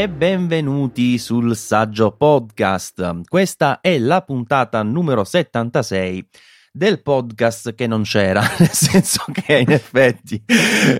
e 0.00 0.08
benvenuti 0.08 1.18
sul 1.18 1.54
Saggio 1.54 2.12
Podcast. 2.12 3.20
Questa 3.28 3.82
è 3.82 3.98
la 3.98 4.22
puntata 4.22 4.82
numero 4.82 5.24
76 5.24 6.26
del 6.72 7.02
podcast 7.02 7.74
che 7.74 7.88
non 7.88 8.02
c'era, 8.02 8.42
nel 8.58 8.70
senso 8.70 9.24
che 9.32 9.58
in 9.58 9.72
effetti 9.72 10.42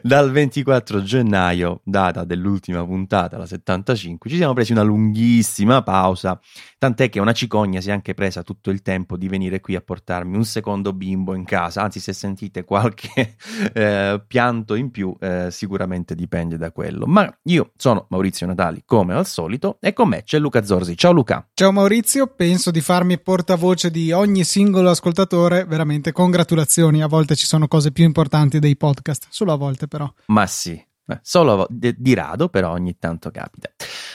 dal 0.03 0.33
24 0.33 1.03
gennaio, 1.03 1.81
data 1.85 2.25
dell'ultima 2.25 2.85
puntata, 2.85 3.39
la 3.39 3.47
75, 3.47 4.29
ci 4.29 4.37
siamo 4.37 4.53
presi 4.53 4.73
una 4.73 4.83
lunghissima 4.83 5.83
pausa, 5.83 6.41
tant'è 6.77 7.09
che 7.09 7.21
una 7.21 7.33
cicogna 7.33 7.81
si 7.81 7.91
è 7.91 7.93
anche 7.93 8.15
presa 8.15 8.43
tutto 8.43 8.71
il 8.71 8.83
tempo 8.83 9.17
di 9.17 9.29
venire 9.29 9.61
qui 9.61 9.77
a 9.77 9.81
portarmi 9.81 10.37
un 10.37 10.45
secondo 10.45 10.93
bimbo 10.93 11.35
in 11.35 11.45
casa, 11.45 11.83
anzi 11.83 12.01
se 12.01 12.13
sentite 12.13 12.65
qualche 12.65 13.37
eh, 13.73 14.23
pianto 14.27 14.75
in 14.75 14.91
più 14.91 15.15
eh, 15.21 15.49
sicuramente 15.51 16.17
dipende 16.17 16.57
da 16.57 16.73
quello. 16.73 17.07
Ma 17.07 17.33
io 17.45 17.73
sono 17.77 18.07
Maurizio 18.11 18.47
Natali 18.47 18.83
come 18.85 19.15
al 19.15 19.27
solito 19.27 19.79
e 19.81 19.93
con 19.93 20.09
me 20.09 20.25
c'è 20.25 20.39
Luca 20.39 20.65
Zorzi. 20.65 20.97
Ciao 20.97 21.13
Luca. 21.13 21.49
Ciao 21.55 21.71
Maurizio, 21.71 22.27
penso 22.27 22.73
di 22.73 22.81
farmi 22.81 23.21
portavoce 23.21 23.91
di 23.91 24.11
ogni 24.11 24.43
singolo 24.43 24.91
ascoltatore 24.91 25.60
veramente 25.65 26.13
congratulazioni. 26.13 27.03
A 27.03 27.07
volte 27.07 27.35
ci 27.37 27.47
sono 27.47 27.69
cose 27.69 27.93
più 27.93 28.05
importanti 28.05 28.59
dei 28.59 28.77
podcast, 28.77 29.27
solo 29.31 29.53
a 29.53 29.57
volte 29.57 29.87
però. 29.87 30.13
Ma 30.27 30.47
sì, 30.47 30.83
eh, 31.11 31.19
solo 31.23 31.67
di 31.69 32.15
rado, 32.15 32.49
però 32.49 32.71
ogni 32.71 32.97
tanto 32.99 33.31
capita. 33.31 33.71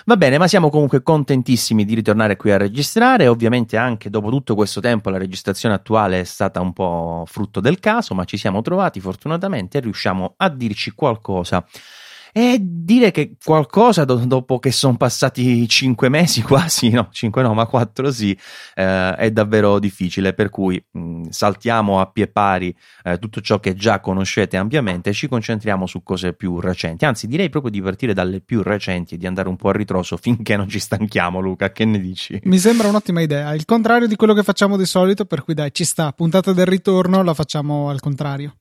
Va 0.06 0.18
bene, 0.18 0.38
ma 0.38 0.48
siamo 0.48 0.70
comunque 0.70 1.04
contentissimi 1.04 1.84
di 1.84 1.94
ritornare 1.94 2.38
qui 2.38 2.52
a 2.52 2.58
registrare. 2.58 3.28
Ovviamente, 3.28 3.76
anche 3.76 4.10
dopo 4.10 4.30
tutto 4.30 4.56
questo 4.56 4.80
tempo, 4.80 5.10
la 5.10 5.18
registrazione 5.18 5.76
attuale 5.76 6.22
è 6.22 6.24
stata 6.24 6.62
un 6.62 6.74
po' 6.74 7.24
frutto 7.28 7.60
del 7.60 7.80
caso, 7.80 8.14
ma 8.14 8.24
ci 8.24 8.38
siamo 8.38 8.62
trovati 8.62 9.00
fortunatamente 9.00 9.78
e 9.78 9.82
riusciamo 9.82 10.36
a 10.38 10.50
dirci 10.50 10.92
qualcosa 10.92 11.66
e 12.38 12.58
dire 12.60 13.12
che 13.12 13.38
qualcosa 13.42 14.04
do- 14.04 14.26
dopo 14.26 14.60
che 14.60 14.74
sono 14.74 14.98
passati 14.98 15.66
cinque 15.70 16.10
mesi 16.10 16.42
quasi, 16.44 16.90
no, 16.90 17.08
cinque 17.14 17.42
no, 17.42 17.54
ma 17.54 17.66
quattro 17.66 18.12
sì, 18.12 18.38
eh, 18.74 19.16
è 19.16 19.32
davvero 19.32 19.80
difficile. 19.80 20.34
Per 20.34 20.50
cui 20.50 20.84
mh, 20.92 21.30
saltiamo 21.30 22.02
a 22.02 22.08
pie 22.08 22.28
pari 22.28 22.76
eh, 23.04 23.18
tutto 23.20 23.40
ciò 23.40 23.62
che 23.62 23.74
già 23.74 24.02
conoscete 24.02 24.58
ampiamente 24.58 25.12
e 25.12 25.14
ci 25.14 25.30
concentriamo 25.30 25.88
su 25.88 26.04
cose 26.04 26.34
più 26.34 26.60
recenti. 26.60 27.06
Anzi, 27.06 27.28
direi 27.28 27.48
proprio 27.48 27.72
di 27.72 27.82
partire 27.82 28.14
dalle 28.14 28.42
più 28.42 28.62
recenti 28.62 29.16
e 29.16 29.18
di 29.18 29.28
andare 29.28 29.48
un 29.48 29.56
po' 29.56 29.70
a 29.70 29.72
ritroso 29.72 30.18
finché 30.22 30.58
non 30.58 30.68
ci 30.68 30.80
stanchiamo, 30.80 31.40
Luca. 31.40 31.72
Che 31.72 31.86
ne 31.86 32.02
dici? 32.02 32.42
Mi 32.44 32.58
sembra 32.58 32.90
un'ottima 32.90 33.22
idea. 33.22 33.54
Il 33.54 33.64
contrario 33.64 34.10
di 34.10 34.18
quello 34.18 34.34
che 34.34 34.44
facciamo 34.44 34.76
di 34.76 34.86
solito, 34.86 35.24
per 35.24 35.42
cui 35.46 35.54
dai, 35.54 35.70
ci 35.72 35.86
sta. 35.86 36.12
Puntata 36.12 36.52
del 36.52 36.66
ritorno 36.66 37.24
la 37.24 37.34
facciamo 37.34 37.90
al 37.90 38.02
contrario. 38.02 38.58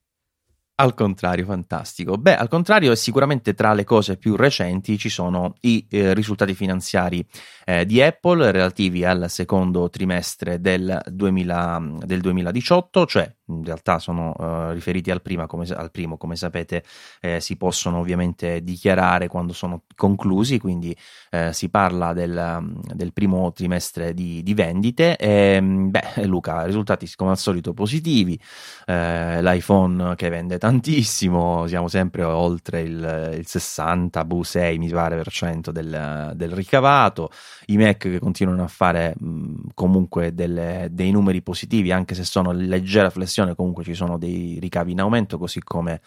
Al 0.77 0.95
contrario, 0.95 1.45
fantastico. 1.45 2.17
Beh, 2.19 2.35
al 2.35 2.49
contrario, 2.49 2.97
sicuramente 2.97 3.55
tra 3.55 3.75
le 3.75 3.85
cose 3.85 4.17
più 4.17 4.35
recenti 4.35 4.99
ci 4.99 5.09
sono 5.09 5.55
i 5.61 5.87
eh, 5.89 6.15
risultati 6.15 6.53
finanziari 6.53 7.25
eh, 7.65 7.87
di 7.87 8.03
Apple 8.03 8.51
relativi 8.51 9.05
al 9.05 9.31
secondo 9.31 9.89
trimestre 9.89 10.61
del, 10.61 11.01
2000, 11.07 11.99
del 12.05 12.21
2018, 12.21 13.07
cioè 13.07 13.33
in 13.47 13.63
realtà 13.65 13.99
sono 13.99 14.35
uh, 14.37 14.71
riferiti 14.71 15.11
al, 15.11 15.21
come, 15.47 15.67
al, 15.67 15.91
primo, 15.91 16.17
come 16.17 16.37
sapete 16.37 16.83
eh, 17.21 17.41
si 17.41 17.57
possono 17.57 17.99
ovviamente 17.99 18.63
dichiarare 18.63 19.29
quando 19.29 19.53
sono 19.53 19.83
conclusi, 19.95 20.59
quindi 20.59 20.97
eh, 21.31 21.53
si 21.53 21.69
parla 21.69 22.13
del, 22.13 22.73
del, 22.95 23.13
primo 23.13 23.53
trimestre 23.53 24.15
di, 24.15 24.43
di 24.43 24.55
vendite. 24.55 25.17
E, 25.17 25.61
beh, 25.61 26.25
Luca, 26.25 26.65
risultati 26.65 27.11
come 27.17 27.31
al 27.31 27.39
solito 27.39 27.75
positivi, 27.75 28.39
eh, 28.87 29.43
l'iPhone 29.43 30.15
che 30.17 30.29
vende 30.31 30.59
tantissimo, 30.59 31.67
siamo 31.67 31.89
sempre 31.89 32.23
oltre 32.23 32.81
il, 32.81 33.35
il 33.39 33.47
60, 33.47 34.25
bu 34.25 34.43
6 34.43 34.79
mi 34.79 34.89
pare 34.89 35.17
per 35.17 35.31
cento 35.31 35.71
del, 35.71 36.33
del 36.35 36.51
ricavato, 36.53 37.31
i 37.67 37.77
Mac 37.77 37.99
che 37.99 38.19
continuano 38.19 38.63
a 38.65 38.69
fare 38.69 39.15
mh, 39.19 39.69
comunque 39.75 40.35
delle, 40.35 40.89
dei 40.91 41.11
numeri 41.11 41.43
positivi 41.43 41.93
anche 41.93 42.15
se 42.15 42.25
sono 42.25 42.53
leggera 42.53 43.11
flessione 43.11 43.33
connessione 43.35 43.55
comunque 43.57 43.83
ci 43.83 43.95
sono 43.95 44.17
dei 44.17 44.59
ricavi 44.61 44.93
in 44.93 45.01
aumento, 45.01 45.39
così 45.39 45.61
come 45.61 46.01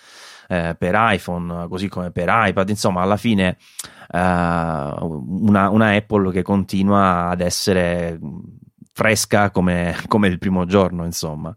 eh, 0.48 0.76
per 0.78 0.94
iPhone, 0.96 1.68
così 1.68 1.90
come 1.90 2.12
per 2.12 2.28
iPad, 2.30 2.70
insomma 2.70 3.02
alla 3.02 3.18
fine 3.18 3.58
eh, 4.10 4.18
una, 4.18 5.70
una, 5.70 5.96
Apple 5.96 6.32
che 6.32 6.42
continua 6.42 7.28
ad 7.28 7.42
essere 7.42 8.18
fresca 8.94 9.52
come, 9.52 9.96
come 10.08 10.28
il 10.28 10.40
primo 10.40 10.66
giorno, 10.66 11.04
insomma. 11.04 11.56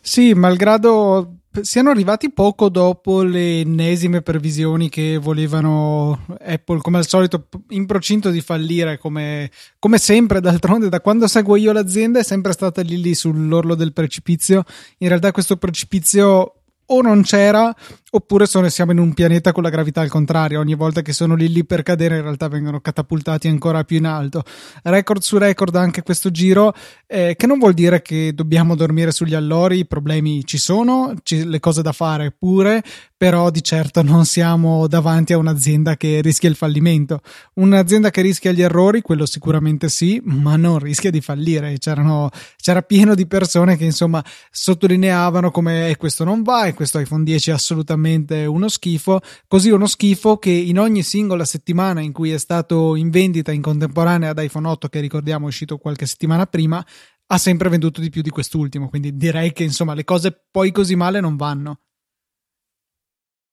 Sì, 0.00 0.32
malgrado 0.34 1.37
siano 1.62 1.90
arrivati 1.90 2.30
poco 2.30 2.68
dopo 2.68 3.22
le 3.22 3.60
ennesime 3.60 4.22
previsioni 4.22 4.88
che 4.88 5.18
volevano 5.18 6.24
Apple, 6.40 6.80
come 6.80 6.98
al 6.98 7.06
solito, 7.06 7.48
in 7.70 7.86
procinto 7.86 8.30
di 8.30 8.40
fallire, 8.40 8.98
come, 8.98 9.50
come, 9.78 9.98
sempre. 9.98 10.40
D'altronde, 10.40 10.88
da 10.88 11.00
quando 11.00 11.26
seguo 11.26 11.56
io 11.56 11.72
l'azienda, 11.72 12.20
è 12.20 12.24
sempre 12.24 12.52
stata 12.52 12.82
lì, 12.82 13.00
lì 13.00 13.14
sull'orlo 13.14 13.74
del 13.74 13.92
precipizio. 13.92 14.64
In 14.98 15.08
realtà, 15.08 15.32
questo 15.32 15.56
precipizio 15.56 16.52
o 16.90 17.02
non 17.02 17.22
c'era 17.22 17.74
oppure 18.10 18.46
sono, 18.46 18.68
siamo 18.68 18.92
in 18.92 18.98
un 18.98 19.12
pianeta 19.12 19.52
con 19.52 19.62
la 19.62 19.70
gravità 19.70 20.00
al 20.00 20.08
contrario. 20.08 20.60
Ogni 20.60 20.74
volta 20.74 21.02
che 21.02 21.12
sono 21.12 21.34
lì 21.34 21.48
lì 21.48 21.64
per 21.64 21.82
cadere 21.82 22.16
in 22.16 22.22
realtà 22.22 22.48
vengono 22.48 22.80
catapultati 22.80 23.48
ancora 23.48 23.84
più 23.84 23.98
in 23.98 24.06
alto. 24.06 24.42
Record 24.82 25.22
su 25.22 25.38
record 25.38 25.74
anche 25.76 26.02
questo 26.02 26.30
giro 26.30 26.74
eh, 27.06 27.34
che 27.36 27.46
non 27.46 27.58
vuol 27.58 27.74
dire 27.74 28.02
che 28.02 28.32
dobbiamo 28.34 28.74
dormire 28.74 29.10
sugli 29.10 29.34
allori 29.34 29.78
i 29.78 29.86
problemi 29.86 30.44
ci 30.44 30.58
sono 30.58 31.14
ci, 31.22 31.44
le 31.44 31.60
cose 31.60 31.82
da 31.82 31.92
fare 31.92 32.30
pure 32.30 32.82
però 33.18 33.50
di 33.50 33.62
certo 33.62 34.02
non 34.02 34.24
siamo 34.24 34.86
davanti 34.86 35.32
a 35.32 35.38
un'azienda 35.38 35.96
che 35.96 36.20
rischia 36.22 36.48
il 36.48 36.54
fallimento. 36.54 37.20
Un'azienda 37.54 38.10
che 38.10 38.20
rischia 38.22 38.52
gli 38.52 38.62
errori 38.62 39.02
quello 39.02 39.26
sicuramente 39.26 39.88
sì 39.88 40.20
ma 40.24 40.56
non 40.56 40.78
rischia 40.78 41.10
di 41.10 41.20
fallire. 41.20 41.76
C'erano, 41.78 42.30
c'era 42.56 42.80
pieno 42.82 43.16
di 43.16 43.26
persone 43.26 43.76
che 43.76 43.84
insomma 43.84 44.24
sottolineavano 44.50 45.50
come 45.50 45.88
eh, 45.88 45.96
questo 45.96 46.22
non 46.22 46.42
va 46.42 46.66
e 46.66 46.74
questo 46.74 47.00
iPhone 47.00 47.24
10 47.24 47.50
è 47.50 47.54
assolutamente 47.98 48.46
uno 48.46 48.68
schifo, 48.68 49.20
così 49.46 49.70
uno 49.70 49.86
schifo 49.86 50.38
che 50.38 50.50
in 50.50 50.78
ogni 50.78 51.02
singola 51.02 51.44
settimana 51.44 52.00
in 52.00 52.12
cui 52.12 52.30
è 52.30 52.38
stato 52.38 52.94
in 52.94 53.10
vendita 53.10 53.52
in 53.52 53.62
contemporanea 53.62 54.30
ad 54.30 54.38
iPhone 54.38 54.68
8 54.68 54.88
che 54.88 55.00
ricordiamo 55.00 55.46
è 55.46 55.48
uscito 55.48 55.78
qualche 55.78 56.06
settimana 56.06 56.46
prima, 56.46 56.84
ha 57.30 57.38
sempre 57.38 57.68
venduto 57.68 58.00
di 58.00 58.10
più 58.10 58.22
di 58.22 58.30
quest'ultimo, 58.30 58.88
quindi 58.88 59.16
direi 59.16 59.52
che 59.52 59.64
insomma 59.64 59.94
le 59.94 60.04
cose 60.04 60.46
poi 60.50 60.72
così 60.72 60.94
male 60.94 61.20
non 61.20 61.36
vanno. 61.36 61.80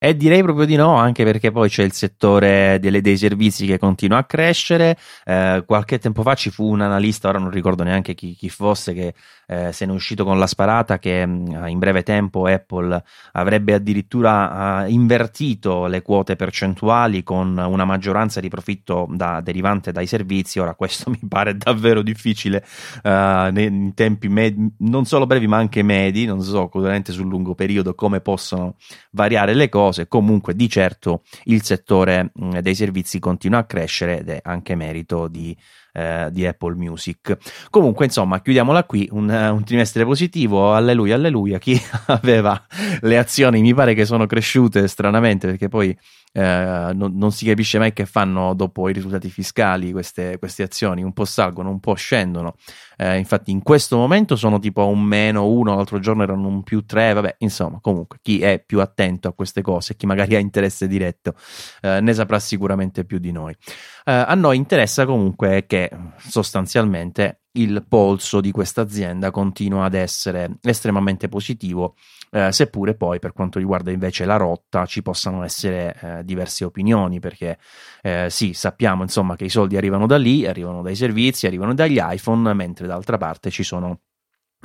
E 0.05 0.15
direi 0.15 0.43
proprio 0.43 0.67
di 0.67 0.75
no, 0.75 0.97
anche 0.97 1.23
perché 1.23 1.49
poi 1.49 1.67
c'è 1.67 1.81
il 1.81 1.91
settore 1.91 2.77
delle, 2.79 3.01
dei 3.01 3.17
servizi 3.17 3.65
che 3.65 3.79
continua 3.79 4.19
a 4.19 4.23
crescere. 4.25 4.95
Eh, 5.25 5.63
qualche 5.65 5.97
tempo 5.97 6.21
fa 6.21 6.35
ci 6.35 6.51
fu 6.51 6.69
un 6.69 6.81
analista, 6.81 7.29
ora 7.29 7.39
non 7.39 7.49
ricordo 7.49 7.81
neanche 7.81 8.13
chi, 8.13 8.35
chi 8.35 8.49
fosse, 8.49 8.93
che 8.93 9.15
eh, 9.47 9.71
se 9.71 9.85
ne 9.85 9.91
è 9.91 9.95
uscito 9.95 10.23
con 10.23 10.37
la 10.37 10.47
sparata 10.47 10.99
che 10.99 11.25
mh, 11.25 11.57
mm, 11.57 11.67
in 11.67 11.79
breve 11.79 12.03
tempo 12.03 12.45
Apple 12.45 13.03
avrebbe 13.33 13.73
addirittura 13.73 14.83
uh, 14.83 14.89
invertito 14.89 15.85
le 15.85 16.01
quote 16.01 16.35
percentuali 16.35 17.23
con 17.23 17.57
una 17.57 17.85
maggioranza 17.85 18.39
di 18.39 18.49
profitto 18.49 19.07
da, 19.09 19.41
derivante 19.41 19.91
dai 19.91 20.07
servizi. 20.07 20.59
Ora, 20.59 20.75
questo 20.75 21.09
mi 21.11 21.19
pare 21.27 21.57
davvero 21.57 22.03
difficile 22.03 22.63
uh, 23.03 23.09
in 23.57 23.91
tempi 23.95 24.27
med- 24.27 24.73
non 24.79 25.05
solo 25.05 25.25
brevi, 25.25 25.47
ma 25.47 25.57
anche 25.57 25.81
medi. 25.81 26.25
Non 26.25 26.41
so, 26.41 26.69
ovviamente 26.71 27.11
sul 27.11 27.27
lungo 27.27 27.55
periodo, 27.55 27.95
come 27.95 28.21
possono 28.21 28.75
variare 29.11 29.53
le 29.55 29.69
cose 29.69 29.94
cose, 29.95 30.07
comunque 30.07 30.55
di 30.55 30.67
certo 30.67 31.23
il 31.45 31.63
settore 31.63 32.31
dei 32.33 32.75
servizi 32.75 33.19
continua 33.19 33.59
a 33.59 33.65
crescere 33.65 34.19
ed 34.19 34.29
è 34.29 34.39
anche 34.43 34.75
merito 34.75 35.27
di, 35.27 35.55
eh, 35.95 36.27
di 36.31 36.45
Apple 36.45 36.75
Music. 36.75 37.37
Comunque, 37.69 38.05
insomma, 38.05 38.41
chiudiamola 38.41 38.83
qui, 38.83 39.07
un, 39.11 39.29
un, 39.29 39.63
trimestre 39.63 40.03
positivo, 40.03 40.73
alleluia, 40.73 41.15
alleluia, 41.15 41.57
chi 41.57 41.79
aveva 42.07 42.61
le 42.99 43.17
azioni 43.17 43.61
mi 43.61 43.73
pare 43.73 43.93
che 43.93 44.03
sono 44.03 44.25
cresciute 44.25 44.87
stranamente 44.89 45.47
perché 45.47 45.69
poi 45.69 45.97
eh, 46.37 46.91
non, 46.93 47.15
non, 47.15 47.31
si 47.31 47.45
capisce 47.45 47.79
mai 47.79 47.93
che 47.93 48.05
fanno 48.05 48.53
dopo 48.53 48.89
i 48.89 48.93
risultati 48.93 49.29
fiscali 49.29 49.93
queste, 49.93 50.37
queste 50.37 50.63
azioni, 50.63 51.01
un 51.01 51.13
po' 51.13 51.23
salgono, 51.23 51.69
un 51.69 51.79
po' 51.79 51.93
scendono. 51.93 52.55
Eh, 52.97 53.17
infatti, 53.17 53.51
in 53.51 53.63
questo 53.63 53.95
momento 53.95 54.35
sono 54.35 54.59
tipo 54.59 54.85
un 54.85 55.01
meno 55.01 55.47
uno, 55.47 55.75
l'altro 55.75 55.99
giorno 55.99 56.23
erano 56.23 56.47
un 56.47 56.63
più 56.63 56.85
tre. 56.85 57.13
Vabbè, 57.13 57.37
insomma, 57.39 57.79
comunque, 57.81 58.19
chi 58.21 58.41
è 58.41 58.61
più 58.63 58.81
attento 58.81 59.29
a 59.29 59.33
queste 59.33 59.61
cose, 59.61 59.95
chi 59.95 60.05
magari 60.05 60.35
ha 60.35 60.39
interesse 60.39 60.87
diretto, 60.87 61.35
eh, 61.81 62.01
ne 62.01 62.13
saprà 62.13 62.37
sicuramente 62.39 63.05
più 63.05 63.17
di 63.17 63.31
noi. 63.31 63.55
Eh, 64.03 64.11
a 64.11 64.35
noi 64.35 64.57
interessa 64.57 65.05
comunque 65.05 65.63
che 65.65 65.84
sostanzialmente 66.17 67.41
il 67.53 67.85
polso 67.87 68.41
di 68.41 68.51
questa 68.51 68.81
azienda 68.81 69.31
continua 69.31 69.85
ad 69.85 69.93
essere 69.93 70.57
estremamente 70.61 71.29
positivo 71.29 71.95
eh, 72.35 72.51
seppure 72.51 72.95
poi 72.95 73.19
per 73.19 73.31
quanto 73.31 73.59
riguarda 73.59 73.91
invece 73.91 74.25
la 74.25 74.35
rotta 74.35 74.85
ci 74.85 75.01
possano 75.01 75.43
essere 75.43 75.95
eh, 76.01 76.23
diverse 76.25 76.65
opinioni, 76.65 77.21
perché 77.21 77.57
eh, 78.01 78.27
sì, 78.29 78.51
sappiamo 78.51 79.03
insomma 79.03 79.37
che 79.37 79.45
i 79.45 79.49
soldi 79.49 79.77
arrivano 79.77 80.05
da 80.05 80.17
lì, 80.17 80.45
arrivano 80.45 80.81
dai 80.81 80.95
servizi, 80.95 81.47
arrivano 81.47 81.73
dagli 81.73 81.97
iPhone, 81.97 82.53
mentre 82.53 82.87
d'altra 82.87 83.17
parte 83.17 83.49
ci 83.49 83.63
sono 83.63 84.01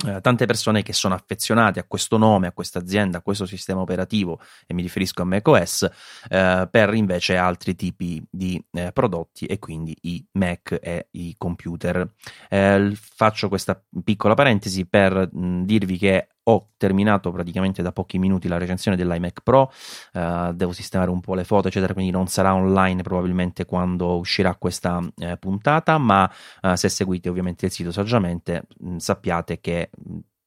eh, 0.05 0.21
tante 0.21 0.45
persone 0.45 0.81
che 0.83 0.93
sono 0.93 1.13
affezionate 1.13 1.79
a 1.79 1.85
questo 1.87 2.17
nome, 2.17 2.47
a 2.47 2.51
questa 2.51 2.79
azienda, 2.79 3.19
a 3.19 3.21
questo 3.21 3.45
sistema 3.45 3.81
operativo, 3.81 4.39
e 4.65 4.73
mi 4.73 4.81
riferisco 4.81 5.21
a 5.21 5.25
macOS, 5.25 5.89
eh, 6.29 6.67
per 6.69 6.93
invece 6.93 7.35
altri 7.37 7.75
tipi 7.75 8.23
di 8.29 8.63
eh, 8.71 8.91
prodotti 8.91 9.45
e 9.45 9.59
quindi 9.59 9.95
i 10.01 10.25
Mac 10.33 10.77
e 10.81 11.07
i 11.11 11.35
computer. 11.37 12.07
Eh, 12.49 12.91
faccio 12.95 13.47
questa 13.47 13.81
piccola 14.03 14.33
parentesi 14.33 14.85
per 14.85 15.29
mh, 15.31 15.63
dirvi 15.65 15.97
che 15.97 16.27
ho 16.43 16.69
terminato 16.77 17.31
praticamente 17.31 17.81
da 17.81 17.91
pochi 17.91 18.17
minuti 18.17 18.47
la 18.47 18.57
recensione 18.57 18.97
dell'iMac 18.97 19.41
Pro, 19.43 19.71
uh, 20.13 20.51
devo 20.53 20.71
sistemare 20.71 21.09
un 21.11 21.19
po' 21.19 21.35
le 21.35 21.43
foto, 21.43 21.67
eccetera, 21.67 21.93
quindi 21.93 22.11
non 22.11 22.27
sarà 22.27 22.53
online 22.53 23.01
probabilmente 23.03 23.65
quando 23.65 24.17
uscirà 24.17 24.55
questa 24.55 25.01
eh, 25.17 25.37
puntata, 25.37 25.97
ma 25.97 26.31
uh, 26.61 26.75
se 26.75 26.89
seguite 26.89 27.29
ovviamente 27.29 27.65
il 27.65 27.71
sito 27.71 27.91
saggiamente 27.91 28.63
mh, 28.79 28.97
sappiate 28.97 29.59
che 29.59 29.89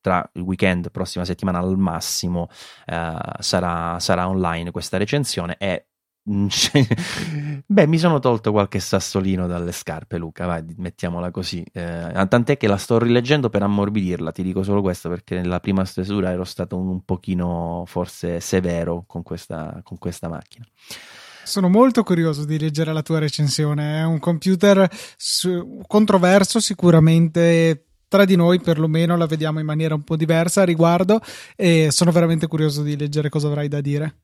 tra 0.00 0.28
il 0.34 0.42
weekend, 0.42 0.90
prossima 0.90 1.24
settimana 1.24 1.58
al 1.60 1.78
massimo, 1.78 2.48
uh, 2.88 3.16
sarà, 3.38 3.98
sarà 4.00 4.28
online 4.28 4.70
questa 4.70 4.98
recensione 4.98 5.56
e 5.58 5.86
Beh, 7.66 7.86
mi 7.86 7.98
sono 7.98 8.18
tolto 8.18 8.50
qualche 8.50 8.80
sassolino 8.80 9.46
dalle 9.46 9.72
scarpe, 9.72 10.16
Luca. 10.16 10.46
Vai, 10.46 10.64
mettiamola 10.76 11.30
così. 11.30 11.64
Eh, 11.72 12.26
tant'è 12.28 12.56
che 12.56 12.66
la 12.66 12.78
sto 12.78 12.98
rileggendo 12.98 13.50
per 13.50 13.62
ammorbidirla. 13.62 14.32
Ti 14.32 14.42
dico 14.42 14.62
solo 14.62 14.80
questo 14.80 15.08
perché 15.08 15.36
nella 15.36 15.60
prima 15.60 15.84
stesura 15.84 16.30
ero 16.30 16.44
stato 16.44 16.76
un, 16.78 16.88
un 16.88 17.04
pochino 17.04 17.84
forse 17.86 18.40
severo 18.40 19.04
con 19.06 19.22
questa, 19.22 19.80
con 19.82 19.98
questa 19.98 20.28
macchina. 20.28 20.64
Sono 21.44 21.68
molto 21.68 22.02
curioso 22.02 22.46
di 22.46 22.58
leggere 22.58 22.92
la 22.94 23.02
tua 23.02 23.18
recensione. 23.18 24.00
È 24.00 24.04
un 24.04 24.18
computer 24.18 24.88
su- 25.16 25.82
controverso, 25.86 26.58
sicuramente 26.58 27.84
tra 28.08 28.24
di 28.24 28.36
noi 28.36 28.60
perlomeno 28.60 29.16
la 29.16 29.26
vediamo 29.26 29.58
in 29.58 29.66
maniera 29.66 29.94
un 29.94 30.04
po' 30.04 30.14
diversa 30.16 30.62
a 30.62 30.64
riguardo 30.64 31.20
e 31.56 31.88
sono 31.90 32.12
veramente 32.12 32.46
curioso 32.46 32.82
di 32.82 32.96
leggere 32.96 33.28
cosa 33.28 33.48
avrai 33.48 33.68
da 33.68 33.80
dire. 33.80 34.20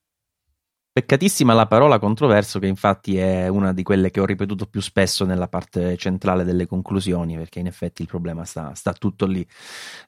Peccatissima 0.93 1.55
la 1.55 1.69
parola 1.69 2.01
controverso, 2.01 2.59
che 2.59 2.67
infatti 2.67 3.17
è 3.17 3.47
una 3.47 3.73
di 3.73 3.85
quelle 3.85 4.11
che 4.11 4.19
ho 4.19 4.25
ripetuto 4.25 4.67
più 4.67 4.81
spesso 4.81 5.25
nella 5.25 5.47
parte 5.47 5.97
centrale 5.97 6.43
delle 6.43 6.67
conclusioni, 6.67 7.37
perché 7.37 7.61
in 7.61 7.67
effetti 7.67 8.03
il 8.03 8.09
problema 8.09 8.45
sta, 8.45 8.75
sta 8.75 8.93
tutto 8.93 9.27
lì. 9.27 9.47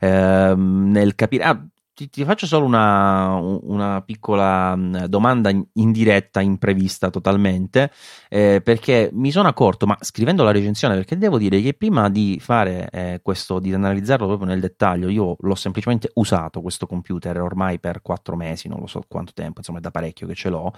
Eh, 0.01 0.55
nel 0.57 1.15
capire. 1.15 1.45
Ah, 1.45 1.65
ti, 1.95 2.09
ti, 2.09 2.25
faccio 2.25 2.47
solo 2.47 2.65
una, 2.65 3.35
una, 3.35 4.03
piccola 4.03 4.75
domanda 5.09 5.51
in 5.51 5.93
diretta, 5.93 6.41
imprevista 6.41 7.11
totalmente, 7.11 7.91
eh, 8.29 8.61
perché 8.63 9.11
mi 9.13 9.31
sono 9.31 9.49
accorto, 9.49 9.87
ma 9.87 9.97
scrivendo 10.01 10.43
la 10.43 10.53
recensione, 10.53 10.95
perché 10.95 11.19
devo 11.19 11.37
dire 11.37 11.61
che 11.61 11.75
prima 11.75 12.09
di 12.09 12.39
fare 12.41 12.89
eh, 12.91 13.21
questo, 13.23 13.59
di 13.59 13.73
analizzarlo 13.75 14.27
proprio 14.27 14.49
nel 14.49 14.61
dettaglio, 14.61 15.09
io 15.09 15.37
l'ho 15.39 15.55
semplicemente 15.55 16.11
usato 16.15 16.63
questo 16.63 16.87
computer 16.87 17.41
ormai 17.41 17.79
per 17.79 18.01
quattro 18.01 18.37
mesi, 18.37 18.69
non 18.69 18.81
lo 18.81 18.87
so 18.87 19.03
quanto 19.07 19.33
tempo, 19.35 19.59
insomma 19.59 19.79
è 19.79 19.83
da 19.83 19.91
parecchio 19.91 20.27
che 20.27 20.35
ce 20.35 20.49
l'ho, 20.49 20.73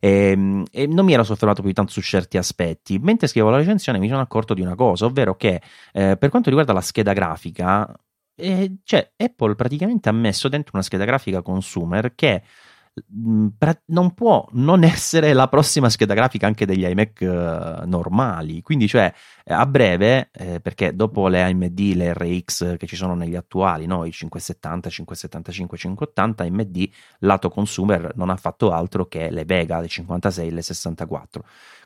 e, 0.00 0.30
ehm, 0.30 0.64
e 0.70 0.86
non 0.86 1.04
mi 1.04 1.12
ero 1.12 1.24
soffermato 1.24 1.60
più 1.60 1.72
tanto 1.72 1.92
su 1.92 2.00
certi 2.00 2.38
aspetti. 2.38 2.98
Mentre 2.98 3.26
scrivevo 3.26 3.50
la 3.52 3.58
recensione 3.58 3.98
mi 3.98 4.08
sono 4.08 4.20
accorto 4.20 4.54
di 4.54 4.62
una 4.62 4.74
cosa, 4.74 5.04
ovvero 5.04 5.36
che 5.36 5.60
eh, 5.92 6.16
per 6.16 6.30
quanto 6.30 6.48
riguarda 6.48 6.72
la 6.72 6.80
scheda 6.80 7.12
grafica, 7.12 7.94
e 8.34 8.76
cioè, 8.84 9.12
Apple 9.16 9.54
praticamente 9.54 10.08
ha 10.08 10.12
messo 10.12 10.48
dentro 10.48 10.72
una 10.74 10.82
scheda 10.82 11.04
grafica 11.04 11.42
consumer 11.42 12.14
che 12.14 12.42
mh, 12.94 13.48
non 13.86 14.14
può 14.14 14.46
non 14.52 14.82
essere 14.84 15.32
la 15.32 15.48
prossima 15.48 15.88
scheda 15.88 16.14
grafica 16.14 16.46
anche 16.46 16.66
degli 16.66 16.84
iMac 16.84 17.18
uh, 17.20 17.86
normali. 17.88 18.62
Quindi, 18.62 18.88
cioè, 18.88 19.12
a 19.46 19.66
breve, 19.66 20.30
eh, 20.32 20.60
perché 20.60 20.94
dopo 20.94 21.28
le 21.28 21.42
AMD, 21.42 21.78
le 21.94 22.12
RX 22.14 22.76
che 22.76 22.86
ci 22.86 22.96
sono 22.96 23.14
negli 23.14 23.36
attuali, 23.36 23.86
no? 23.86 24.04
i 24.04 24.12
570, 24.12 24.90
575, 24.90 25.78
580, 25.78 26.44
AMD 26.44 26.88
lato 27.20 27.48
consumer 27.48 28.12
non 28.16 28.30
ha 28.30 28.36
fatto 28.36 28.72
altro 28.72 29.06
che 29.06 29.30
le 29.30 29.44
Vega, 29.44 29.80
le 29.80 29.88
56, 29.88 30.50
le 30.50 30.62
64. 30.62 31.44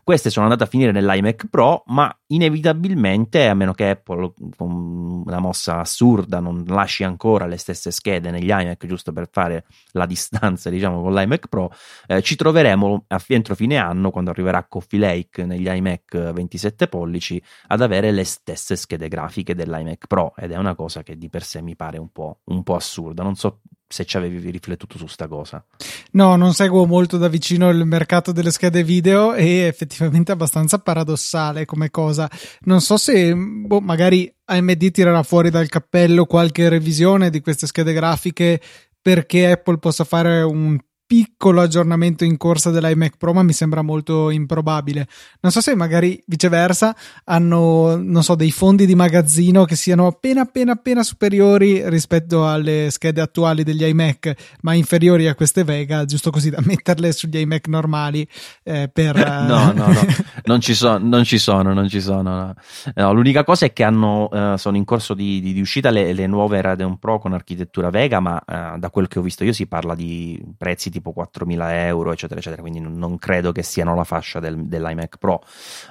Queste 0.08 0.30
sono 0.30 0.46
andate 0.46 0.64
a 0.64 0.66
finire 0.66 0.90
nell'iMac 0.90 1.48
Pro, 1.50 1.82
ma 1.88 2.10
inevitabilmente, 2.28 3.46
a 3.46 3.52
meno 3.52 3.74
che 3.74 3.90
Apple 3.90 4.32
con 4.56 5.22
una 5.26 5.38
mossa 5.38 5.80
assurda 5.80 6.40
non 6.40 6.64
lasci 6.66 7.04
ancora 7.04 7.44
le 7.44 7.58
stesse 7.58 7.90
schede 7.90 8.30
negli 8.30 8.48
iMac 8.48 8.86
giusto 8.86 9.12
per 9.12 9.28
fare 9.30 9.66
la 9.90 10.06
distanza, 10.06 10.70
diciamo, 10.70 11.02
con 11.02 11.12
l'iMac 11.12 11.48
Pro, 11.48 11.70
eh, 12.06 12.22
ci 12.22 12.36
troveremo 12.36 13.04
a, 13.06 13.22
entro 13.26 13.54
fine 13.54 13.76
anno, 13.76 14.10
quando 14.10 14.30
arriverà 14.30 14.64
Coffee 14.64 14.98
Lake 14.98 15.44
negli 15.44 15.68
iMac 15.68 16.32
27 16.32 16.88
pollici, 16.88 17.42
ad 17.66 17.82
avere 17.82 18.10
le 18.10 18.24
stesse 18.24 18.76
schede 18.76 19.08
grafiche 19.08 19.54
dell'iMac 19.54 20.06
Pro 20.06 20.32
ed 20.38 20.52
è 20.52 20.56
una 20.56 20.74
cosa 20.74 21.02
che 21.02 21.18
di 21.18 21.28
per 21.28 21.42
sé 21.42 21.60
mi 21.60 21.76
pare 21.76 21.98
un 21.98 22.10
po', 22.10 22.38
un 22.44 22.62
po 22.62 22.76
assurda. 22.76 23.22
Non 23.22 23.34
so 23.34 23.60
se 23.88 24.04
ci 24.04 24.18
avevi 24.18 24.50
riflettuto 24.50 24.98
su 24.98 25.06
sta 25.06 25.26
cosa. 25.26 25.64
No, 26.12 26.36
non 26.36 26.52
seguo 26.52 26.86
molto 26.86 27.16
da 27.16 27.28
vicino 27.28 27.70
il 27.70 27.84
mercato 27.86 28.32
delle 28.32 28.50
schede 28.50 28.84
video 28.84 29.34
e 29.34 29.60
effettivamente 29.60 30.30
è 30.30 30.34
abbastanza 30.34 30.78
paradossale 30.78 31.64
come 31.64 31.90
cosa. 31.90 32.30
Non 32.60 32.82
so 32.82 32.98
se 32.98 33.34
boh, 33.34 33.80
magari 33.80 34.32
AMD 34.44 34.90
tirerà 34.90 35.22
fuori 35.22 35.50
dal 35.50 35.68
cappello 35.68 36.26
qualche 36.26 36.68
revisione 36.68 37.30
di 37.30 37.40
queste 37.40 37.66
schede 37.66 37.94
grafiche 37.94 38.60
perché 39.00 39.52
Apple 39.52 39.78
possa 39.78 40.04
fare 40.04 40.42
un 40.42 40.78
piccolo 41.08 41.62
aggiornamento 41.62 42.22
in 42.24 42.36
corsa 42.36 42.70
dell'iMac 42.70 43.16
Pro, 43.16 43.32
ma 43.32 43.42
mi 43.42 43.54
sembra 43.54 43.80
molto 43.80 44.28
improbabile. 44.28 45.08
Non 45.40 45.50
so 45.50 45.62
se 45.62 45.74
magari 45.74 46.22
viceversa 46.26 46.94
hanno, 47.24 47.96
non 47.96 48.22
so, 48.22 48.34
dei 48.34 48.50
fondi 48.50 48.84
di 48.84 48.94
magazzino 48.94 49.64
che 49.64 49.74
siano 49.74 50.06
appena 50.06 50.42
appena 50.42 50.72
appena 50.72 51.02
superiori 51.02 51.88
rispetto 51.88 52.46
alle 52.46 52.88
schede 52.90 53.22
attuali 53.22 53.62
degli 53.64 53.84
iMac, 53.84 54.56
ma 54.60 54.74
inferiori 54.74 55.28
a 55.28 55.34
queste 55.34 55.64
Vega, 55.64 56.04
giusto 56.04 56.30
così 56.30 56.50
da 56.50 56.58
metterle 56.62 57.10
sugli 57.12 57.38
iMac 57.38 57.68
normali 57.68 58.28
eh, 58.62 58.90
per... 58.92 59.16
no, 59.48 59.72
no, 59.72 59.86
no, 59.86 60.00
non 60.44 60.60
ci, 60.60 60.74
so, 60.74 60.98
non 60.98 61.24
ci 61.24 61.38
sono, 61.38 61.72
non 61.72 61.88
ci 61.88 62.02
sono. 62.02 62.54
No. 62.94 63.12
L'unica 63.14 63.44
cosa 63.44 63.64
è 63.64 63.72
che 63.72 63.82
hanno, 63.82 64.28
uh, 64.30 64.56
sono 64.56 64.76
in 64.76 64.84
corso 64.84 65.14
di, 65.14 65.40
di, 65.40 65.54
di 65.54 65.60
uscita 65.62 65.88
le, 65.88 66.12
le, 66.12 66.26
nuove 66.26 66.60
Radeon 66.60 66.98
Pro 66.98 67.18
con 67.18 67.32
architettura 67.32 67.88
Vega, 67.88 68.20
ma 68.20 68.34
uh, 68.34 68.78
da 68.78 68.90
quel 68.90 69.08
che 69.08 69.18
ho 69.18 69.22
visto 69.22 69.42
io 69.42 69.54
si 69.54 69.66
parla 69.66 69.94
di 69.94 70.38
prezzi 70.58 70.96
tipo 70.98 71.14
4.000 71.16 71.70
euro, 71.86 72.12
eccetera, 72.12 72.40
eccetera. 72.40 72.60
Quindi 72.62 72.80
non 72.80 73.18
credo 73.18 73.52
che 73.52 73.62
siano 73.62 73.94
la 73.94 74.04
fascia 74.04 74.40
del, 74.40 74.66
dell'iMac 74.66 75.16
Pro. 75.18 75.42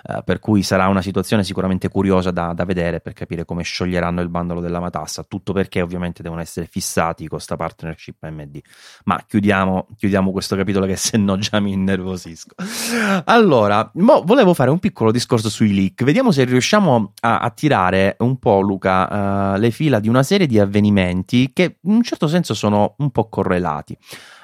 Eh, 0.04 0.22
per 0.24 0.40
cui 0.40 0.64
sarà 0.64 0.88
una 0.88 1.02
situazione 1.02 1.44
sicuramente 1.44 1.90
curiosa 1.90 2.32
da, 2.32 2.54
da, 2.54 2.66
vedere 2.66 3.00
per 3.00 3.14
capire 3.14 3.46
come 3.46 3.64
scioglieranno 3.64 4.22
il 4.22 4.30
bandolo 4.30 4.60
della 4.60 4.80
matassa. 4.80 5.24
Tutto 5.24 5.54
perché 5.54 5.82
ovviamente 5.82 6.22
devono 6.22 6.42
essere 6.42 6.68
fissati 6.68 7.28
con 7.28 7.38
questa 7.38 7.56
partnership 7.56 8.24
AMD. 8.24 8.60
Ma 9.06 9.24
chiudiamo, 9.26 9.88
chiudiamo 9.96 10.32
questo 10.32 10.56
capitolo 10.56 10.86
che 10.86 10.96
se 10.96 11.18
no 11.18 11.38
già 11.38 11.60
mi 11.60 11.72
innervosisco. 11.72 12.56
Allora, 13.26 13.90
volevo 13.94 14.54
fare 14.54 14.70
un 14.70 14.80
piccolo 14.80 15.12
discorso 15.12 15.50
sui 15.50 15.74
leak. 15.74 16.04
Vediamo 16.04 16.32
se 16.32 16.44
riusciamo 16.44 17.14
a, 17.22 17.40
a 17.40 17.50
tirare 17.52 18.16
un 18.20 18.38
po', 18.38 18.60
Luca, 18.60 19.54
uh, 19.54 19.58
le 19.58 19.72
fila 19.72 20.00
di 20.00 20.10
una 20.10 20.24
serie 20.24 20.48
di 20.48 20.60
avvenimenti 20.60 21.52
che 21.54 21.78
in 21.82 21.94
un 21.94 22.04
certo 22.04 22.28
senso 22.28 22.54
sono 22.54 22.96
un 22.98 23.12
po' 23.12 23.30
correlati. 23.30 23.98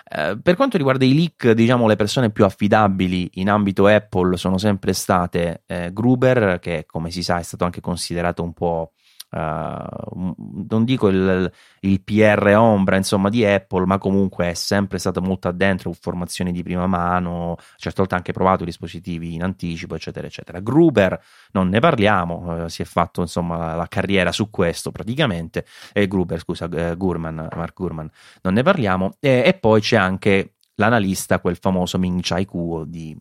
Eh, 0.06 0.38
per 0.42 0.56
quanto 0.56 0.78
riguarda 0.78 1.06
i 1.06 1.14
leak, 1.14 1.52
diciamo 1.52 1.88
le 1.88 1.96
persone 1.96 2.30
più 2.30 2.44
affidabili 2.44 3.30
in 3.36 3.50
ambito 3.50 3.88
Apple 3.88 4.38
sono 4.38 4.58
sempre 4.58 4.94
state 4.94 5.64
eh, 5.66 5.92
Gruber, 5.94 6.60
che 6.60 6.86
come 6.86 7.10
si 7.10 7.24
sa 7.24 7.40
è 7.40 7.44
stato 7.44 7.64
anche 7.64 7.82
considerato 7.82 8.44
un 8.44 8.54
po' 8.54 8.94
Uh, 9.34 10.36
non 10.70 10.86
dico 10.86 11.08
il, 11.08 11.52
il, 11.80 12.02
PR 12.04 12.54
ombra 12.56 12.98
insomma 12.98 13.30
di 13.30 13.44
Apple, 13.44 13.84
ma 13.88 13.98
comunque 13.98 14.52
è 14.52 14.54
sempre 14.54 15.00
stato 15.00 15.22
molto 15.22 15.48
addentro, 15.48 15.90
informazioni 15.90 16.52
di 16.52 16.62
prima 16.62 16.86
mano, 16.86 17.56
certe 17.78 17.98
volte 17.98 18.14
ha 18.14 18.18
anche 18.18 18.32
provato 18.32 18.62
i 18.62 18.68
dispositivi 18.68 19.34
in 19.34 19.42
anticipo, 19.42 19.96
eccetera, 19.96 20.28
eccetera. 20.28 20.60
Gruber 20.60 21.20
non 21.54 21.70
ne 21.70 21.80
parliamo, 21.80 22.66
uh, 22.66 22.68
si 22.68 22.84
è 22.84 22.86
fatto 22.86 23.22
insomma 23.22 23.58
la, 23.58 23.74
la, 23.74 23.88
carriera 23.88 24.32
su 24.32 24.52
questo 24.52 24.92
praticamente, 24.92 25.66
e 25.94 26.06
Gruber, 26.08 26.40
scusa, 26.40 26.66
uh, 26.66 26.96
Gurman, 26.96 27.48
Mark 27.56 27.74
Gurman, 27.74 28.08
non 28.44 28.54
ne 28.54 28.62
parliamo, 28.62 29.16
e, 29.20 29.42
e 29.44 29.54
poi 29.56 29.82
c'è 29.82 29.98
anche 29.98 30.54
l'analista, 30.76 31.40
quel 31.40 31.58
famoso 31.58 31.98
Ming 31.98 32.20
Chai 32.22 32.46
Kuo 32.46 32.84
di 32.86 33.18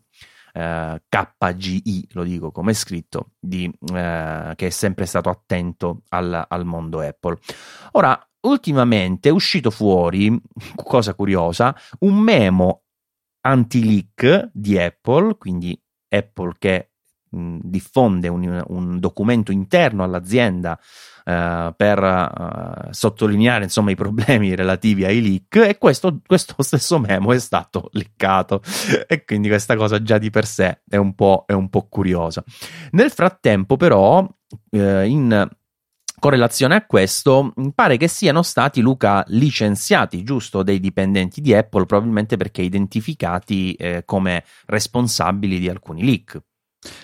eh, 0.53 1.01
KGI, 1.09 2.07
lo 2.11 2.23
dico 2.23 2.51
come 2.51 2.71
è 2.71 2.75
scritto, 2.75 3.31
di, 3.39 3.65
eh, 3.93 4.53
che 4.55 4.67
è 4.67 4.69
sempre 4.69 5.05
stato 5.05 5.29
attento 5.29 6.03
al, 6.09 6.45
al 6.47 6.65
mondo 6.65 7.01
Apple. 7.01 7.37
Ora, 7.93 8.17
ultimamente 8.41 9.29
è 9.29 9.31
uscito 9.31 9.71
fuori, 9.71 10.39
cosa 10.75 11.13
curiosa, 11.13 11.75
un 11.99 12.15
memo 12.15 12.83
anti-leak 13.41 14.51
di 14.53 14.79
Apple, 14.79 15.35
quindi 15.37 15.77
Apple 16.07 16.53
che 16.57 16.89
diffonde 17.33 18.27
un, 18.27 18.63
un, 18.67 18.99
documento 18.99 19.51
interno 19.51 20.03
all'azienda 20.03 20.79
uh, 21.25 21.73
per 21.75 22.01
uh, 22.01 22.91
sottolineare 22.91 23.63
insomma 23.63 23.91
i 23.91 23.95
problemi 23.95 24.55
relativi 24.55 25.05
ai 25.05 25.21
leak 25.21 25.55
e 25.67 25.77
questo, 25.77 26.19
questo 26.25 26.55
stesso 26.63 26.99
memo 26.99 27.31
è 27.33 27.39
stato 27.39 27.89
leccato 27.91 28.61
e 29.07 29.23
quindi 29.25 29.47
questa 29.47 29.75
cosa 29.75 30.01
già 30.01 30.17
di 30.17 30.29
per 30.29 30.45
sé 30.45 30.81
è 30.87 30.97
un 30.97 31.15
po', 31.15 31.43
è 31.47 31.53
un 31.53 31.69
po 31.69 31.87
curiosa. 31.87 32.43
Nel 32.91 33.11
frattempo 33.11 33.77
però 33.77 34.19
uh, 34.19 34.77
in 34.77 35.49
correlazione 36.23 36.75
a 36.75 36.85
questo, 36.85 37.53
pare 37.75 37.97
che 37.97 38.07
siano 38.07 38.43
stati, 38.43 38.79
Luca, 38.79 39.25
licenziati, 39.27 40.23
giusto, 40.23 40.63
dei 40.63 40.79
dipendenti 40.79 41.41
di 41.41 41.53
Apple, 41.53 41.85
probabilmente 41.85 42.37
perché 42.37 42.61
identificati 42.61 43.73
eh, 43.73 44.03
come 44.05 44.45
responsabili 44.67 45.59
di 45.59 45.67
alcuni 45.67 46.05
leak. 46.05 46.41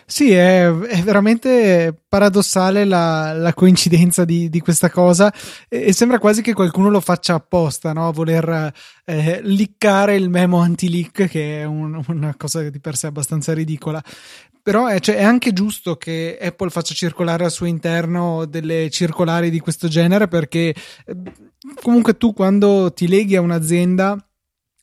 Sì, 0.06 0.32
è, 0.32 0.68
è 0.68 1.02
veramente 1.04 1.96
paradossale 2.08 2.84
la, 2.84 3.32
la 3.34 3.54
coincidenza 3.54 4.26
di, 4.26 4.50
di, 4.50 4.60
questa 4.60 4.90
cosa 4.90 5.32
e, 5.70 5.86
e, 5.86 5.94
sembra 5.94 6.20
quasi 6.20 6.42
che 6.42 6.54
qualcuno 6.54 6.90
lo 6.90 7.00
faccia 7.00 7.36
apposta, 7.36 7.94
no? 7.94 8.12
voler 8.12 8.74
eh, 9.06 9.40
liccare 9.44 10.16
il 10.16 10.30
memo 10.30 10.60
anti-leak, 10.60 11.28
che 11.28 11.62
è 11.62 11.64
un, 11.64 12.02
una 12.08 12.36
cosa 12.36 12.68
di 12.70 12.80
per 12.80 12.96
sé 12.98 13.08
abbastanza 13.08 13.54
ridicola. 13.54 14.04
Però 14.62 14.88
è, 14.88 15.00
cioè, 15.00 15.16
è, 15.16 15.24
anche 15.24 15.54
giusto 15.54 15.96
che 15.96 16.38
Apple 16.42 16.70
faccia 16.70 16.94
circolare 16.94 17.46
al 17.46 17.52
suo 17.52 17.66
interno 17.66 18.46
delle 18.46 18.90
circolari 18.90 19.50
di 19.50 19.60
questo 19.60 19.88
genere 19.88 20.28
perché 20.28 20.76
eh, 21.06 21.16
comunque 21.82 22.18
tu 22.18 22.34
quando 22.34 22.92
ti 22.92 23.08
leghi 23.08 23.36
a 23.36 23.42
un'azienda, 23.42 24.18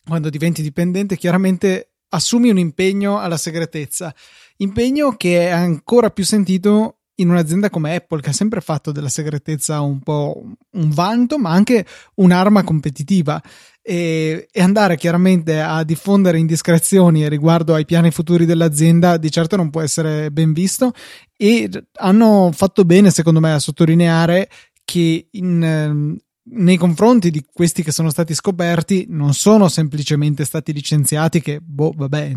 quando 0.06 0.30
diventi 0.30 0.62
dipendente, 0.62 1.16
chiaramente 1.16 1.90
assumi 2.10 2.50
un 2.50 2.58
impegno 2.58 3.18
alla 3.18 3.36
segretezza 3.36 4.14
Impegno 4.58 5.12
che 5.16 5.48
è 5.48 5.50
ancora 5.50 6.10
più 6.10 6.24
sentito 6.24 6.96
in 7.18 7.30
un'azienda 7.30 7.70
come 7.70 7.94
Apple, 7.94 8.20
che 8.20 8.30
ha 8.30 8.34
sempre 8.34 8.60
fatto 8.60 8.92
della 8.92 9.08
segretezza 9.08 9.80
un 9.80 10.00
po' 10.00 10.42
un 10.72 10.90
vanto, 10.90 11.38
ma 11.38 11.50
anche 11.50 11.86
un'arma 12.16 12.62
competitiva. 12.64 13.42
E, 13.80 14.48
e, 14.50 14.60
andare 14.60 14.96
chiaramente 14.96 15.60
a 15.60 15.84
diffondere 15.84 16.38
indiscrezioni 16.38 17.28
riguardo 17.28 17.72
ai 17.72 17.84
piani 17.84 18.10
futuri 18.10 18.44
dell'azienda 18.44 19.16
di 19.16 19.30
certo 19.30 19.54
non 19.54 19.70
può 19.70 19.80
essere 19.80 20.32
ben 20.32 20.52
visto 20.52 20.92
e 21.36 21.70
hanno 22.00 22.50
fatto 22.52 22.84
bene 22.84 23.12
secondo 23.12 23.38
me 23.38 23.52
a 23.52 23.60
sottolineare 23.60 24.48
che 24.84 25.28
in, 25.30 26.18
nei 26.48 26.76
confronti 26.76 27.30
di 27.30 27.44
questi 27.52 27.82
che 27.82 27.90
sono 27.90 28.10
stati 28.10 28.34
scoperti 28.34 29.06
non 29.08 29.34
sono 29.34 29.68
semplicemente 29.68 30.44
stati 30.44 30.72
licenziati 30.72 31.40
che 31.40 31.60
boh 31.60 31.92
vabbè 31.96 32.32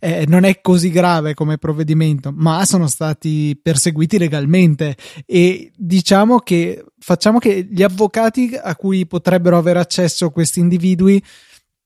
eh, 0.00 0.24
non 0.26 0.44
è 0.44 0.60
così 0.60 0.90
grave 0.90 1.34
come 1.34 1.58
provvedimento 1.58 2.32
ma 2.34 2.64
sono 2.64 2.86
stati 2.86 3.58
perseguiti 3.60 4.18
legalmente. 4.18 4.96
E 5.26 5.70
diciamo 5.76 6.38
che 6.38 6.84
facciamo 6.98 7.38
che 7.38 7.66
gli 7.70 7.82
avvocati 7.82 8.58
a 8.60 8.74
cui 8.76 9.06
potrebbero 9.06 9.58
avere 9.58 9.80
accesso 9.80 10.30
questi 10.30 10.60
individui 10.60 11.22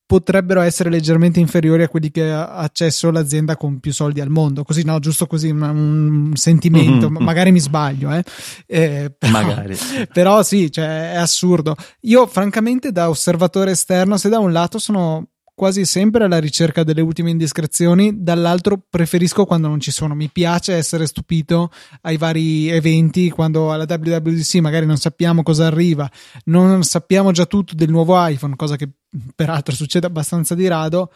potrebbero 0.07 0.61
essere 0.61 0.89
leggermente 0.89 1.41
inferiori 1.41 1.83
a 1.83 1.89
quelli 1.89 2.11
che 2.13 2.31
ha 2.31 2.55
accesso 2.55 3.11
l'azienda 3.11 3.57
con 3.57 3.81
più 3.81 3.93
soldi 3.93 4.21
al 4.21 4.31
mondo. 4.31 4.63
Così, 4.63 4.85
no, 4.85 4.99
giusto 5.01 5.27
così 5.27 5.51
un, 5.51 6.31
sentimento. 6.35 7.11
Mm-hmm. 7.11 7.23
Magari 7.23 7.51
mi 7.51 7.61
sbaglio, 7.61 8.13
eh. 8.13 8.23
eh 8.67 9.13
però, 9.19 9.33
Magari. 9.33 9.77
Però 10.13 10.43
sì, 10.43 10.71
cioè, 10.71 11.13
è 11.13 11.17
assurdo. 11.17 11.75
Io, 12.03 12.27
francamente, 12.27 12.93
da 12.93 13.09
osservatore 13.09 13.73
esterno, 13.73 14.17
se 14.17 14.29
da 14.29 14.39
un 14.39 14.53
lato 14.53 14.79
sono 14.79 15.27
quasi 15.57 15.87
sempre 15.87 16.25
alla 16.25 16.39
ricerca 16.39 16.85
delle 16.85 17.01
ultime 17.01 17.31
indiscrezioni, 17.31 18.23
dall'altro 18.23 18.79
preferisco 18.89 19.47
quando 19.47 19.69
non 19.69 19.81
ci 19.81 19.91
sono. 19.91 20.15
Mi 20.15 20.29
piace 20.29 20.75
essere 20.75 21.07
stupito 21.07 21.71
ai 22.03 22.19
vari 22.19 22.69
eventi, 22.69 23.31
quando 23.31 23.73
alla 23.73 23.87
WWDC 23.89 24.57
magari 24.57 24.85
non 24.85 24.99
sappiamo 24.99 25.43
cosa 25.43 25.67
arriva, 25.67 26.09
non 26.45 26.85
sappiamo 26.85 27.33
già 27.33 27.47
tutto 27.47 27.75
del 27.75 27.89
nuovo 27.89 28.15
iPhone, 28.27 28.55
cosa 28.55 28.77
che 28.77 28.91
peraltro 29.35 29.75
succede 29.75 30.07
abbastanza 30.07 30.55
di 30.55 30.67
rado. 30.67 31.13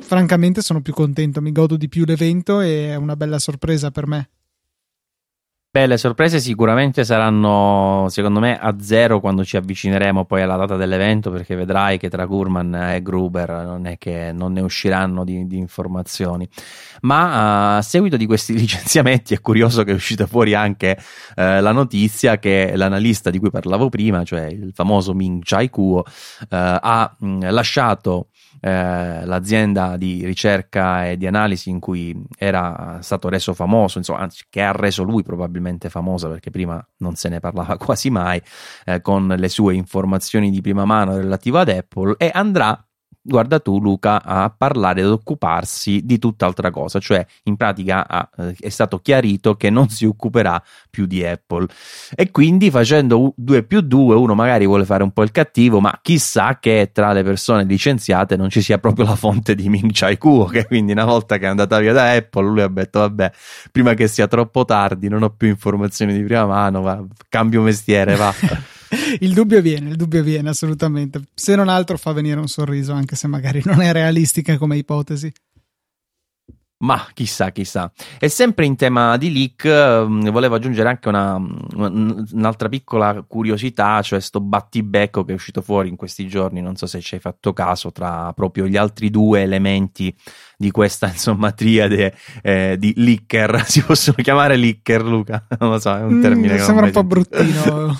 Francamente 0.00 0.60
sono 0.60 0.82
più 0.82 0.92
contento, 0.92 1.40
mi 1.40 1.52
godo 1.52 1.76
di 1.76 1.88
più 1.88 2.04
l'evento 2.04 2.60
e 2.60 2.90
è 2.90 2.94
una 2.96 3.16
bella 3.16 3.38
sorpresa 3.38 3.90
per 3.90 4.06
me. 4.06 4.28
Beh, 5.74 5.88
le 5.88 5.96
sorprese 5.96 6.38
sicuramente 6.38 7.02
saranno, 7.02 8.06
secondo 8.08 8.38
me, 8.38 8.56
a 8.56 8.76
zero 8.80 9.18
quando 9.18 9.44
ci 9.44 9.56
avvicineremo 9.56 10.24
poi 10.24 10.42
alla 10.42 10.54
data 10.54 10.76
dell'evento, 10.76 11.32
perché 11.32 11.56
vedrai 11.56 11.98
che 11.98 12.08
tra 12.08 12.26
Gurman 12.26 12.72
e 12.76 13.02
Gruber 13.02 13.50
non 13.50 13.86
è 13.86 13.98
che 13.98 14.30
non 14.32 14.52
ne 14.52 14.60
usciranno 14.60 15.24
di, 15.24 15.48
di 15.48 15.58
informazioni. 15.58 16.48
Ma 17.00 17.78
a 17.78 17.82
seguito 17.82 18.16
di 18.16 18.24
questi 18.24 18.52
licenziamenti 18.56 19.34
è 19.34 19.40
curioso 19.40 19.82
che 19.82 19.90
è 19.90 19.94
uscita 19.94 20.28
fuori 20.28 20.54
anche 20.54 20.96
eh, 21.34 21.60
la 21.60 21.72
notizia 21.72 22.38
che 22.38 22.76
l'analista 22.76 23.30
di 23.30 23.40
cui 23.40 23.50
parlavo 23.50 23.88
prima, 23.88 24.22
cioè 24.22 24.44
il 24.44 24.70
famoso 24.72 25.12
Ming 25.12 25.42
Chai 25.42 25.70
Kuo, 25.70 26.04
eh, 26.04 26.46
ha 26.50 27.16
mh, 27.18 27.50
lasciato 27.50 28.28
eh, 28.64 29.26
l'azienda 29.26 29.98
di 29.98 30.24
ricerca 30.24 31.06
e 31.06 31.18
di 31.18 31.26
analisi 31.26 31.68
in 31.68 31.80
cui 31.80 32.18
era 32.38 32.98
stato 33.02 33.28
reso 33.28 33.52
famoso, 33.52 33.98
insomma, 33.98 34.20
anzi, 34.20 34.44
che 34.48 34.62
ha 34.62 34.72
reso 34.72 35.02
lui 35.02 35.22
probabilmente 35.22 35.90
famoso 35.90 36.30
perché 36.30 36.48
prima 36.48 36.82
non 36.98 37.14
se 37.14 37.28
ne 37.28 37.40
parlava 37.40 37.76
quasi 37.78 38.08
mai, 38.08 38.40
eh, 38.86 39.02
con 39.02 39.26
le 39.26 39.48
sue 39.50 39.74
informazioni 39.74 40.50
di 40.50 40.62
prima 40.62 40.86
mano 40.86 41.14
relative 41.18 41.60
ad 41.60 41.68
Apple 41.68 42.14
e 42.16 42.30
andrà 42.32 42.82
guarda 43.26 43.58
tu 43.58 43.80
Luca 43.80 44.22
a 44.22 44.54
parlare 44.56 45.00
ad 45.00 45.10
occuparsi 45.10 46.02
di 46.04 46.18
tutt'altra 46.18 46.70
cosa, 46.70 46.98
cioè 46.98 47.24
in 47.44 47.56
pratica 47.56 48.06
ha, 48.06 48.28
eh, 48.36 48.54
è 48.60 48.68
stato 48.68 48.98
chiarito 48.98 49.56
che 49.56 49.70
non 49.70 49.88
si 49.88 50.04
occuperà 50.04 50.62
più 50.90 51.06
di 51.06 51.24
Apple 51.24 51.66
e 52.14 52.30
quindi 52.30 52.70
facendo 52.70 53.32
2 53.36 53.62
più 53.62 53.80
2 53.80 54.14
uno 54.14 54.34
magari 54.34 54.66
vuole 54.66 54.84
fare 54.84 55.02
un 55.02 55.10
po' 55.10 55.22
il 55.22 55.30
cattivo, 55.30 55.80
ma 55.80 55.98
chissà 56.02 56.58
che 56.60 56.90
tra 56.92 57.12
le 57.12 57.22
persone 57.22 57.64
licenziate 57.64 58.36
non 58.36 58.50
ci 58.50 58.60
sia 58.60 58.78
proprio 58.78 59.06
la 59.06 59.16
fonte 59.16 59.54
di 59.54 59.68
Ming 59.68 59.90
Chai 59.92 60.18
Kuo, 60.18 60.44
che 60.44 60.66
quindi 60.66 60.92
una 60.92 61.04
volta 61.04 61.38
che 61.38 61.46
è 61.46 61.48
andata 61.48 61.78
via 61.78 61.92
da 61.92 62.12
Apple 62.12 62.46
lui 62.46 62.60
ha 62.60 62.68
detto 62.68 63.00
vabbè, 63.00 63.32
prima 63.72 63.94
che 63.94 64.06
sia 64.06 64.28
troppo 64.28 64.64
tardi, 64.64 65.08
non 65.08 65.22
ho 65.22 65.30
più 65.30 65.48
informazioni 65.48 66.12
di 66.12 66.22
prima 66.22 66.44
mano, 66.44 66.82
va, 66.82 67.02
cambio 67.28 67.62
mestiere, 67.62 68.16
va. 68.16 68.32
il 69.20 69.32
dubbio 69.32 69.60
viene, 69.60 69.90
il 69.90 69.96
dubbio 69.96 70.22
viene 70.22 70.48
assolutamente. 70.48 71.20
Se 71.34 71.54
non 71.54 71.68
altro 71.68 71.96
fa 71.96 72.12
venire 72.12 72.40
un 72.40 72.48
sorriso, 72.48 72.92
anche 72.92 73.16
se 73.16 73.26
magari 73.26 73.62
non 73.64 73.80
è 73.80 73.92
realistica 73.92 74.56
come 74.58 74.76
ipotesi. 74.76 75.32
Ma 76.84 77.06
chissà, 77.14 77.50
chissà. 77.50 77.90
E 78.18 78.28
sempre 78.28 78.66
in 78.66 78.76
tema 78.76 79.16
di 79.16 79.32
leak, 79.32 79.64
eh, 79.64 80.04
volevo 80.30 80.56
aggiungere 80.56 80.88
anche 80.90 81.08
una, 81.08 81.36
un'altra 81.36 82.68
piccola 82.68 83.24
curiosità, 83.26 84.02
cioè 84.02 84.20
sto 84.20 84.40
battibecco 84.40 85.24
che 85.24 85.32
è 85.32 85.34
uscito 85.34 85.62
fuori 85.62 85.88
in 85.88 85.96
questi 85.96 86.26
giorni, 86.26 86.60
non 86.60 86.76
so 86.76 86.86
se 86.86 87.00
ci 87.00 87.14
hai 87.14 87.20
fatto 87.20 87.54
caso, 87.54 87.90
tra 87.90 88.30
proprio 88.34 88.66
gli 88.66 88.76
altri 88.76 89.08
due 89.08 89.40
elementi 89.40 90.14
di 90.56 90.70
questa 90.70 91.08
insomma 91.12 91.52
triade 91.52 92.14
eh, 92.42 92.76
di 92.78 92.92
licker 92.96 93.64
si 93.66 93.82
possono 93.82 94.16
chiamare 94.22 94.56
licker 94.56 95.02
Luca? 95.02 95.44
Non 95.58 95.70
lo 95.70 95.78
so 95.78 95.94
è 95.96 96.02
un 96.02 96.14
mm, 96.14 96.22
termine 96.22 96.54
mm, 96.54 96.58
sembra 96.58 96.84
un 96.86 96.90
po' 96.90 97.04
bruttino. 97.04 97.96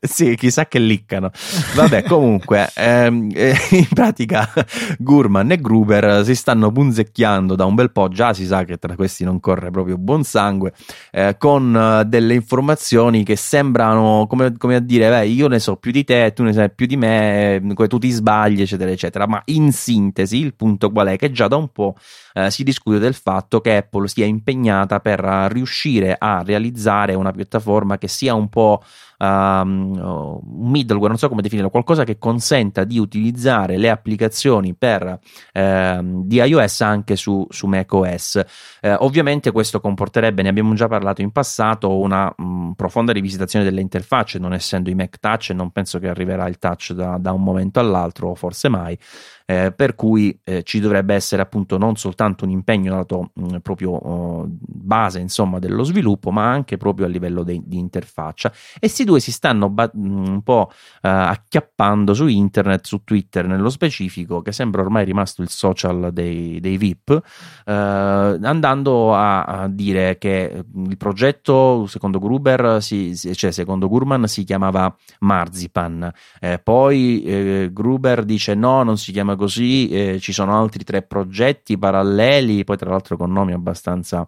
Sì 0.00 0.34
chissà 0.36 0.66
che 0.66 0.78
liccano. 0.78 1.30
Vabbè 1.74 2.02
comunque 2.04 2.70
ehm, 2.74 3.30
eh, 3.34 3.54
in 3.70 3.88
pratica 3.88 4.50
Gurman 4.98 5.52
e 5.52 5.60
Gruber 5.60 6.24
si 6.24 6.34
stanno 6.34 6.72
punzecchiando 6.72 7.54
da 7.54 7.64
un 7.64 7.74
bel 7.74 7.92
po' 7.92 8.08
già 8.08 8.32
si 8.32 8.46
sa 8.46 8.64
che 8.64 8.78
tra 8.78 8.94
questi 8.94 9.24
non 9.24 9.40
corre 9.40 9.70
proprio 9.70 9.96
buon 9.98 10.24
sangue 10.24 10.72
eh, 11.10 11.36
con 11.38 11.74
uh, 11.74 12.08
delle 12.08 12.34
informazioni 12.34 13.22
che 13.22 13.36
sembrano 13.36 14.26
come, 14.28 14.56
come 14.56 14.76
a 14.76 14.80
dire 14.80 15.08
beh 15.08 15.26
io 15.26 15.48
ne 15.48 15.58
so 15.58 15.76
più 15.76 15.90
di 15.90 16.04
te 16.04 16.32
tu 16.34 16.42
ne 16.42 16.52
sai 16.52 16.70
più 16.70 16.86
di 16.86 16.96
me 16.96 17.62
tu 17.88 17.98
ti 17.98 18.10
sbagli 18.10 18.60
eccetera 18.60 18.90
eccetera. 18.90 19.26
Ma 19.26 19.42
in 19.46 19.72
sintesi 19.72 20.38
il 20.38 20.54
punto 20.54 20.90
qual 20.90 21.08
è? 21.08 21.16
Che 21.16 21.30
già 21.30 21.48
da 21.48 21.56
un 21.56 21.68
po' 21.68 21.93
eh, 22.32 22.50
si 22.50 22.62
discute 22.62 22.98
del 22.98 23.14
fatto 23.14 23.60
che 23.60 23.76
Apple 23.76 24.08
sia 24.08 24.26
impegnata 24.26 25.00
per 25.00 25.20
riuscire 25.50 26.16
a 26.18 26.42
realizzare 26.44 27.14
una 27.14 27.32
piattaforma 27.32 27.98
che 27.98 28.08
sia 28.08 28.34
un 28.34 28.48
po' 28.48 28.82
um, 29.18 30.42
un 30.42 30.70
middleware, 30.70 31.08
non 31.08 31.18
so 31.18 31.28
come 31.28 31.42
definirlo, 31.42 31.70
qualcosa 31.70 32.04
che 32.04 32.18
consenta 32.18 32.84
di 32.84 32.98
utilizzare 32.98 33.76
le 33.76 33.90
applicazioni 33.90 34.74
per, 34.74 35.18
eh, 35.52 36.00
di 36.02 36.36
iOS 36.36 36.80
anche 36.80 37.16
su, 37.16 37.46
su 37.48 37.66
macOS. 37.66 38.42
Eh, 38.80 38.94
ovviamente 39.00 39.50
questo 39.50 39.80
comporterebbe, 39.80 40.42
ne 40.42 40.48
abbiamo 40.48 40.74
già 40.74 40.88
parlato 40.88 41.22
in 41.22 41.30
passato, 41.30 41.98
una 41.98 42.32
mh, 42.36 42.72
profonda 42.72 43.12
rivisitazione 43.12 43.64
delle 43.64 43.80
interfacce, 43.80 44.38
non 44.38 44.52
essendo 44.52 44.90
i 44.90 44.94
Mac 44.94 45.18
Touch, 45.18 45.50
non 45.50 45.70
penso 45.70 45.98
che 45.98 46.08
arriverà 46.08 46.46
il 46.48 46.58
touch 46.58 46.92
da, 46.92 47.18
da 47.18 47.32
un 47.32 47.42
momento 47.42 47.80
all'altro, 47.80 48.28
o 48.28 48.34
forse 48.34 48.68
mai. 48.68 48.98
Eh, 49.46 49.72
per 49.76 49.94
cui 49.94 50.40
eh, 50.42 50.62
ci 50.62 50.80
dovrebbe 50.80 51.14
essere 51.14 51.42
appunto 51.42 51.76
non 51.76 51.96
soltanto 51.96 52.46
un 52.46 52.50
impegno 52.50 52.94
dato 52.94 53.30
mh, 53.34 53.58
proprio 53.58 53.90
uh, 53.92 54.46
base 54.48 55.20
insomma 55.20 55.58
dello 55.58 55.82
sviluppo 55.82 56.30
ma 56.30 56.50
anche 56.50 56.78
proprio 56.78 57.04
a 57.04 57.10
livello 57.10 57.42
de- 57.42 57.60
di 57.62 57.76
interfaccia 57.76 58.50
e 58.80 58.88
si 58.88 59.03
due 59.04 59.20
si 59.20 59.32
stanno 59.32 59.68
ba- 59.68 59.90
un 59.94 60.42
po' 60.42 60.70
uh, 60.70 60.72
acchiappando 61.00 62.14
su 62.14 62.26
internet, 62.26 62.86
su 62.86 63.02
Twitter 63.04 63.46
nello 63.46 63.70
specifico, 63.70 64.42
che 64.42 64.52
sembra 64.52 64.82
ormai 64.82 65.04
rimasto 65.04 65.42
il 65.42 65.48
social 65.48 66.10
dei, 66.12 66.60
dei 66.60 66.76
VIP, 66.76 67.22
uh, 67.66 67.70
andando 67.70 69.14
a, 69.14 69.44
a, 69.44 69.68
dire 69.68 70.18
che 70.18 70.64
il 70.88 70.96
progetto, 70.96 71.86
secondo 71.86 72.18
Gruber, 72.18 72.82
si, 72.82 73.16
cioè 73.34 73.50
secondo 73.50 73.88
Gurman, 73.88 74.26
si 74.26 74.44
chiamava 74.44 74.94
Marzipan. 75.20 76.10
Eh, 76.40 76.58
poi 76.58 77.22
eh, 77.22 77.70
Gruber 77.72 78.24
dice 78.24 78.54
no, 78.54 78.82
non 78.82 78.98
si 78.98 79.12
chiama 79.12 79.36
così, 79.36 79.88
eh, 79.88 80.18
ci 80.20 80.32
sono 80.32 80.58
altri 80.58 80.84
tre 80.84 81.02
progetti 81.02 81.78
paralleli, 81.78 82.64
poi 82.64 82.76
tra 82.76 82.90
l'altro 82.90 83.16
con 83.16 83.32
nomi 83.32 83.52
abbastanza 83.52 84.26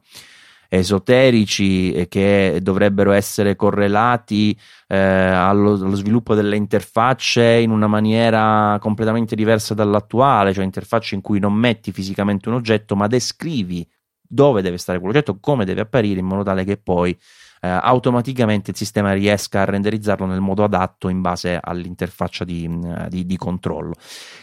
esoterici 0.69 2.07
che 2.09 2.59
dovrebbero 2.63 3.13
essere 3.13 3.57
correlati 3.57 4.57
eh, 4.89 4.97
allo, 4.97 5.73
allo, 5.73 5.95
sviluppo 5.95 6.35
delle 6.35 6.57
interfacce 6.57 7.45
in 7.45 7.71
una 7.71 7.87
maniera 7.87 8.79
completamente 8.81 9.35
diversa 9.35 9.75
dall'attuale, 9.75 10.53
cioè 10.53 10.65
interfacce 10.65 11.15
in 11.15 11.21
cui 11.21 11.39
non 11.39 11.53
metti 11.53 11.93
fisicamente 11.93 12.49
un 12.49 12.55
oggetto 12.55 12.97
ma 12.97 13.07
descrivi 13.07 13.87
dove 14.29 14.63
deve 14.63 14.79
stare 14.79 14.99
quell'oggetto, 14.99 15.39
come 15.41 15.65
deve 15.65 15.83
apparire 15.83 16.21
in 16.21 16.27
modo 16.27 16.43
tale 16.43 16.65
che 16.65 16.77
poi 16.77 17.17
eh, 17.61 17.69
automaticamente 17.69 18.71
il 18.71 18.77
sistema 18.77 19.13
riesca 19.13 19.63
a 19.63 19.65
renderizzarlo 19.65 20.27
nel 20.27 20.41
modo 20.41 20.65
adatto 20.65 21.09
in 21.09 21.21
base 21.21 21.59
all'interfaccia 21.61 22.45
di, 22.45 22.69
di, 23.09 23.25
di 23.25 23.37
controllo. 23.37 23.95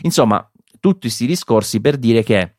Insomma, 0.02 0.50
tutti 0.80 1.02
questi 1.02 1.26
discorsi 1.26 1.80
per 1.80 1.98
dire 1.98 2.24
che 2.24 2.56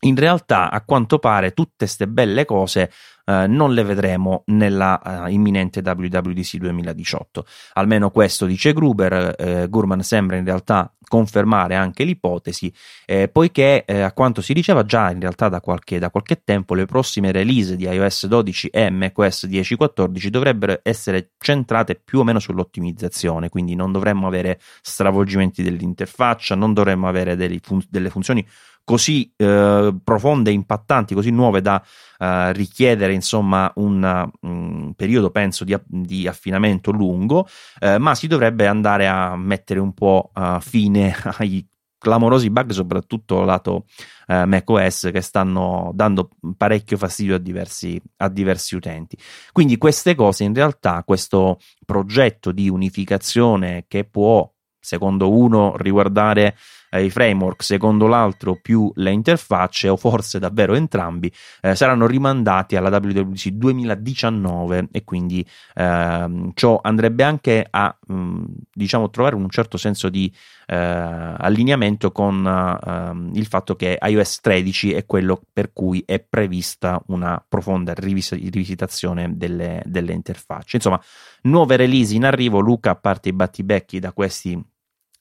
in 0.00 0.16
realtà, 0.16 0.70
a 0.70 0.82
quanto 0.82 1.18
pare, 1.18 1.52
tutte 1.52 1.74
queste 1.78 2.06
belle 2.08 2.44
cose 2.44 2.90
eh, 3.30 3.46
non 3.46 3.72
le 3.74 3.84
vedremo 3.84 4.42
nella 4.46 5.00
uh, 5.04 5.30
imminente 5.30 5.82
WWDC 5.84 6.56
2018. 6.56 7.44
Almeno 7.74 8.10
questo 8.10 8.46
dice 8.46 8.72
Gruber. 8.72 9.34
Eh, 9.38 9.68
Gurman 9.68 10.02
sembra 10.02 10.36
in 10.36 10.44
realtà 10.44 10.92
confermare 11.06 11.74
anche 11.74 12.04
l'ipotesi, 12.04 12.72
eh, 13.04 13.28
poiché 13.28 13.84
eh, 13.84 14.00
a 14.00 14.12
quanto 14.12 14.40
si 14.40 14.52
diceva 14.52 14.84
già 14.84 15.10
in 15.10 15.18
realtà 15.18 15.48
da 15.48 15.60
qualche, 15.60 15.98
da 15.98 16.08
qualche, 16.10 16.42
tempo, 16.44 16.74
le 16.74 16.86
prossime 16.86 17.32
release 17.32 17.76
di 17.76 17.84
iOS 17.84 18.26
12 18.26 18.68
e 18.68 18.90
macOS 18.90 19.46
10.14 19.46 20.26
dovrebbero 20.28 20.78
essere 20.82 21.32
centrate 21.38 21.96
più 21.96 22.20
o 22.20 22.24
meno 22.24 22.38
sull'ottimizzazione, 22.38 23.48
quindi 23.48 23.74
non 23.74 23.90
dovremmo 23.90 24.28
avere 24.28 24.60
stravolgimenti 24.82 25.64
dell'interfaccia, 25.64 26.54
non 26.54 26.72
dovremmo 26.72 27.08
avere 27.08 27.36
fun- 27.60 27.84
delle 27.88 28.08
funzioni 28.08 28.46
così 28.90 29.32
eh, 29.36 29.94
profonde 30.02 30.50
e 30.50 30.52
impattanti, 30.52 31.14
così 31.14 31.30
nuove 31.30 31.60
da 31.60 31.80
eh, 32.18 32.52
richiedere 32.52 33.12
insomma 33.12 33.70
un, 33.76 34.28
un 34.40 34.94
periodo 34.96 35.30
penso 35.30 35.62
di, 35.62 35.78
di 35.86 36.26
affinamento 36.26 36.90
lungo, 36.90 37.46
eh, 37.78 37.98
ma 37.98 38.16
si 38.16 38.26
dovrebbe 38.26 38.66
andare 38.66 39.06
a 39.06 39.36
mettere 39.36 39.78
un 39.78 39.94
po' 39.94 40.32
uh, 40.34 40.58
fine 40.58 41.14
ai 41.38 41.64
clamorosi 41.98 42.50
bug, 42.50 42.72
soprattutto 42.72 43.44
lato 43.44 43.84
eh, 44.26 44.44
macOS, 44.44 45.10
che 45.12 45.20
stanno 45.20 45.92
dando 45.94 46.30
parecchio 46.56 46.96
fastidio 46.96 47.36
a 47.36 47.38
diversi, 47.38 48.00
a 48.16 48.28
diversi 48.28 48.74
utenti. 48.74 49.16
Quindi 49.52 49.76
queste 49.78 50.16
cose, 50.16 50.42
in 50.42 50.54
realtà, 50.54 51.04
questo 51.04 51.60
progetto 51.86 52.50
di 52.50 52.68
unificazione 52.68 53.84
che 53.86 54.02
può, 54.02 54.50
secondo 54.80 55.30
uno, 55.30 55.76
riguardare 55.76 56.46
eh, 56.46 56.54
i 56.98 57.10
framework, 57.10 57.62
secondo 57.62 58.06
l'altro 58.06 58.56
più 58.60 58.90
le 58.96 59.12
interfacce, 59.12 59.88
o 59.88 59.96
forse 59.96 60.38
davvero 60.38 60.74
entrambi, 60.74 61.32
eh, 61.60 61.74
saranno 61.74 62.06
rimandati 62.06 62.76
alla 62.76 62.88
WWDC 62.88 63.48
2019 63.48 64.88
e 64.90 65.04
quindi 65.04 65.46
ehm, 65.74 66.50
ciò 66.54 66.80
andrebbe 66.82 67.22
anche 67.22 67.66
a 67.68 67.96
mh, 68.06 68.44
diciamo 68.72 69.10
trovare 69.10 69.36
un 69.36 69.48
certo 69.48 69.76
senso 69.76 70.08
di 70.08 70.32
eh, 70.66 70.76
allineamento 70.76 72.12
con 72.12 72.46
ehm, 72.46 73.30
il 73.34 73.46
fatto 73.46 73.76
che 73.76 73.98
iOS 74.00 74.40
13 74.40 74.92
è 74.92 75.06
quello 75.06 75.40
per 75.52 75.72
cui 75.72 76.02
è 76.06 76.20
prevista 76.20 77.02
una 77.06 77.42
profonda 77.46 77.92
rivis- 77.94 78.32
rivisitazione 78.32 79.36
delle, 79.36 79.82
delle 79.84 80.12
interfacce. 80.12 80.76
Insomma, 80.76 81.00
nuove 81.42 81.76
release 81.76 82.14
in 82.14 82.24
arrivo. 82.24 82.60
Luca, 82.60 82.90
a 82.90 82.96
parte 82.96 83.30
i 83.30 83.32
battibecchi 83.32 83.98
da 83.98 84.12
questi 84.12 84.60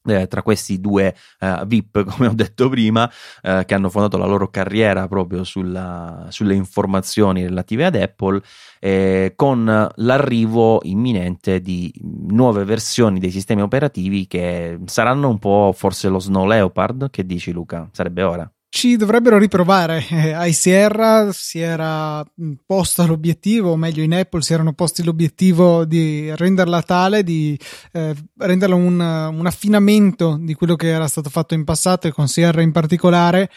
eh, 0.06 0.28
tra 0.28 0.42
questi 0.42 0.80
due 0.80 1.16
uh, 1.40 1.66
VIP, 1.66 2.04
come 2.10 2.28
ho 2.28 2.34
detto 2.34 2.70
prima, 2.70 3.10
uh, 3.44 3.64
che 3.66 3.74
hanno 3.74 3.90
fondato 3.90 4.18
la 4.18 4.26
loro 4.26 4.50
carriera 4.50 5.08
proprio 5.08 5.44
sulla, 5.44 6.28
sulle 6.30 6.56
informazioni 6.56 7.44
relative 7.44 7.86
ad 7.86 7.96
Apple, 7.96 8.42
eh, 8.80 9.34
con 9.36 9.90
l'arrivo 9.96 10.80
imminente 10.84 11.62
di 11.62 11.94
nuove 12.02 12.64
versioni 12.64 13.20
dei 13.20 13.32
sistemi 13.32 13.62
operativi 13.62 14.28
che 14.28 14.80
saranno 14.86 15.30
un 15.30 15.40
po' 15.40 15.74
forse 15.76 16.08
lo 16.10 16.20
Snow 16.20 16.46
Leopard. 16.46 17.10
Che 17.10 17.26
dici, 17.26 17.52
Luca? 17.52 17.90
Sarebbe 17.92 18.24
ora? 18.24 18.52
Ci 18.70 18.96
dovrebbero 18.96 19.38
riprovare. 19.38 20.06
Ai 20.36 20.54
Sierra 20.54 21.32
si 21.34 21.60
era 21.60 22.24
posta 22.66 23.06
l'obiettivo, 23.06 23.72
o 23.72 23.76
meglio 23.76 24.04
in 24.04 24.14
Apple 24.14 24.42
si 24.42 24.54
erano 24.54 24.74
posti 24.74 25.04
l'obiettivo 25.04 25.86
di 25.86 26.34
renderla 26.36 26.82
tale, 26.84 27.24
di 27.24 27.60
eh, 27.92 28.16
renderla 28.38 28.76
un, 28.76 29.00
un, 29.00 29.46
affinamento 29.46 30.38
di 30.40 30.54
quello 30.54 30.76
che 30.76 30.88
era 30.88 31.08
stato 31.08 31.30
fatto 31.30 31.56
in 31.56 31.64
passato 31.64 32.08
e 32.08 32.12
con 32.12 32.28
Sierra 32.28 32.62
in 32.62 32.72
particolare. 32.72 33.50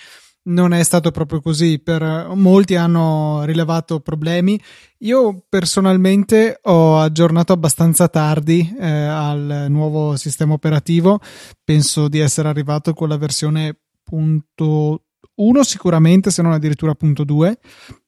Non 0.45 0.73
è 0.73 0.83
stato 0.83 1.13
proprio 1.13 1.41
così, 1.41 1.79
per 1.79 2.33
molti 2.35 2.75
hanno 2.75 3.45
rilevato 3.45 4.01
problemi. 4.01 4.61
Io 4.99 5.45
personalmente 5.49 6.59
ho 6.63 6.99
aggiornato 6.99 7.53
abbastanza 7.53 8.09
tardi 8.09 8.75
eh, 8.77 8.89
al 8.89 9.67
nuovo 9.69 10.17
sistema 10.17 10.55
operativo, 10.55 11.21
penso 11.63 12.09
di 12.09 12.19
essere 12.19 12.49
arrivato 12.49 12.93
con 12.93 13.09
la 13.09 13.17
versione 13.17 13.77
punto 14.13 15.05
1 15.37 15.63
sicuramente, 15.65 16.31
se 16.31 16.43
non 16.43 16.53
addirittura 16.53 16.95
punto 16.95 17.25
2, 17.25 17.59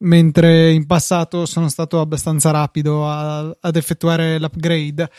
mentre 0.01 0.71
in 0.71 0.85
passato 0.85 1.47
sono 1.47 1.69
stato 1.71 1.99
abbastanza 1.99 2.51
rapido 2.51 3.09
a, 3.09 3.57
ad 3.59 3.77
effettuare 3.77 4.39
l'upgrade. 4.39 5.11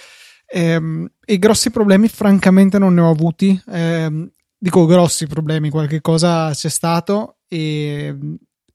Ehm, 0.47 1.09
e, 1.25 1.39
grossi 1.39 1.71
problemi 1.71 2.07
francamente 2.07 2.77
non 2.77 2.93
ne 2.93 3.01
ho 3.01 3.09
avuti. 3.09 3.59
E, 3.67 4.31
dico 4.55 4.85
grossi 4.85 5.25
problemi, 5.25 5.71
qualche 5.71 6.01
cosa 6.01 6.51
c'è 6.51 6.69
stato 6.69 7.37
e, 7.47 8.15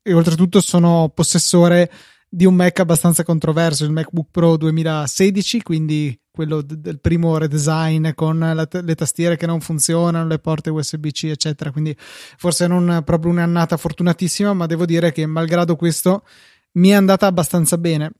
e 0.03 0.13
oltretutto 0.13 0.61
sono 0.61 1.13
possessore 1.15 1.91
di 2.29 2.45
un 2.45 2.55
Mac 2.55 2.81
abbastanza 2.81 3.23
controverso, 3.23 3.85
il 3.85 3.93
MacBook 3.93 4.29
Pro 4.33 4.57
2016, 4.57 5.63
quindi 5.63 6.20
quello 6.31 6.63
d- 6.63 6.75
del 6.75 7.01
primo 7.01 7.37
redesign 7.39 8.11
con 8.15 8.39
la, 8.39 8.69
le 8.71 8.95
tastiere 8.95 9.37
che 9.37 9.47
non 9.47 9.61
funzionano, 9.61 10.27
le 10.27 10.39
porte 10.39 10.71
USB-C, 10.71 11.25
eccetera. 11.25 11.71
Quindi 11.71 11.95
forse 11.99 12.67
non 12.67 13.03
proprio 13.05 13.33
un'annata 13.33 13.77
fortunatissima, 13.77 14.53
ma 14.55 14.67
devo 14.67 14.85
dire 14.85 15.13
che 15.13 15.27
malgrado 15.27 15.77
questo 15.77 16.25
mi 16.73 16.91
è 16.91 16.95
andata 16.95 17.27
abbastanza 17.27 17.79
bene. 17.79 18.13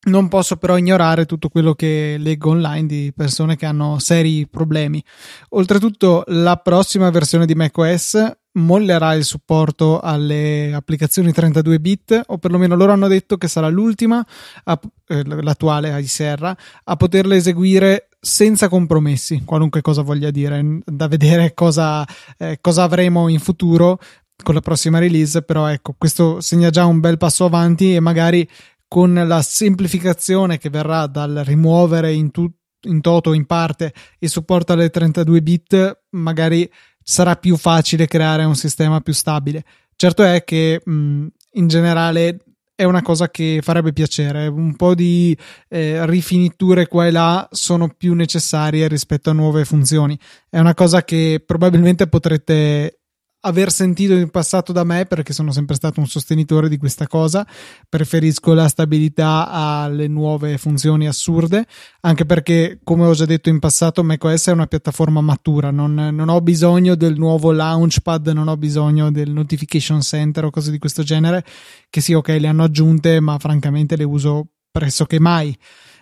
Non 0.00 0.28
posso 0.28 0.56
però 0.56 0.78
ignorare 0.78 1.26
tutto 1.26 1.48
quello 1.48 1.74
che 1.74 2.16
leggo 2.18 2.50
online 2.50 2.86
di 2.86 3.12
persone 3.14 3.56
che 3.56 3.66
hanno 3.66 3.98
seri 3.98 4.46
problemi. 4.48 5.02
Oltretutto, 5.50 6.22
la 6.28 6.56
prossima 6.56 7.10
versione 7.10 7.46
di 7.46 7.54
macOS 7.54 8.30
mollerà 8.58 9.14
il 9.14 9.24
supporto 9.24 10.00
alle 10.00 10.72
applicazioni 10.74 11.32
32 11.32 11.80
bit 11.80 12.22
o 12.26 12.38
perlomeno 12.38 12.76
loro 12.76 12.92
hanno 12.92 13.08
detto 13.08 13.36
che 13.36 13.48
sarà 13.48 13.68
l'ultima 13.68 14.24
a, 14.64 14.80
eh, 15.06 15.24
l'attuale 15.24 15.92
a 15.92 16.06
Serra 16.06 16.56
a 16.84 16.96
poterle 16.96 17.36
eseguire 17.36 18.08
senza 18.20 18.68
compromessi 18.68 19.42
qualunque 19.44 19.80
cosa 19.80 20.02
voglia 20.02 20.30
dire 20.30 20.80
da 20.84 21.06
vedere 21.06 21.54
cosa, 21.54 22.06
eh, 22.36 22.58
cosa 22.60 22.82
avremo 22.82 23.28
in 23.28 23.38
futuro 23.38 23.98
con 24.42 24.54
la 24.54 24.60
prossima 24.60 24.98
release 24.98 25.42
però 25.42 25.66
ecco 25.66 25.94
questo 25.96 26.40
segna 26.40 26.70
già 26.70 26.84
un 26.84 27.00
bel 27.00 27.16
passo 27.16 27.44
avanti 27.44 27.94
e 27.94 28.00
magari 28.00 28.48
con 28.86 29.14
la 29.14 29.42
semplificazione 29.42 30.58
che 30.58 30.70
verrà 30.70 31.06
dal 31.06 31.42
rimuovere 31.44 32.12
in 32.12 32.30
tutto 32.30 32.56
in 32.82 33.00
toto 33.00 33.32
in 33.32 33.44
parte 33.44 33.92
il 34.20 34.28
supporto 34.28 34.72
alle 34.72 34.88
32 34.88 35.42
bit 35.42 36.00
magari 36.10 36.70
sarà 37.10 37.36
più 37.36 37.56
facile 37.56 38.06
creare 38.06 38.44
un 38.44 38.54
sistema 38.54 39.00
più 39.00 39.14
stabile. 39.14 39.64
Certo 39.96 40.22
è 40.22 40.44
che 40.44 40.82
mh, 40.84 41.26
in 41.52 41.66
generale 41.66 42.38
è 42.74 42.84
una 42.84 43.00
cosa 43.00 43.30
che 43.30 43.60
farebbe 43.62 43.94
piacere. 43.94 44.46
Un 44.46 44.76
po' 44.76 44.94
di 44.94 45.34
eh, 45.70 46.04
rifiniture 46.04 46.86
qua 46.86 47.06
e 47.06 47.10
là 47.10 47.48
sono 47.50 47.88
più 47.96 48.12
necessarie 48.12 48.88
rispetto 48.88 49.30
a 49.30 49.32
nuove 49.32 49.64
funzioni. 49.64 50.18
È 50.50 50.58
una 50.58 50.74
cosa 50.74 51.02
che 51.02 51.42
probabilmente 51.44 52.08
potrete 52.08 52.97
aver 53.40 53.70
sentito 53.70 54.14
in 54.14 54.30
passato 54.30 54.72
da 54.72 54.82
me 54.82 55.06
perché 55.06 55.32
sono 55.32 55.52
sempre 55.52 55.76
stato 55.76 56.00
un 56.00 56.08
sostenitore 56.08 56.68
di 56.68 56.76
questa 56.76 57.06
cosa 57.06 57.46
preferisco 57.88 58.52
la 58.52 58.66
stabilità 58.66 59.48
alle 59.48 60.08
nuove 60.08 60.58
funzioni 60.58 61.06
assurde 61.06 61.66
anche 62.00 62.24
perché 62.24 62.80
come 62.82 63.06
ho 63.06 63.12
già 63.12 63.26
detto 63.26 63.48
in 63.48 63.60
passato 63.60 64.02
macOS 64.02 64.48
è 64.48 64.52
una 64.52 64.66
piattaforma 64.66 65.20
matura 65.20 65.70
non, 65.70 65.94
non 65.94 66.28
ho 66.28 66.40
bisogno 66.40 66.96
del 66.96 67.16
nuovo 67.16 67.52
launchpad 67.52 68.26
non 68.28 68.48
ho 68.48 68.56
bisogno 68.56 69.12
del 69.12 69.30
notification 69.30 70.00
center 70.00 70.46
o 70.46 70.50
cose 70.50 70.72
di 70.72 70.78
questo 70.78 71.04
genere 71.04 71.44
che 71.90 72.00
sì 72.00 72.14
ok 72.14 72.28
le 72.40 72.48
hanno 72.48 72.64
aggiunte 72.64 73.20
ma 73.20 73.38
francamente 73.38 73.96
le 73.96 74.04
uso 74.04 74.48
pressoché 74.70 75.18
mai. 75.18 75.56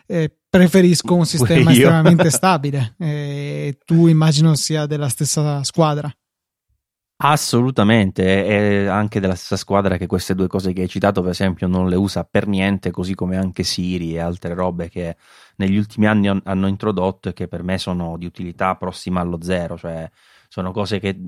Eh, 0.08 0.32
preferisco 0.48 1.14
un 1.14 1.26
sistema 1.26 1.72
estremamente 1.72 2.30
stabile 2.30 2.94
eh, 2.98 3.76
tu 3.84 4.06
immagino 4.06 4.54
sia 4.54 4.86
della 4.86 5.08
stessa 5.08 5.64
squadra 5.64 6.10
Assolutamente, 7.20 8.44
è 8.44 8.84
anche 8.88 9.20
della 9.20 9.34
stessa 9.34 9.56
squadra 9.56 9.96
che 9.96 10.06
queste 10.06 10.34
due 10.34 10.48
cose 10.48 10.74
che 10.74 10.82
hai 10.82 10.88
citato, 10.88 11.22
per 11.22 11.30
esempio, 11.30 11.66
non 11.66 11.88
le 11.88 11.96
usa 11.96 12.24
per 12.24 12.46
niente, 12.46 12.90
così 12.90 13.14
come 13.14 13.38
anche 13.38 13.62
Siri 13.62 14.14
e 14.14 14.18
altre 14.18 14.52
robe 14.52 14.90
che 14.90 15.16
negli 15.56 15.78
ultimi 15.78 16.06
anni 16.06 16.28
hanno 16.28 16.66
introdotto 16.66 17.30
e 17.30 17.32
che 17.32 17.48
per 17.48 17.62
me 17.62 17.78
sono 17.78 18.18
di 18.18 18.26
utilità 18.26 18.76
prossima 18.76 19.20
allo 19.20 19.38
zero, 19.40 19.78
cioè 19.78 20.10
sono 20.48 20.72
cose 20.72 20.98
che 20.98 21.18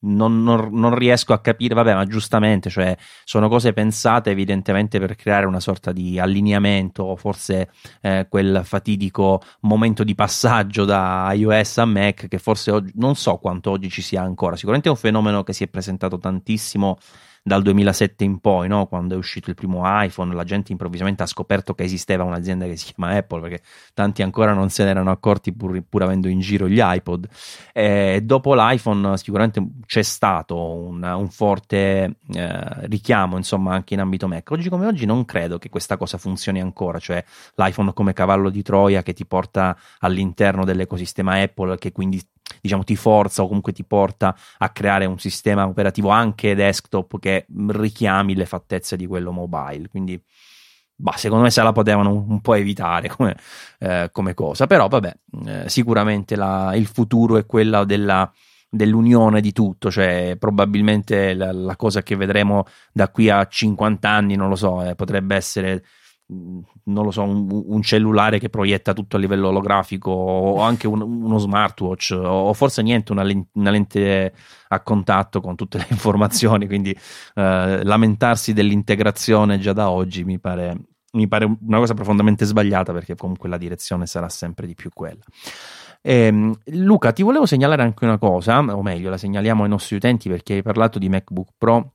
non, 0.00 0.42
non, 0.42 0.68
non, 0.72 0.94
riesco 0.94 1.32
a 1.32 1.40
capire, 1.40 1.74
vabbè, 1.74 1.94
ma 1.94 2.04
giustamente, 2.04 2.70
cioè, 2.70 2.96
sono 3.24 3.48
cose 3.48 3.72
pensate 3.72 4.30
evidentemente 4.30 4.98
per 4.98 5.14
creare 5.16 5.46
una 5.46 5.60
sorta 5.60 5.92
di 5.92 6.18
allineamento, 6.18 7.16
forse 7.16 7.70
eh, 8.00 8.26
quel 8.28 8.62
fatidico 8.64 9.40
momento 9.60 10.04
di 10.04 10.14
passaggio 10.14 10.84
da 10.84 11.32
iOS 11.32 11.78
a 11.78 11.84
Mac, 11.84 12.28
che 12.28 12.38
forse 12.38 12.70
oggi, 12.70 12.92
non 12.96 13.16
so 13.16 13.36
quanto 13.38 13.70
oggi 13.70 13.90
ci 13.90 14.02
sia 14.02 14.22
ancora, 14.22 14.54
sicuramente 14.54 14.88
è 14.88 14.92
un 14.92 14.98
fenomeno 14.98 15.42
che 15.42 15.52
si 15.52 15.64
è 15.64 15.68
presentato 15.68 16.18
tantissimo 16.18 16.98
dal 17.48 17.62
2007 17.62 18.22
in 18.22 18.38
poi, 18.38 18.68
no? 18.68 18.86
quando 18.86 19.14
è 19.14 19.18
uscito 19.18 19.50
il 19.50 19.56
primo 19.56 19.82
iPhone, 19.84 20.32
la 20.34 20.44
gente 20.44 20.70
improvvisamente 20.70 21.24
ha 21.24 21.26
scoperto 21.26 21.74
che 21.74 21.82
esisteva 21.82 22.22
un'azienda 22.22 22.66
che 22.66 22.76
si 22.76 22.92
chiama 22.92 23.16
Apple, 23.16 23.40
perché 23.40 23.62
tanti 23.94 24.22
ancora 24.22 24.52
non 24.52 24.68
se 24.68 24.84
ne 24.84 24.90
erano 24.90 25.10
accorti 25.10 25.52
pur, 25.52 25.82
pur 25.88 26.02
avendo 26.02 26.28
in 26.28 26.38
giro 26.38 26.68
gli 26.68 26.78
iPod. 26.80 27.28
E 27.72 28.20
dopo 28.22 28.54
l'iPhone 28.54 29.16
sicuramente 29.16 29.66
c'è 29.86 30.02
stato 30.02 30.56
un, 30.56 31.02
un 31.02 31.28
forte 31.30 32.18
eh, 32.32 32.86
richiamo, 32.86 33.36
insomma, 33.36 33.74
anche 33.74 33.94
in 33.94 34.00
ambito 34.00 34.28
Mac. 34.28 34.50
Oggi 34.50 34.68
come 34.68 34.86
oggi 34.86 35.06
non 35.06 35.24
credo 35.24 35.58
che 35.58 35.68
questa 35.68 35.96
cosa 35.96 36.18
funzioni 36.18 36.60
ancora, 36.60 36.98
cioè 36.98 37.24
l'iPhone 37.54 37.92
come 37.92 38.12
cavallo 38.12 38.50
di 38.50 38.62
Troia 38.62 39.02
che 39.02 39.14
ti 39.14 39.26
porta 39.26 39.76
all'interno 40.00 40.64
dell'ecosistema 40.64 41.40
Apple, 41.40 41.78
che 41.78 41.90
quindi 41.92 42.20
diciamo 42.60 42.84
ti 42.84 42.96
forza 42.96 43.42
o 43.42 43.46
comunque 43.46 43.72
ti 43.72 43.84
porta 43.84 44.36
a 44.58 44.68
creare 44.70 45.04
un 45.04 45.18
sistema 45.18 45.66
operativo 45.66 46.08
anche 46.10 46.54
desktop 46.54 47.18
che 47.18 47.46
richiami 47.68 48.34
le 48.34 48.46
fattezze 48.46 48.96
di 48.96 49.06
quello 49.06 49.32
mobile. 49.32 49.88
Quindi 49.88 50.22
bah, 50.94 51.16
secondo 51.16 51.44
me 51.44 51.50
se 51.50 51.62
la 51.62 51.72
potevano 51.72 52.12
un 52.12 52.40
po' 52.40 52.54
evitare 52.54 53.08
come, 53.08 53.36
eh, 53.78 54.08
come 54.12 54.34
cosa. 54.34 54.66
Però 54.66 54.88
vabbè, 54.88 55.16
eh, 55.46 55.68
sicuramente 55.68 56.36
la, 56.36 56.74
il 56.74 56.86
futuro 56.86 57.36
è 57.36 57.46
quello 57.46 57.84
della, 57.84 58.30
dell'unione 58.68 59.40
di 59.40 59.52
tutto, 59.52 59.90
cioè 59.90 60.36
probabilmente 60.38 61.34
la, 61.34 61.52
la, 61.52 61.76
cosa 61.76 62.02
che 62.02 62.16
vedremo 62.16 62.64
da 62.92 63.08
qui 63.08 63.30
a 63.30 63.46
50 63.46 64.08
anni, 64.08 64.36
non 64.36 64.48
lo 64.48 64.56
so, 64.56 64.82
eh, 64.82 64.94
potrebbe 64.94 65.36
essere 65.36 65.84
non 66.30 67.04
lo 67.04 67.10
so, 67.10 67.22
un, 67.22 67.48
un, 67.50 67.82
cellulare 67.82 68.38
che 68.38 68.50
proietta 68.50 68.92
tutto 68.92 69.16
a 69.16 69.18
livello 69.18 69.48
olografico 69.48 70.10
o 70.10 70.60
anche 70.60 70.86
un, 70.86 71.00
uno 71.00 71.38
smartwatch 71.38 72.18
o 72.22 72.52
forse 72.52 72.82
niente, 72.82 73.12
una, 73.12 73.26
una, 73.52 73.70
lente 73.70 74.34
a 74.68 74.80
contatto 74.80 75.40
con 75.40 75.56
tutte 75.56 75.78
le 75.78 75.86
informazioni, 75.90 76.66
quindi 76.66 76.90
eh, 76.90 77.80
lamentarsi 77.82 78.52
dell'integrazione 78.52 79.58
già 79.58 79.72
da 79.72 79.90
oggi 79.90 80.24
mi 80.24 80.38
pare, 80.38 80.76
mi 81.12 81.28
pare 81.28 81.44
una 81.44 81.78
cosa 81.78 81.94
profondamente 81.94 82.44
sbagliata 82.44 82.92
perché 82.92 83.14
comunque 83.14 83.48
la 83.48 83.56
direzione 83.56 84.04
sarà 84.06 84.28
sempre 84.28 84.66
di 84.66 84.74
più 84.74 84.90
quella. 84.92 85.22
Eh, 86.02 86.52
Luca, 86.66 87.12
ti 87.12 87.22
volevo 87.22 87.46
segnalare 87.46 87.82
anche 87.82 88.04
una 88.04 88.18
cosa, 88.18 88.58
o 88.58 88.82
meglio, 88.82 89.08
la 89.08 89.16
segnaliamo 89.16 89.62
ai 89.62 89.68
nostri 89.70 89.96
utenti 89.96 90.28
perché 90.28 90.54
hai 90.54 90.62
parlato 90.62 90.98
di 90.98 91.08
MacBook 91.08 91.52
Pro 91.56 91.94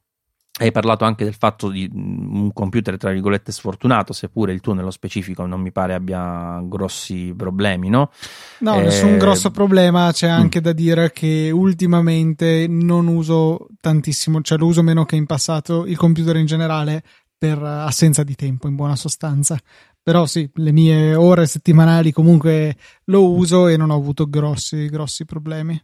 hai 0.60 0.72
parlato 0.72 1.04
anche 1.04 1.24
del 1.24 1.34
fatto 1.34 1.70
di 1.70 1.90
mm, 1.92 2.36
un 2.36 2.54
computer 2.54 2.96
tra 2.98 3.12
virgolette 3.12 3.52
sfortunato, 3.52 4.14
seppure 4.14 4.54
il 4.54 4.62
tuo 4.62 4.74
nello 4.74 4.92
specifico 4.92 5.46
non 5.46 5.60
mi 5.62 5.72
pare 5.72 5.96
abbia 5.96 6.62
grossi 6.64 7.34
problemi, 7.36 7.90
no? 7.90 8.12
No, 8.60 8.76
eh, 8.76 8.84
nessun 8.84 9.18
grosso 9.18 9.50
problema. 9.50 10.12
C'è 10.12 10.30
mm. 10.30 10.40
anche 10.40 10.60
mm. 10.60 10.64
da 10.64 10.72
dire 10.74 11.12
che 11.12 11.50
ultimamente 11.52 12.68
non 12.70 13.08
uso 13.08 13.68
tantissimo, 13.80 14.42
cioè 14.42 14.60
lo 14.60 14.68
uso 14.68 14.84
meno 14.84 15.06
che 15.06 15.16
in 15.16 15.26
passato, 15.26 15.86
il 15.88 15.98
computer 15.98 16.36
in 16.36 16.46
generale 16.46 17.04
per 17.36 17.62
assenza 17.62 18.24
di 18.24 18.36
tempo, 18.36 18.68
in 18.68 18.76
buona 18.76 18.96
sostanza. 18.96 19.58
Però 20.04 20.26
sì, 20.26 20.50
le 20.56 20.72
mie 20.72 21.16
ore 21.16 21.48
settimanali 21.48 22.12
comunque 22.12 22.76
lo 23.06 23.32
uso 23.32 23.68
e 23.68 23.78
non 23.78 23.90
ho 23.90 23.96
avuto 23.96 24.30
grossi, 24.30 24.88
grossi 24.88 25.26
problemi. 25.26 25.82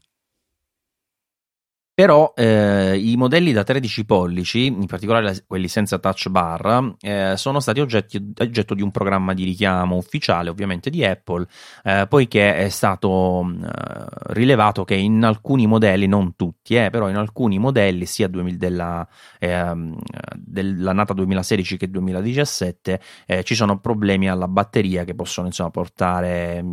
Però 2.00 2.32
eh, 2.34 2.98
i 2.98 3.18
modelli 3.18 3.52
da 3.52 3.66
13 3.66 4.06
pollici, 4.06 4.68
in 4.68 4.86
particolare 4.86 5.44
quelli 5.46 5.68
senza 5.68 6.00
touch 6.00 6.30
bar, 6.30 6.96
eh, 7.02 7.34
sono 7.36 7.60
stati 7.60 7.82
oggetti, 7.82 8.32
oggetto 8.38 8.74
di 8.74 8.82
un 8.82 8.90
programma 8.90 9.34
di 9.34 9.44
richiamo 9.44 9.98
ufficiale, 9.98 10.50
ovviamente 10.50 10.90
di 10.90 11.04
Apple, 11.04 11.46
eh, 11.84 12.06
poiché 12.08 12.56
è 12.56 12.70
stato 12.70 13.42
eh, 13.42 14.06
rilevato 14.28 14.86
che 14.86 14.96
in 14.96 15.26
alcuni 15.26 15.68
modelli, 15.68 16.08
non 16.08 16.38
tutti, 16.38 16.76
eh, 16.76 16.90
però 16.90 17.10
in 17.10 17.18
alcuni 17.18 17.60
modelli, 17.60 18.06
sia 18.06 18.30
2000, 18.30 18.56
della, 18.56 19.06
ehm, 19.38 19.98
dell'annata 20.38 21.12
2016 21.12 21.76
che 21.76 21.90
2017, 21.90 23.02
eh, 23.26 23.44
ci 23.44 23.56
sono 23.56 23.78
problemi 23.82 24.30
alla 24.30 24.48
batteria 24.48 25.04
che 25.04 25.16
possono 25.16 25.48
insomma 25.48 25.70
portare, 25.70 26.64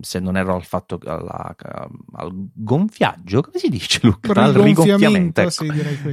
se 0.00 0.18
non 0.18 0.36
erro, 0.36 0.56
al 0.56 0.64
fatto 0.64 0.98
alla, 1.04 1.54
al 2.14 2.32
gonfiaggio, 2.52 3.42
come 3.42 3.58
si 3.58 3.68
dice 3.68 4.00
Luca? 4.02 4.32
Al 4.32 4.71
rigonfiamento. 4.74 5.40
Ecco. 5.40 5.50
Sì, 5.50 5.70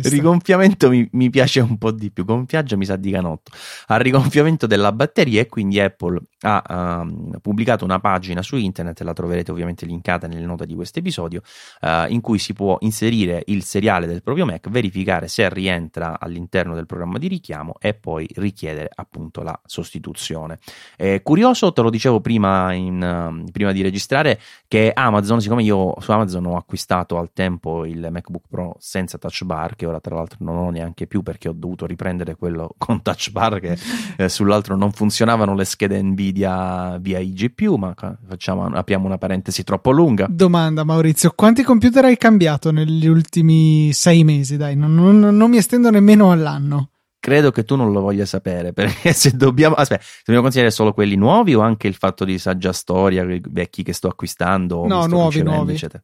rigonfiamento 0.09 0.89
mi, 0.89 1.07
mi, 1.13 1.29
piace 1.29 1.59
un 1.59 1.77
po' 1.77 1.91
di 1.91 2.11
più. 2.11 2.25
Gonfiaggio 2.25 2.77
mi 2.77 2.85
sa 2.85 2.95
di 2.95 3.11
canotto. 3.11 3.51
Al 3.87 3.99
rigonfiamento 3.99 4.67
della 4.67 4.91
batteria 4.91 5.41
e 5.41 5.47
quindi 5.47 5.79
Apple 5.79 6.21
ha 6.41 7.03
uh, 7.03 7.39
pubblicato 7.39 7.83
una 7.83 7.99
pagina 7.99 8.41
su 8.41 8.55
internet, 8.55 9.01
la 9.01 9.13
troverete 9.13 9.51
ovviamente 9.51 9.85
linkata 9.85 10.27
nelle 10.27 10.45
note 10.45 10.65
di 10.65 10.75
questo 10.75 10.99
episodio, 10.99 11.41
uh, 11.81 12.09
in 12.11 12.21
cui 12.21 12.39
si 12.39 12.53
può 12.53 12.77
inserire 12.81 13.43
il 13.47 13.63
seriale 13.63 14.07
del 14.07 14.21
proprio 14.21 14.45
Mac, 14.45 14.69
verificare 14.69 15.27
se 15.27 15.49
rientra 15.49 16.19
all'interno 16.19 16.75
del 16.75 16.85
programma 16.85 17.17
di 17.17 17.27
richiamo 17.27 17.75
e 17.79 17.93
poi 17.93 18.27
richiedere 18.35 18.89
appunto 18.93 19.41
la 19.41 19.59
sostituzione. 19.65 20.59
Eh, 20.97 21.21
curioso, 21.21 21.73
te 21.73 21.81
lo 21.81 21.89
dicevo 21.89 22.21
prima, 22.21 22.73
in, 22.73 23.43
uh, 23.45 23.51
prima 23.51 23.71
di 23.71 23.81
registrare, 23.81 24.39
che 24.67 24.91
Amazon, 24.93 25.41
siccome 25.41 25.63
io 25.63 25.95
su 25.99 26.11
Amazon 26.11 26.45
ho 26.45 26.55
acquistato 26.55 27.17
al 27.17 27.31
tempo 27.33 27.85
il 27.85 28.07
MacBook 28.11 28.38
Pro 28.47 28.75
senza 28.79 29.17
touch 29.17 29.43
bar, 29.43 29.75
che 29.75 29.85
ora 29.85 29.99
tra 29.99 30.15
l'altro 30.15 30.37
non 30.41 30.57
ho 30.57 30.69
neanche 30.69 31.07
più 31.07 31.21
perché 31.21 31.49
ho 31.49 31.53
dovuto 31.53 31.85
riprendere 31.85 32.35
quello 32.35 32.73
con 32.77 33.01
touch 33.01 33.31
bar 33.31 33.59
che 33.59 33.77
eh, 34.17 34.29
sull'altro 34.29 34.75
non 34.75 34.91
funzionavano 34.91 35.55
le 35.55 35.65
schede 35.65 36.01
Nvidia 36.01 36.97
via 36.99 37.19
IGPU, 37.19 37.75
ma 37.75 37.93
facciamo, 38.27 38.65
apriamo 38.65 39.05
una 39.05 39.17
parentesi 39.17 39.63
troppo 39.63 39.91
lunga. 39.91 40.27
Domanda 40.29 40.83
Maurizio, 40.83 41.33
quanti 41.35 41.63
computer 41.63 42.05
hai 42.05 42.17
cambiato 42.17 42.71
negli 42.71 43.07
ultimi 43.07 43.91
sei 43.93 44.23
mesi? 44.23 44.57
Dai, 44.57 44.75
non, 44.75 44.93
non, 44.93 45.19
non 45.19 45.49
mi 45.49 45.57
estendo 45.57 45.89
nemmeno 45.89 46.31
all'anno 46.31 46.89
credo 47.19 47.51
che 47.51 47.65
tu 47.65 47.75
non 47.75 47.91
lo 47.91 47.99
voglia 47.99 48.25
sapere 48.25 48.71
perché 48.73 49.13
se 49.13 49.31
dobbiamo 49.31 49.75
aspetta 49.75 50.03
dobbiamo 50.19 50.41
considerare 50.41 50.73
solo 50.73 50.93
quelli 50.93 51.15
nuovi 51.15 51.53
o 51.53 51.59
anche 51.59 51.87
il 51.87 51.93
fatto 51.93 52.23
di 52.23 52.39
saggia 52.39 52.71
storia 52.71 53.25
vecchi 53.25 53.83
che 53.83 53.93
sto 53.93 54.07
acquistando 54.07 54.87
no 54.87 55.05
nuovi 55.05 55.43
nuovi 55.43 55.73
eccetera. 55.73 56.01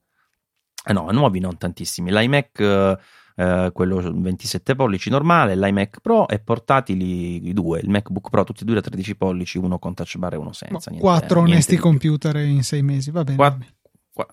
Eh 0.86 0.94
no, 0.94 1.10
nuovi 1.12 1.40
non 1.40 1.58
tantissimi. 1.58 2.12
L'iMac. 2.12 2.98
Uh, 3.38 3.70
quello 3.74 4.00
27 4.00 4.76
pollici 4.76 5.10
normale, 5.10 5.58
l'iMac 5.58 6.00
Pro 6.00 6.26
e 6.26 6.40
portatili 6.40 7.50
i 7.50 7.52
due, 7.52 7.82
il 7.82 7.90
MacBook 7.90 8.30
Pro 8.30 8.46
tutti 8.46 8.62
e 8.62 8.66
due 8.66 8.76
da 8.76 8.80
13 8.80 9.18
pollici, 9.18 9.58
uno 9.58 9.78
con 9.78 9.94
touch 9.94 10.16
bar 10.16 10.36
e 10.36 10.38
uno 10.38 10.54
senza. 10.54 10.90
Niente, 10.90 11.06
quattro 11.06 11.42
onesti 11.42 11.72
niente 11.72 11.86
computer 11.86 12.38
in 12.38 12.64
sei 12.64 12.82
mesi, 12.82 13.12
va 13.12 13.26
bene. 13.26 13.36
Quatt- 13.36 13.74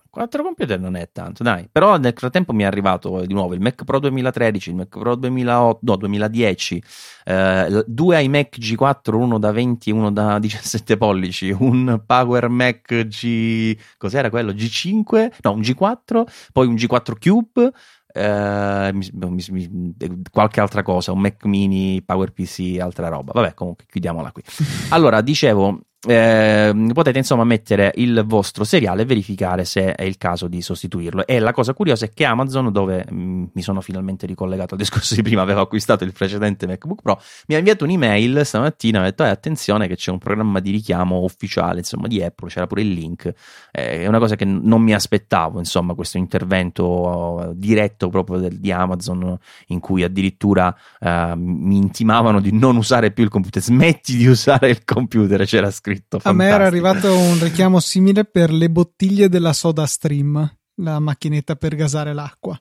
4 0.09 0.43
computer 0.43 0.79
non 0.79 0.95
è 0.95 1.09
tanto, 1.11 1.43
dai. 1.43 1.67
Però 1.69 1.97
nel 1.97 2.13
frattempo 2.15 2.53
mi 2.53 2.63
è 2.63 2.65
arrivato 2.65 3.25
di 3.25 3.33
nuovo 3.33 3.53
il 3.53 3.59
Mac 3.59 3.83
Pro 3.83 3.99
2013, 3.99 4.69
il 4.69 4.75
Mac 4.75 4.97
Pro 4.97 5.15
2008, 5.15 5.79
no, 5.81 5.95
2010, 5.97 6.83
eh, 7.25 7.83
due 7.85 8.21
iMac 8.23 8.57
G4, 8.57 9.13
uno 9.13 9.37
da 9.39 9.51
20 9.51 9.89
e 9.89 9.93
uno 9.93 10.11
da 10.11 10.39
17 10.39 10.95
pollici, 10.95 11.49
un 11.51 12.01
Power 12.05 12.47
Mac 12.47 13.07
G... 13.07 13.77
cos'era 13.97 14.29
quello? 14.29 14.51
G5? 14.51 15.31
No, 15.41 15.51
un 15.51 15.59
G4, 15.59 16.23
poi 16.53 16.67
un 16.67 16.75
G4 16.75 17.13
Cube, 17.19 17.71
eh, 18.13 18.91
mi, 18.93 19.09
boh, 19.11 19.29
mi, 19.29 19.95
qualche 20.31 20.61
altra 20.61 20.81
cosa, 20.81 21.11
un 21.11 21.19
Mac 21.19 21.43
Mini, 21.43 22.01
Power 22.03 22.31
PC, 22.31 22.77
altra 22.79 23.09
roba. 23.09 23.33
Vabbè, 23.33 23.53
comunque 23.53 23.85
chiudiamola 23.89 24.31
qui. 24.31 24.43
Allora, 24.89 25.19
dicevo 25.21 25.79
eh, 26.05 26.91
potete 26.93 27.17
insomma 27.17 27.43
mettere 27.43 27.91
il 27.95 28.23
vostro 28.25 28.63
seriale 28.63 29.03
e 29.03 29.05
verificare 29.05 29.63
se 29.65 29.93
è 29.93 30.03
il 30.03 30.17
caso 30.17 30.47
di 30.47 30.61
sostituirlo. 30.61 31.25
E 31.25 31.39
la 31.39 31.51
cosa 31.51 31.73
curiosa 31.73 32.05
è 32.05 32.11
che 32.13 32.25
Amazon, 32.25 32.71
dove 32.71 33.05
mh, 33.09 33.15
mm, 33.15 33.43
mi 33.53 33.61
sono 33.61 33.81
finalmente 33.81 34.25
ricollegato 34.25 34.73
al 34.73 34.79
discorso 34.79 35.15
di 35.15 35.21
prima, 35.21 35.41
avevo 35.41 35.61
acquistato 35.61 36.03
il 36.03 36.11
precedente 36.11 36.67
MacBook 36.67 37.01
Pro, 37.01 37.21
mi 37.47 37.55
ha 37.55 37.57
inviato 37.57 37.85
un'email 37.85 38.45
stamattina, 38.45 38.99
ha 38.99 39.03
detto: 39.03 39.23
eh, 39.23 39.29
attenzione, 39.29 39.87
che 39.87 39.95
c'è 39.95 40.11
un 40.11 40.17
programma 40.17 40.59
di 40.59 40.71
richiamo 40.71 41.21
ufficiale 41.21 41.79
insomma 41.79 42.07
di 42.07 42.21
Apple, 42.21 42.49
c'era 42.49 42.67
pure 42.67 42.81
il 42.81 42.91
link. 42.91 43.31
Eh, 43.71 44.03
è 44.03 44.07
una 44.07 44.19
cosa 44.19 44.35
che 44.35 44.45
non 44.45 44.81
mi 44.81 44.93
aspettavo, 44.93 45.59
insomma, 45.59 45.93
questo 45.93 46.17
intervento 46.17 47.53
diretto 47.55 48.09
proprio 48.09 48.39
del, 48.39 48.59
di 48.59 48.71
Amazon, 48.71 49.37
in 49.67 49.79
cui 49.79 50.03
addirittura 50.03 50.75
uh, 50.99 51.35
mi 51.35 51.77
intimavano 51.77 52.39
di 52.39 52.51
non 52.51 52.75
usare 52.75 53.11
più 53.11 53.23
il 53.23 53.29
computer, 53.29 53.61
smetti 53.61 54.17
di 54.17 54.27
usare 54.27 54.69
il 54.69 54.83
computer, 54.83 55.45
c'era 55.45 55.71
scritto 55.71 55.92
scritto. 55.93 56.19
A 56.23 56.33
me 56.33 56.45
era 56.45 56.65
arrivato 56.65 57.13
un 57.15 57.39
richiamo 57.41 57.79
simile 57.79 58.25
per 58.25 58.51
le 58.51 58.69
bottiglie 58.69 59.29
della 59.29 59.53
Soda 59.53 59.85
Stream, 59.85 60.57
la 60.75 60.99
macchinetta 60.99 61.55
per 61.55 61.75
gasare 61.75 62.13
l'acqua, 62.13 62.59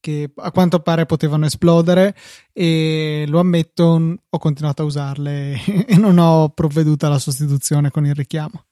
che 0.00 0.32
a 0.34 0.50
quanto 0.50 0.80
pare 0.80 1.06
potevano 1.06 1.46
esplodere 1.46 2.14
e 2.52 3.24
lo 3.28 3.38
ammetto, 3.38 4.16
ho 4.28 4.38
continuato 4.38 4.82
a 4.82 4.86
usarle 4.86 5.60
e 5.86 5.96
non 5.96 6.18
ho 6.18 6.48
provveduto 6.50 7.06
alla 7.06 7.18
sostituzione 7.18 7.90
con 7.90 8.06
il 8.06 8.14
richiamo. 8.14 8.64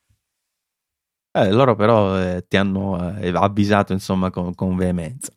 Eh, 1.32 1.52
loro 1.52 1.76
però 1.76 2.20
eh, 2.20 2.44
ti 2.48 2.56
hanno 2.56 3.16
eh, 3.16 3.28
avvisato 3.28 3.92
insomma 3.92 4.30
con, 4.30 4.52
con 4.54 4.74
veemenza. 4.74 5.32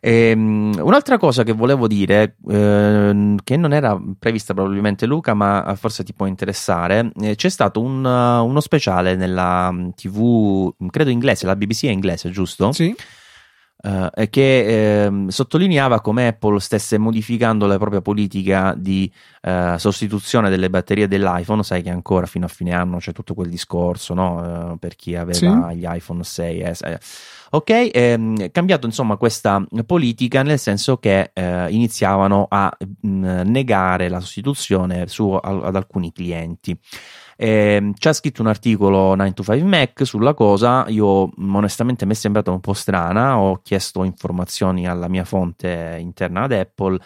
E, 0.00 0.32
um, 0.32 0.78
un'altra 0.80 1.18
cosa 1.18 1.42
che 1.42 1.52
volevo 1.52 1.86
dire, 1.86 2.36
eh, 2.48 3.34
che 3.42 3.56
non 3.56 3.72
era 3.72 4.00
prevista 4.18 4.54
probabilmente 4.54 5.06
Luca, 5.06 5.34
ma 5.34 5.74
forse 5.76 6.04
ti 6.04 6.12
può 6.12 6.26
interessare, 6.26 7.10
eh, 7.20 7.34
c'è 7.34 7.48
stato 7.48 7.80
un, 7.80 8.04
uh, 8.04 8.44
uno 8.44 8.60
speciale 8.60 9.16
nella 9.16 9.70
mm, 9.72 9.88
TV, 9.90 10.72
credo 10.90 11.10
inglese, 11.10 11.46
la 11.46 11.56
BBC 11.56 11.84
è 11.86 11.90
inglese, 11.90 12.30
giusto? 12.30 12.72
Sì. 12.72 12.94
Uh, 13.80 14.08
che 14.28 15.04
eh, 15.04 15.26
sottolineava 15.28 16.00
come 16.00 16.26
Apple 16.26 16.58
stesse 16.58 16.98
modificando 16.98 17.64
la 17.64 17.78
propria 17.78 18.00
politica 18.00 18.74
di 18.76 19.08
uh, 19.42 19.76
sostituzione 19.76 20.50
delle 20.50 20.68
batterie 20.68 21.06
dell'iPhone. 21.06 21.62
Sai 21.62 21.82
che 21.82 21.90
ancora 21.90 22.26
fino 22.26 22.46
a 22.46 22.48
fine 22.48 22.74
anno 22.74 22.96
c'è 22.96 23.12
tutto 23.12 23.34
quel 23.34 23.48
discorso 23.48 24.14
no? 24.14 24.72
uh, 24.72 24.78
per 24.80 24.96
chi 24.96 25.14
aveva 25.14 25.68
sì. 25.70 25.76
gli 25.76 25.86
iPhone 25.86 26.22
6S. 26.22 26.96
Ok, 27.50 27.90
ehm, 27.92 28.50
cambiato 28.50 28.84
insomma 28.84 29.16
questa 29.16 29.64
politica 29.86 30.42
nel 30.42 30.58
senso 30.58 30.98
che 30.98 31.30
eh, 31.32 31.70
iniziavano 31.70 32.46
a 32.48 32.70
mh, 32.78 33.42
negare 33.46 34.10
la 34.10 34.20
sostituzione 34.20 35.06
su, 35.06 35.30
a, 35.30 35.40
ad 35.40 35.74
alcuni 35.74 36.12
clienti. 36.12 36.78
Eh, 37.40 37.92
ha 37.98 38.12
scritto 38.12 38.42
un 38.42 38.48
articolo 38.48 39.14
9 39.14 39.32
to 39.32 39.42
5 39.44 39.62
Mac 39.62 40.04
sulla 40.04 40.34
cosa. 40.34 40.84
Io 40.88 41.30
onestamente 41.38 42.04
mi 42.04 42.12
è 42.12 42.16
sembrata 42.16 42.50
un 42.50 42.60
po' 42.60 42.74
strana. 42.74 43.38
Ho 43.38 43.60
chiesto 43.62 44.04
informazioni 44.04 44.86
alla 44.86 45.08
mia 45.08 45.24
fonte 45.24 45.96
interna 46.00 46.42
ad 46.42 46.52
Apple 46.52 46.98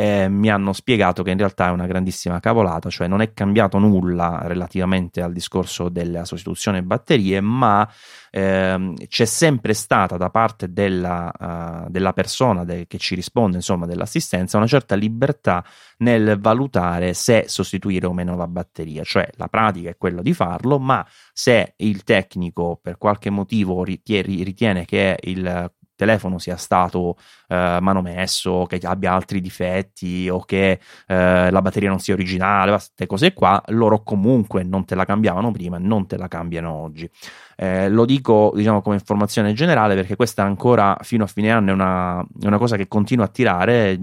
eh, 0.00 0.28
mi 0.28 0.48
hanno 0.48 0.72
spiegato 0.72 1.22
che 1.22 1.30
in 1.30 1.36
realtà 1.36 1.68
è 1.68 1.70
una 1.70 1.86
grandissima 1.86 2.40
cavolata, 2.40 2.88
cioè 2.88 3.06
non 3.06 3.20
è 3.20 3.32
cambiato 3.32 3.78
nulla 3.78 4.40
relativamente 4.44 5.20
al 5.20 5.32
discorso 5.32 5.90
della 5.90 6.24
sostituzione 6.24 6.82
batterie, 6.82 7.40
ma 7.40 7.86
ehm, 8.30 8.94
c'è 9.06 9.24
sempre 9.24 9.74
stata 9.74 10.16
da 10.16 10.30
parte 10.30 10.72
della, 10.72 11.84
uh, 11.86 11.90
della 11.90 12.12
persona 12.12 12.64
de- 12.64 12.86
che 12.86 12.98
ci 12.98 13.14
risponde, 13.14 13.56
insomma, 13.56 13.86
dell'assistenza, 13.86 14.56
una 14.56 14.66
certa 14.66 14.94
libertà 14.94 15.64
nel 15.98 16.38
valutare 16.40 17.12
se 17.14 17.44
sostituire 17.46 18.06
o 18.06 18.12
meno 18.12 18.36
la 18.36 18.46
batteria, 18.46 19.04
cioè 19.04 19.28
la 19.36 19.48
pratica 19.48 19.90
è 19.90 19.96
quella 19.96 20.22
di 20.22 20.32
farlo, 20.32 20.78
ma 20.78 21.06
se 21.32 21.74
il 21.76 22.04
tecnico 22.04 22.78
per 22.80 22.96
qualche 22.98 23.30
motivo 23.30 23.84
ritiene 23.84 24.84
che 24.84 25.18
il 25.22 25.70
telefono 26.00 26.38
sia 26.38 26.56
stato 26.56 27.16
eh, 27.48 27.78
manomesso, 27.78 28.64
che 28.66 28.78
abbia 28.82 29.12
altri 29.12 29.42
difetti 29.42 30.30
o 30.30 30.40
che 30.44 30.80
eh, 31.06 31.50
la 31.50 31.60
batteria 31.60 31.90
non 31.90 31.98
sia 31.98 32.14
originale, 32.14 32.70
queste 32.70 33.06
cose 33.06 33.34
qua, 33.34 33.62
loro 33.68 34.02
comunque 34.02 34.62
non 34.62 34.86
te 34.86 34.94
la 34.94 35.04
cambiavano 35.04 35.50
prima 35.50 35.76
e 35.76 35.80
non 35.80 36.06
te 36.06 36.16
la 36.16 36.26
cambiano 36.26 36.70
oggi. 36.70 37.08
Eh, 37.56 37.90
lo 37.90 38.06
dico 38.06 38.52
diciamo 38.54 38.80
come 38.80 38.94
informazione 38.94 39.52
generale 39.52 39.94
perché 39.94 40.16
questa 40.16 40.42
ancora 40.42 40.96
fino 41.02 41.24
a 41.24 41.26
fine 41.26 41.50
anno 41.50 41.70
è 41.70 41.72
una, 41.74 42.20
è 42.20 42.46
una 42.46 42.56
cosa 42.56 42.76
che 42.76 42.88
continua 42.88 43.26
a 43.26 43.28
tirare 43.28 43.98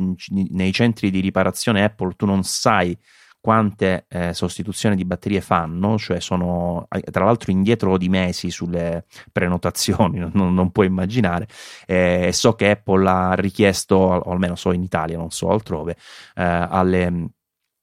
nei 0.50 0.72
centri 0.72 1.10
di 1.10 1.22
riparazione 1.22 1.84
Apple 1.84 2.14
tu 2.16 2.28
non 2.28 2.44
sai 2.44 2.96
quante 3.48 4.08
eh, 4.10 4.34
sostituzioni 4.34 4.98
di 4.98 5.06
batterie 5.06 5.40
fanno, 5.40 5.98
cioè 5.98 6.20
sono 6.20 6.86
eh, 6.90 7.00
tra 7.00 7.24
l'altro 7.24 7.54
indietro 7.54 7.98
di 7.98 8.10
mesi 8.10 8.52
sulle 8.52 9.06
prenotazioni, 9.32 10.20
non, 10.34 10.54
non 10.54 10.70
puoi 10.72 10.88
immaginare. 10.88 11.48
Eh, 11.86 12.32
so 12.34 12.56
che 12.56 12.72
Apple 12.72 13.08
ha 13.08 13.36
richiesto, 13.36 13.96
o 13.96 14.32
almeno 14.34 14.56
so 14.58 14.74
in 14.74 14.84
Italia, 14.84 15.16
non 15.16 15.32
so 15.32 15.50
altrove, 15.50 15.96
eh, 16.36 16.44
alle 16.44 17.30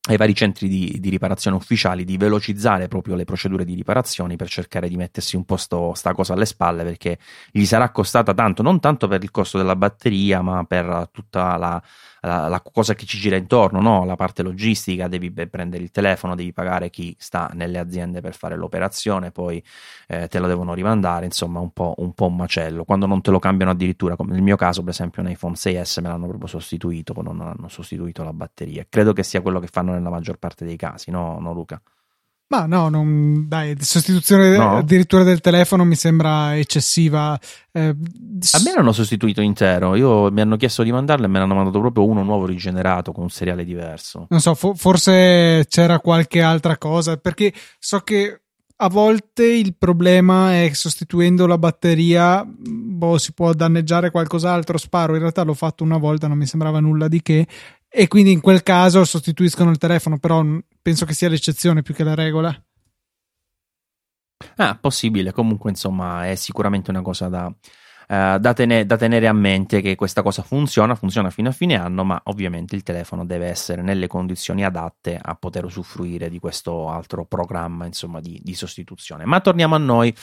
ai 0.06 0.18
vari 0.18 0.34
centri 0.34 0.68
di, 0.68 0.98
di, 1.00 1.08
riparazione 1.08 1.56
ufficiali 1.56 2.04
di 2.04 2.18
velocizzare 2.18 2.88
proprio 2.88 3.14
le 3.14 3.24
procedure 3.24 3.64
di 3.64 3.72
riparazioni 3.72 4.36
per 4.36 4.50
cercare 4.50 4.86
di 4.86 4.96
mettersi 4.96 5.34
un 5.34 5.46
po' 5.46 5.56
sto, 5.56 5.94
sta 5.94 6.12
cosa 6.12 6.34
alle 6.34 6.44
spalle 6.44 6.84
perché 6.84 7.16
gli 7.50 7.64
sarà 7.64 7.88
costata 7.88 8.34
tanto, 8.34 8.62
non 8.62 8.80
tanto 8.80 9.08
per 9.08 9.22
il 9.22 9.30
costo 9.30 9.56
della 9.56 9.76
batteria, 9.76 10.42
ma 10.42 10.62
per 10.64 11.08
tutta 11.10 11.56
la, 11.56 11.82
la, 12.24 12.48
la 12.48 12.60
cosa 12.60 12.94
che 12.94 13.06
ci 13.06 13.18
gira 13.18 13.36
intorno, 13.36 13.80
no? 13.80 14.04
la 14.04 14.16
parte 14.16 14.42
logistica, 14.42 15.08
devi 15.08 15.30
prendere 15.30 15.82
il 15.82 15.90
telefono, 15.90 16.34
devi 16.34 16.52
pagare 16.52 16.90
chi 16.90 17.14
sta 17.18 17.50
nelle 17.54 17.78
aziende 17.78 18.20
per 18.20 18.34
fare 18.34 18.56
l'operazione, 18.56 19.30
poi 19.30 19.62
eh, 20.08 20.28
te 20.28 20.38
lo 20.38 20.46
devono 20.46 20.74
rimandare, 20.74 21.26
insomma 21.26 21.60
un 21.60 21.72
po', 21.72 21.94
un 21.98 22.12
po' 22.12 22.26
un 22.26 22.36
macello. 22.36 22.84
Quando 22.84 23.06
non 23.06 23.20
te 23.20 23.30
lo 23.30 23.38
cambiano 23.38 23.72
addirittura, 23.72 24.16
come 24.16 24.32
nel 24.32 24.42
mio 24.42 24.56
caso 24.56 24.80
per 24.80 24.90
esempio 24.90 25.22
un 25.22 25.28
iPhone 25.28 25.54
6S 25.54 26.00
me 26.02 26.08
l'hanno 26.08 26.26
proprio 26.26 26.48
sostituito, 26.48 27.14
non 27.22 27.40
hanno 27.40 27.68
sostituito 27.68 28.24
la 28.24 28.32
batteria. 28.32 28.86
Credo 28.88 29.12
che 29.12 29.22
sia 29.22 29.40
quello 29.40 29.60
che 29.60 29.66
fanno 29.66 29.92
nella 29.92 30.10
maggior 30.10 30.38
parte 30.38 30.64
dei 30.64 30.76
casi, 30.76 31.10
no, 31.10 31.38
no 31.40 31.52
Luca? 31.52 31.80
Ma 32.46 32.66
no, 32.66 32.88
non, 32.88 33.48
dai, 33.48 33.74
sostituzione 33.80 34.56
no? 34.56 34.76
addirittura 34.76 35.22
del 35.22 35.40
telefono 35.40 35.84
mi 35.84 35.96
sembra 35.96 36.56
eccessiva. 36.56 37.38
Eh, 37.72 37.88
a 37.88 38.60
me 38.62 38.72
l'hanno 38.74 38.92
sostituito 38.92 39.40
intero. 39.40 39.94
Io 39.94 40.30
mi 40.30 40.42
hanno 40.42 40.56
chiesto 40.56 40.82
di 40.82 40.92
mandarlo 40.92 41.24
e 41.24 41.28
me 41.28 41.38
ne 41.38 41.44
hanno 41.44 41.54
mandato 41.54 41.80
proprio 41.80 42.06
uno 42.06 42.22
nuovo 42.22 42.44
rigenerato 42.44 43.12
con 43.12 43.24
un 43.24 43.30
seriale 43.30 43.64
diverso. 43.64 44.26
Non 44.28 44.40
so, 44.40 44.54
fo- 44.54 44.74
forse 44.74 45.64
c'era 45.68 45.98
qualche 46.00 46.42
altra 46.42 46.76
cosa. 46.76 47.16
Perché 47.16 47.52
so 47.78 48.00
che 48.00 48.42
a 48.76 48.88
volte 48.88 49.46
il 49.46 49.74
problema 49.76 50.62
è 50.62 50.68
che 50.68 50.74
sostituendo 50.74 51.46
la 51.46 51.58
batteria 51.58 52.44
boh, 52.46 53.18
si 53.18 53.32
può 53.32 53.52
danneggiare 53.54 54.10
qualcos'altro. 54.10 54.76
Sparo, 54.76 55.14
in 55.14 55.20
realtà 55.20 55.42
l'ho 55.42 55.54
fatto 55.54 55.82
una 55.82 55.98
volta, 55.98 56.28
non 56.28 56.36
mi 56.36 56.46
sembrava 56.46 56.78
nulla 56.78 57.08
di 57.08 57.22
che 57.22 57.46
e 57.88 58.08
quindi 58.08 58.32
in 58.32 58.40
quel 58.40 58.64
caso 58.64 59.04
sostituiscono 59.04 59.70
il 59.70 59.78
telefono, 59.78 60.18
però 60.18 60.44
penso 60.84 61.06
che 61.06 61.14
sia 61.14 61.30
l'eccezione 61.30 61.80
più 61.80 61.94
che 61.94 62.04
la 62.04 62.14
regola. 62.14 62.54
Ah, 64.56 64.76
possibile, 64.78 65.32
comunque 65.32 65.70
insomma 65.70 66.28
è 66.28 66.34
sicuramente 66.34 66.90
una 66.90 67.00
cosa 67.00 67.28
da, 67.28 67.46
uh, 67.46 68.38
da, 68.38 68.52
tene- 68.52 68.84
da, 68.84 68.98
tenere 68.98 69.26
a 69.26 69.32
mente 69.32 69.80
che 69.80 69.94
questa 69.94 70.22
cosa 70.22 70.42
funziona, 70.42 70.94
funziona 70.94 71.30
fino 71.30 71.48
a 71.48 71.52
fine 71.52 71.76
anno, 71.76 72.04
ma 72.04 72.20
ovviamente 72.24 72.76
il 72.76 72.82
telefono 72.82 73.24
deve 73.24 73.46
essere 73.46 73.80
nelle 73.80 74.06
condizioni 74.06 74.62
adatte 74.62 75.18
a 75.20 75.34
poter 75.36 75.64
usufruire 75.64 76.28
di 76.28 76.38
questo 76.38 76.90
altro 76.90 77.24
programma 77.24 77.86
insomma 77.86 78.20
di, 78.20 78.38
di 78.42 78.54
sostituzione. 78.54 79.24
Ma 79.24 79.40
torniamo 79.40 79.76
a 79.76 79.78
noi 79.78 80.14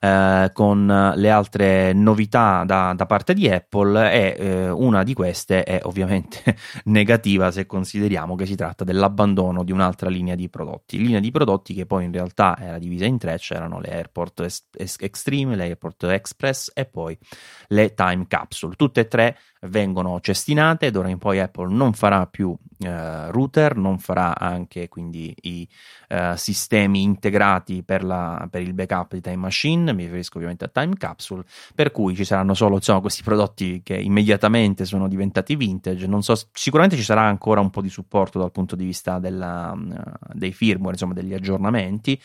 eh, 0.00 0.50
con 0.52 1.12
le 1.14 1.30
altre 1.30 1.92
novità 1.92 2.64
da, 2.64 2.92
da 2.94 3.06
parte 3.06 3.34
di 3.34 3.48
Apple 3.48 4.12
e 4.12 4.36
eh, 4.38 4.70
una 4.70 5.02
di 5.02 5.14
queste 5.14 5.64
è 5.64 5.80
ovviamente 5.82 6.56
negativa 6.84 7.50
se 7.50 7.66
consideriamo 7.66 8.34
che 8.34 8.46
si 8.46 8.54
tratta 8.54 8.84
dell'abbandono 8.84 9.64
di 9.64 9.72
un'altra 9.72 10.08
linea 10.08 10.34
di 10.34 10.48
prodotti. 10.48 10.98
Linea 10.98 11.20
di 11.20 11.30
prodotti 11.30 11.74
che 11.74 11.86
poi 11.86 12.04
in 12.04 12.12
realtà 12.12 12.56
era 12.58 12.78
divisa 12.78 13.04
in 13.04 13.18
tre, 13.18 13.36
c'erano 13.38 13.80
le 13.80 13.92
Airport 13.92 14.46
Extreme, 14.76 15.56
le 15.56 15.64
Airport 15.64 16.04
Express 16.04 16.70
e 16.74 16.84
poi 16.84 17.16
le 17.68 17.94
Time 17.94 18.26
Capsule. 18.26 18.74
Tutte 18.76 19.00
e 19.00 19.08
tre 19.08 19.36
vengono 19.62 20.20
cestinate, 20.20 20.90
d'ora 20.90 21.08
in 21.08 21.18
poi 21.18 21.40
Apple 21.40 21.72
non 21.72 21.92
farà 21.92 22.26
più 22.26 22.56
eh, 22.78 23.30
router, 23.30 23.76
non 23.76 23.98
farà 23.98 24.38
anche 24.38 24.88
quindi 24.88 25.34
i 25.42 25.68
eh, 26.08 26.34
sistemi 26.36 27.02
integrati 27.02 27.82
per, 27.82 28.04
la, 28.04 28.46
per, 28.50 28.62
il 28.62 28.72
backup 28.72 29.14
di 29.14 29.20
Time 29.20 29.36
Machine, 29.36 29.92
mi 29.92 30.04
riferisco 30.04 30.36
ovviamente 30.36 30.64
a 30.64 30.68
Time 30.68 30.94
Capsule, 30.96 31.44
per 31.74 31.90
cui 31.90 32.14
ci 32.14 32.24
saranno 32.24 32.54
solo 32.54 32.76
insomma, 32.76 33.00
questi 33.00 33.22
prodotti 33.22 33.82
che 33.82 33.96
immediatamente 33.96 34.84
sono 34.84 35.08
diventati 35.08 35.56
vintage, 35.56 36.06
non 36.06 36.22
so, 36.22 36.34
sicuramente 36.52 36.96
ci 36.96 37.02
sarà 37.02 37.22
ancora 37.22 37.60
un 37.60 37.70
po' 37.70 37.80
di 37.80 37.90
supporto 37.90 38.38
dal 38.38 38.52
punto 38.52 38.76
di 38.76 38.84
vista 38.84 39.18
della, 39.18 39.76
dei 40.32 40.52
firmware, 40.52 40.92
insomma 40.92 41.14
degli 41.14 41.34
aggiornamenti, 41.34 42.20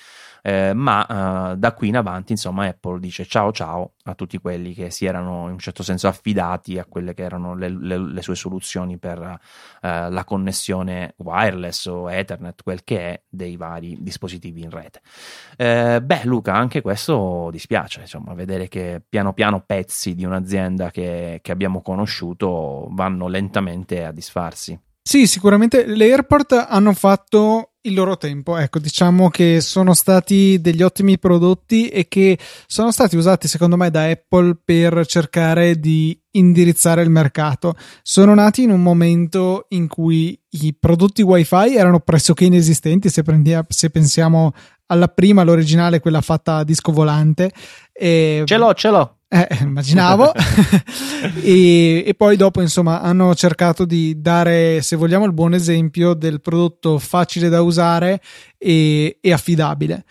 eh, 0.45 0.73
ma 0.73 1.51
uh, 1.53 1.55
da 1.55 1.71
qui 1.71 1.87
in 1.87 1.95
avanti 1.95 2.33
insomma 2.33 2.65
Apple 2.65 2.99
dice 2.99 3.25
ciao 3.25 3.53
ciao 3.53 3.93
a 4.03 4.13
tutti 4.13 4.37
quelli 4.39 4.73
che 4.73 4.91
si 4.91 5.05
erano 5.05 5.45
in 5.45 5.53
un 5.53 5.59
certo 5.59 5.83
senso 5.83 6.09
affidati 6.09 6.77
a 6.77 6.83
quelle 6.83 7.13
che 7.13 7.22
erano 7.23 7.55
le, 7.55 7.69
le, 7.69 7.97
le 7.97 8.21
sue 8.21 8.35
soluzioni 8.35 8.97
per 8.97 9.19
uh, 9.19 9.37
la 9.81 10.23
connessione 10.25 11.15
wireless 11.17 11.85
o 11.85 12.11
Ethernet, 12.11 12.61
quel 12.63 12.83
che 12.83 12.99
è 12.99 13.21
dei 13.27 13.55
vari 13.57 13.97
dispositivi 14.01 14.61
in 14.61 14.69
rete. 14.69 15.01
Eh, 15.57 16.01
beh 16.01 16.21
Luca, 16.25 16.53
anche 16.53 16.81
questo 16.81 17.49
dispiace, 17.51 18.01
insomma, 18.01 18.33
vedere 18.33 18.67
che 18.67 19.01
piano 19.07 19.33
piano 19.33 19.63
pezzi 19.65 20.15
di 20.15 20.25
un'azienda 20.25 20.91
che, 20.91 21.39
che 21.41 21.51
abbiamo 21.51 21.81
conosciuto 21.81 22.87
vanno 22.91 23.27
lentamente 23.27 24.03
a 24.05 24.11
disfarsi. 24.11 24.79
Sì, 25.01 25.27
sicuramente 25.27 25.85
le 25.85 26.05
airport 26.05 26.65
hanno 26.69 26.93
fatto 26.93 27.72
il 27.85 27.93
loro 27.93 28.17
tempo. 28.17 28.57
Ecco, 28.57 28.79
diciamo 28.79 29.29
che 29.29 29.61
sono 29.61 29.93
stati 29.93 30.59
degli 30.61 30.81
ottimi 30.81 31.17
prodotti 31.17 31.87
e 31.87 32.07
che 32.07 32.37
sono 32.67 32.91
stati 32.91 33.15
usati, 33.15 33.47
secondo 33.47 33.77
me, 33.77 33.89
da 33.89 34.05
Apple 34.05 34.57
per 34.63 35.05
cercare 35.05 35.79
di 35.79 36.17
indirizzare 36.31 37.01
il 37.01 37.09
mercato. 37.09 37.75
Sono 38.01 38.33
nati 38.33 38.63
in 38.63 38.71
un 38.71 38.81
momento 38.81 39.65
in 39.69 39.87
cui 39.87 40.39
i 40.49 40.75
prodotti 40.77 41.21
WiFi 41.21 41.75
erano 41.75 41.99
pressoché 41.99 42.45
inesistenti, 42.45 43.09
se, 43.09 43.23
prendiamo, 43.23 43.65
se 43.69 43.89
pensiamo 43.89 44.53
alla 44.87 45.07
prima, 45.07 45.43
l'originale, 45.43 45.99
quella 45.99 46.21
fatta 46.21 46.57
a 46.57 46.63
disco 46.63 46.91
volante. 46.91 47.51
E... 47.91 48.43
Ce 48.45 48.57
l'ho, 48.57 48.73
ce 48.73 48.89
l'ho. 48.89 49.17
Eh, 49.33 49.47
immaginavo. 49.65 50.31
e, 51.41 52.03
e, 52.05 52.13
poi 52.13 52.37
dopo, 52.37 52.61
insomma, 52.61 53.01
hanno 53.01 53.33
cercato 53.33 53.83
di 53.83 54.21
dare, 54.21 54.83
se 54.83 54.95
vogliamo, 54.95 55.25
il 55.25 55.33
buon 55.33 55.55
esempio 55.55 56.13
del 56.13 56.39
prodotto 56.39 56.99
facile 56.99 57.49
da 57.49 57.63
usare 57.63 58.21
e, 58.59 59.17
e 59.19 59.33
affidabile. 59.33 60.05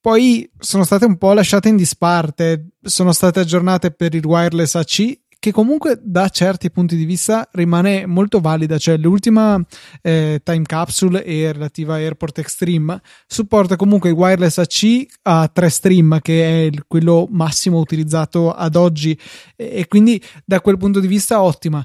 Poi 0.00 0.50
sono 0.58 0.84
state 0.84 1.04
un 1.04 1.18
po' 1.18 1.34
lasciate 1.34 1.68
in 1.68 1.76
disparte, 1.76 2.68
sono 2.82 3.12
state 3.12 3.40
aggiornate 3.40 3.90
per 3.90 4.14
il 4.14 4.24
wireless 4.24 4.74
AC 4.74 5.18
che 5.44 5.52
comunque 5.52 6.00
da 6.02 6.30
certi 6.30 6.70
punti 6.70 6.96
di 6.96 7.04
vista 7.04 7.46
rimane 7.52 8.06
molto 8.06 8.40
valida, 8.40 8.78
cioè 8.78 8.96
l'ultima 8.96 9.62
eh, 10.00 10.40
time 10.42 10.62
capsule 10.62 11.22
e 11.22 11.52
relativa 11.52 11.96
Airport 11.96 12.38
Extreme 12.38 12.98
supporta 13.26 13.76
comunque 13.76 14.08
il 14.08 14.14
wireless 14.14 14.56
AC 14.56 15.04
a 15.20 15.46
3 15.46 15.68
stream 15.68 16.18
che 16.22 16.44
è 16.44 16.62
il, 16.62 16.84
quello 16.86 17.28
massimo 17.30 17.78
utilizzato 17.78 18.52
ad 18.52 18.74
oggi 18.74 19.20
e, 19.54 19.80
e 19.80 19.86
quindi 19.86 20.18
da 20.46 20.62
quel 20.62 20.78
punto 20.78 20.98
di 20.98 21.08
vista 21.08 21.42
ottima 21.42 21.84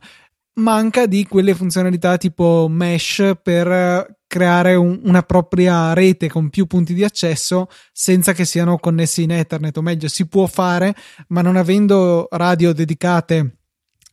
manca 0.60 1.06
di 1.06 1.26
quelle 1.26 1.56
funzionalità 1.56 2.17
tipo 2.17 2.67
mesh 2.69 3.34
per 3.41 4.17
creare 4.28 4.76
un, 4.76 5.00
una 5.04 5.24
propria 5.24 5.93
rete 5.93 6.30
con 6.30 6.50
più 6.50 6.67
punti 6.67 6.93
di 6.93 7.04
accesso 7.04 7.67
senza 7.91 8.34
che 8.34 8.45
siano 8.45 8.78
connessi 8.78 9.24
in 9.24 9.32
Ethernet, 9.32 9.76
o 9.78 9.82
meglio, 9.82 10.08
si 10.08 10.28
può 10.28 10.45
fare, 10.45 10.95
ma 11.30 11.41
non 11.41 11.56
avendo 11.56 12.28
radio 12.30 12.72
dedicate 12.72 13.56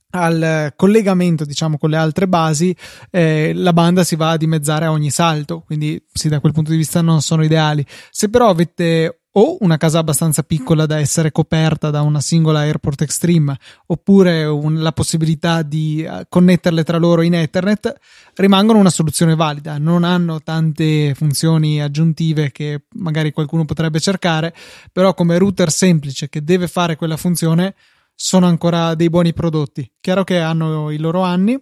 al 0.09 0.73
collegamento 0.77 1.43
diciamo 1.43 1.77
con 1.77 1.89
le 1.89 1.97
altre 1.97 2.29
basi 2.29 2.73
eh, 3.11 3.51
la 3.53 3.73
banda 3.73 4.05
si 4.05 4.15
va 4.15 4.31
a 4.31 4.37
dimezzare 4.37 4.85
a 4.85 4.91
ogni 4.91 5.11
salto. 5.11 5.61
Quindi 5.61 6.03
sì 6.11 6.29
da 6.29 6.39
quel 6.39 6.53
punto 6.53 6.71
di 6.71 6.77
vista 6.77 7.01
non 7.01 7.21
sono 7.21 7.43
ideali. 7.43 7.85
Se 8.09 8.29
però 8.29 8.49
avete 8.49 9.23
o 9.39 9.57
una 9.59 9.77
casa 9.77 9.99
abbastanza 9.99 10.41
piccola 10.41 10.87
da 10.87 10.99
essere 10.99 11.31
coperta 11.31 11.91
da 11.91 12.01
una 12.01 12.21
singola 12.21 12.61
Airport 12.61 13.03
Extreme 13.03 13.55
oppure 13.85 14.45
un, 14.45 14.81
la 14.81 14.91
possibilità 14.91 15.61
di 15.61 16.05
uh, 16.07 16.23
connetterle 16.27 16.83
tra 16.83 16.97
loro 16.97 17.21
in 17.21 17.35
Ethernet 17.35 17.95
rimangono 18.35 18.79
una 18.79 18.89
soluzione 18.89 19.35
valida. 19.35 19.77
Non 19.77 20.03
hanno 20.03 20.41
tante 20.41 21.13
funzioni 21.13 21.79
aggiuntive 21.81 22.51
che 22.51 22.85
magari 22.95 23.31
qualcuno 23.31 23.63
potrebbe 23.65 23.99
cercare 23.99 24.53
però 24.91 25.13
come 25.13 25.37
router 25.37 25.71
semplice 25.71 26.29
che 26.29 26.43
deve 26.43 26.67
fare 26.67 26.95
quella 26.95 27.17
funzione 27.17 27.75
sono 28.15 28.47
ancora 28.47 28.95
dei 28.95 29.11
buoni 29.11 29.33
prodotti. 29.33 29.87
Chiaro 30.01 30.23
che 30.23 30.39
hanno 30.39 30.89
i 30.89 30.97
loro 30.97 31.21
anni 31.21 31.61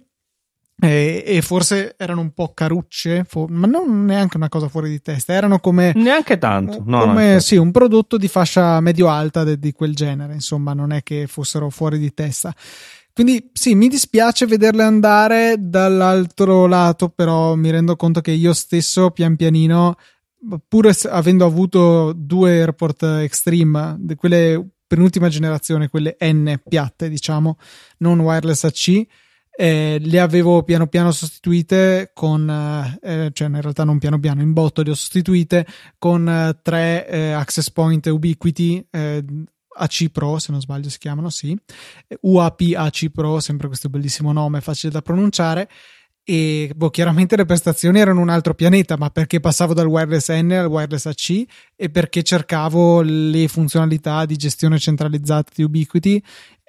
e, 0.77 1.23
e, 1.25 1.41
forse 1.41 1.95
erano 1.97 2.21
un 2.21 2.31
po' 2.31 2.53
carucce, 2.53 3.23
for- 3.23 3.49
ma 3.49 3.65
non 3.65 4.05
neanche 4.05 4.35
una 4.35 4.49
cosa 4.49 4.67
fuori 4.67 4.89
di 4.89 5.01
testa, 5.01 5.33
erano 5.33 5.59
come 5.59 5.93
neanche 5.95 6.37
tanto, 6.37 6.83
no, 6.85 6.99
come 6.99 7.39
sì, 7.39 7.55
un 7.55 7.71
prodotto 7.71 8.17
di 8.17 8.27
fascia 8.27 8.81
medio-alta 8.81 9.43
de- 9.43 9.57
di 9.57 9.71
quel 9.71 9.95
genere, 9.95 10.33
insomma, 10.33 10.73
non 10.73 10.91
è 10.91 11.01
che 11.01 11.27
fossero 11.27 11.69
fuori 11.69 11.97
di 11.97 12.13
testa. 12.13 12.53
Quindi 13.13 13.49
sì, 13.53 13.75
mi 13.75 13.87
dispiace 13.87 14.45
vederle 14.45 14.83
andare 14.83 15.55
dall'altro 15.57 16.65
lato, 16.65 17.07
però 17.07 17.55
mi 17.55 17.69
rendo 17.69 17.95
conto 17.95 18.19
che 18.19 18.31
io 18.31 18.51
stesso 18.51 19.11
pian 19.11 19.37
pianino, 19.37 19.95
pur 20.67 20.91
avendo 21.09 21.45
avuto 21.45 22.11
due 22.13 22.59
Airport 22.59 23.03
Extreme, 23.03 23.97
quelle 24.17 24.71
penultima 24.85 25.29
generazione, 25.29 25.87
quelle 25.87 26.17
N 26.19 26.59
piatte, 26.67 27.07
diciamo, 27.07 27.57
non 27.99 28.19
wireless 28.19 28.65
AC, 28.65 29.05
eh, 29.57 29.97
le 30.01 30.19
avevo 30.19 30.63
piano 30.63 30.87
piano 30.87 31.11
sostituite 31.11 32.11
con, 32.13 32.49
eh, 33.01 33.29
cioè 33.33 33.47
in 33.47 33.61
realtà 33.61 33.83
non 33.83 33.99
piano 33.99 34.19
piano, 34.19 34.41
in 34.41 34.53
botto 34.53 34.81
le 34.81 34.91
ho 34.91 34.95
sostituite 34.95 35.65
con 35.97 36.27
eh, 36.27 36.59
tre 36.61 37.07
eh, 37.07 37.31
access 37.31 37.69
point 37.71 38.05
Ubiquiti 38.07 38.85
eh, 38.91 39.23
AC 39.77 40.09
Pro, 40.09 40.39
se 40.39 40.51
non 40.51 40.61
sbaglio 40.61 40.89
si 40.89 40.97
chiamano, 40.97 41.29
sì, 41.29 41.57
UAP 42.21 42.73
AC 42.75 43.09
Pro, 43.09 43.39
sempre 43.39 43.67
questo 43.67 43.89
bellissimo 43.89 44.31
nome, 44.31 44.61
facile 44.61 44.91
da 44.91 45.01
pronunciare. 45.01 45.69
E 46.27 46.71
boh, 46.75 46.89
chiaramente 46.89 47.35
le 47.35 47.45
prestazioni 47.45 47.99
erano 47.99 48.19
un 48.19 48.29
altro 48.29 48.55
pianeta, 48.55 48.97
ma 48.97 49.11
perché 49.11 49.39
passavo 49.39 49.75
dal 49.75 49.85
wireless 49.85 50.31
N 50.31 50.53
al 50.53 50.65
wireless 50.65 51.05
AC 51.05 51.45
e 51.75 51.89
perché 51.91 52.23
cercavo 52.23 53.01
le 53.01 53.47
funzionalità 53.47 54.25
di 54.25 54.35
gestione 54.35 54.79
centralizzata 54.79 55.51
di 55.53 55.61
Ubiquiti 55.61 56.23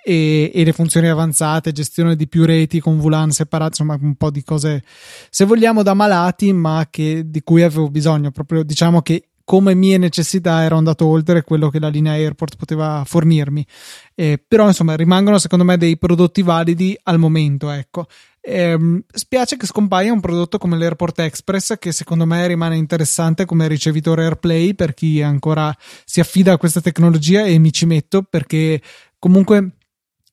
e, 0.09 0.53
e, 0.55 0.63
le 0.63 0.73
funzioni 0.73 1.09
avanzate, 1.09 1.73
gestione 1.73 2.15
di 2.15 2.29
più 2.29 2.45
reti 2.45 2.79
con 2.79 3.01
VLAN 3.01 3.33
separati, 3.33 3.83
insomma 3.83 3.99
un 4.01 4.15
po' 4.15 4.31
di 4.31 4.45
cose, 4.45 4.85
se 5.31 5.45
vogliamo, 5.45 5.83
da 5.83 5.95
malati, 5.95 6.53
ma 6.53 6.87
che, 6.89 7.25
di 7.27 7.43
cui 7.43 7.65
avevo 7.65 7.91
bisogno. 7.91 8.31
Proprio 8.31 8.63
diciamo 8.63 9.03
che 9.03 9.31
come 9.43 9.75
mie 9.75 9.99
necessità 9.99 10.63
ero 10.63 10.77
andato 10.77 11.07
oltre 11.07 11.43
quello 11.43 11.71
che 11.71 11.81
la 11.81 11.89
linea 11.89 12.13
Airport 12.13 12.55
poteva 12.55 13.03
fornirmi. 13.05 13.67
Eh, 14.15 14.41
però 14.47 14.69
insomma 14.69 14.95
rimangono 14.95 15.39
secondo 15.39 15.65
me 15.65 15.77
dei 15.77 15.99
prodotti 15.99 16.43
validi 16.43 16.97
al 17.03 17.19
momento, 17.19 17.71
ecco. 17.71 18.07
Eh, 18.41 19.03
spiace 19.13 19.57
che 19.57 19.67
scompaia 19.67 20.13
un 20.13 20.21
prodotto 20.21 20.57
come 20.57 20.79
l'Airport 20.79 21.19
Express 21.19 21.79
che 21.81 21.91
secondo 21.91 22.27
me 22.27 22.47
rimane 22.47 22.77
interessante 22.77 23.45
come 23.45 23.67
ricevitore 23.67 24.23
AirPlay 24.23 24.75
per 24.75 24.95
chi 24.95 25.21
ancora 25.21 25.77
si 26.05 26.21
affida 26.21 26.53
a 26.53 26.57
questa 26.59 26.81
tecnologia 26.81 27.45
e 27.45 27.59
mi 27.59 27.73
ci 27.73 27.87
metto 27.87 28.23
perché 28.23 28.81
comunque 29.19 29.76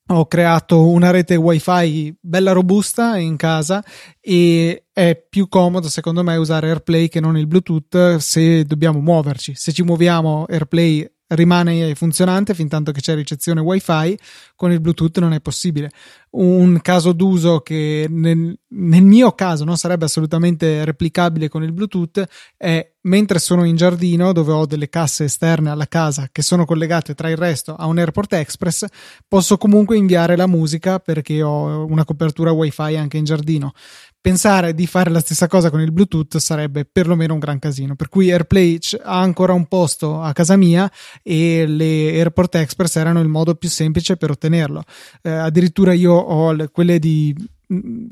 ho 0.06 0.26
creato 0.26 0.88
una 0.88 1.12
rete 1.12 1.36
wifi 1.36 2.16
bella 2.20 2.52
robusta 2.52 3.18
in 3.18 3.38
casa 3.38 3.84
e 4.20 4.86
è 4.92 5.16
più 5.16 5.48
comodo 5.48 5.88
secondo 5.88 6.24
me 6.24 6.36
usare 6.36 6.68
AirPlay 6.68 7.08
che 7.08 7.22
non 7.22 7.38
il 7.38 7.48
Bluetooth 7.48 8.18
se 8.18 8.66
dobbiamo 8.66 9.00
muoverci. 9.00 9.56
Se 9.56 9.72
ci 9.72 9.84
muoviamo 9.84 10.46
AirPlay 10.48 11.10
rimane 11.36 11.96
funzionante 11.96 12.54
fin 12.54 12.68
tanto 12.68 12.92
che 12.92 13.02
c'è 13.02 13.16
ricezione 13.16 13.62
wifi 13.62 14.18
con 14.56 14.72
il 14.72 14.80
bluetooth 14.80 15.20
non 15.20 15.34
è 15.34 15.42
possibile. 15.42 15.92
Un 16.32 16.80
caso 16.82 17.12
d'uso 17.12 17.60
che 17.60 18.08
nel, 18.10 18.58
nel, 18.68 19.04
mio 19.04 19.34
caso 19.34 19.64
non 19.64 19.78
sarebbe 19.78 20.06
assolutamente 20.06 20.84
replicabile 20.84 21.50
con 21.50 21.64
il 21.64 21.72
bluetooth 21.74 22.24
è 22.58 22.92
mentre 23.04 23.40
sono 23.40 23.66
in 23.66 23.76
giardino 23.76 24.32
dove 24.32 24.52
ho 24.52 24.66
delle 24.66 24.90
casse 24.90 25.26
esterne 25.26 25.70
alla 25.70 25.88
casa 25.88 26.30
che 26.32 26.42
sono 26.42 26.66
collegate 26.66 27.14
tra 27.14 27.30
il 27.30 27.36
resto 27.36 27.76
a 27.76 27.86
un 27.86 27.98
airport 27.98 28.34
express 28.34 28.86
posso 29.28 29.58
comunque 29.58 29.98
inviare 29.98 30.38
la 30.38 30.48
musica 30.48 31.00
perché 31.00 31.44
ho 31.44 31.86
una 31.86 32.06
copertura 32.06 32.52
wifi 32.52 32.96
anche 32.96 33.18
in 33.18 33.26
giardino 33.26 33.74
pensare 34.24 34.74
di 34.74 34.88
fare 34.88 35.10
la 35.10 35.20
stessa 35.20 35.48
cosa 35.48 35.70
con 35.70 35.82
il 35.82 35.92
Bluetooth 35.92 36.38
sarebbe 36.38 36.86
perlomeno 36.86 37.34
un 37.34 37.40
gran 37.40 37.60
casino. 37.60 37.98
Per 37.98 38.08
cui 38.08 38.32
AirPlay 38.32 38.80
ha 39.04 39.20
ancora 39.20 39.52
un 39.52 39.66
posto 39.66 40.22
a 40.22 40.32
casa 40.32 40.56
mia 40.56 40.90
e 41.22 41.66
le 41.68 42.14
AirPort 42.14 42.56
Express 42.56 42.96
erano 42.96 43.20
il 43.20 43.28
modo 43.28 43.56
più 43.56 43.68
semplice 43.68 44.16
per 44.16 44.32
ottenerlo. 44.32 44.86
Eh, 45.22 45.30
addirittura 45.30 45.92
io 45.92 46.14
ho 46.14 46.54
le, 46.54 46.70
quelle 46.70 47.00
di 47.00 47.36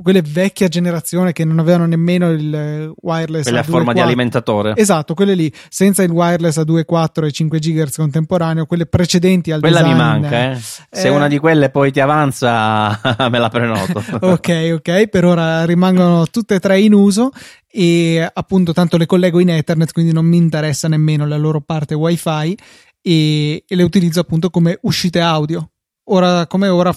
quelle 0.01 0.21
vecchia 0.21 0.67
generazione 0.67 1.33
che 1.33 1.43
non 1.43 1.59
avevano 1.59 1.85
nemmeno 1.85 2.31
il 2.31 2.93
wireless 3.01 3.43
quelle 3.43 3.57
a, 3.57 3.61
a 3.61 3.63
forma 3.63 3.91
4. 3.91 3.93
di 3.93 3.99
alimentatore 3.99 4.73
esatto 4.75 5.13
quelle 5.13 5.35
lì 5.35 5.51
senza 5.69 6.03
il 6.03 6.11
wireless 6.11 6.57
a 6.57 6.61
2.4 6.61 7.25
e 7.25 7.31
5 7.31 7.59
GHz 7.59 7.95
contemporaneo 7.97 8.65
quelle 8.65 8.85
precedenti 8.85 9.51
al 9.51 9.59
quella 9.59 9.81
design, 9.81 9.93
mi 9.93 9.99
manca 9.99 10.51
eh. 10.51 10.59
se 10.89 11.07
eh, 11.07 11.09
una 11.09 11.27
di 11.27 11.37
quelle 11.37 11.69
poi 11.69 11.91
ti 11.91 11.99
avanza 11.99 12.99
me 13.29 13.39
la 13.39 13.49
prenoto 13.49 14.03
ok 14.21 14.71
ok 14.73 15.07
per 15.09 15.25
ora 15.25 15.65
rimangono 15.65 16.25
tutte 16.27 16.55
e 16.55 16.59
tre 16.59 16.79
in 16.79 16.93
uso 16.93 17.31
e 17.67 18.29
appunto 18.33 18.73
tanto 18.73 18.97
le 18.97 19.05
collego 19.05 19.39
in 19.39 19.49
ethernet 19.49 19.91
quindi 19.91 20.13
non 20.13 20.25
mi 20.25 20.37
interessa 20.37 20.87
nemmeno 20.87 21.27
la 21.27 21.37
loro 21.37 21.61
parte 21.61 21.93
wifi 21.93 22.57
e, 23.01 23.63
e 23.67 23.75
le 23.75 23.83
utilizzo 23.83 24.21
appunto 24.21 24.49
come 24.49 24.77
uscite 24.83 25.19
audio 25.19 25.71
ora 26.05 26.47
come 26.47 26.67
ora 26.67 26.93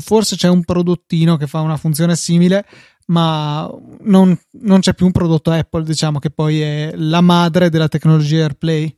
forse 0.00 0.36
c'è 0.36 0.48
un 0.48 0.64
prodottino 0.64 1.36
che 1.36 1.46
fa 1.46 1.60
una 1.60 1.76
funzione 1.76 2.16
simile, 2.16 2.64
ma 3.06 3.70
non, 4.02 4.38
non, 4.60 4.80
c'è 4.80 4.94
più 4.94 5.06
un 5.06 5.12
prodotto 5.12 5.50
Apple, 5.50 5.84
diciamo, 5.84 6.18
che 6.18 6.30
poi 6.30 6.60
è 6.60 6.92
la 6.94 7.20
madre 7.20 7.68
della 7.68 7.88
tecnologia 7.88 8.42
AirPlay. 8.42 8.96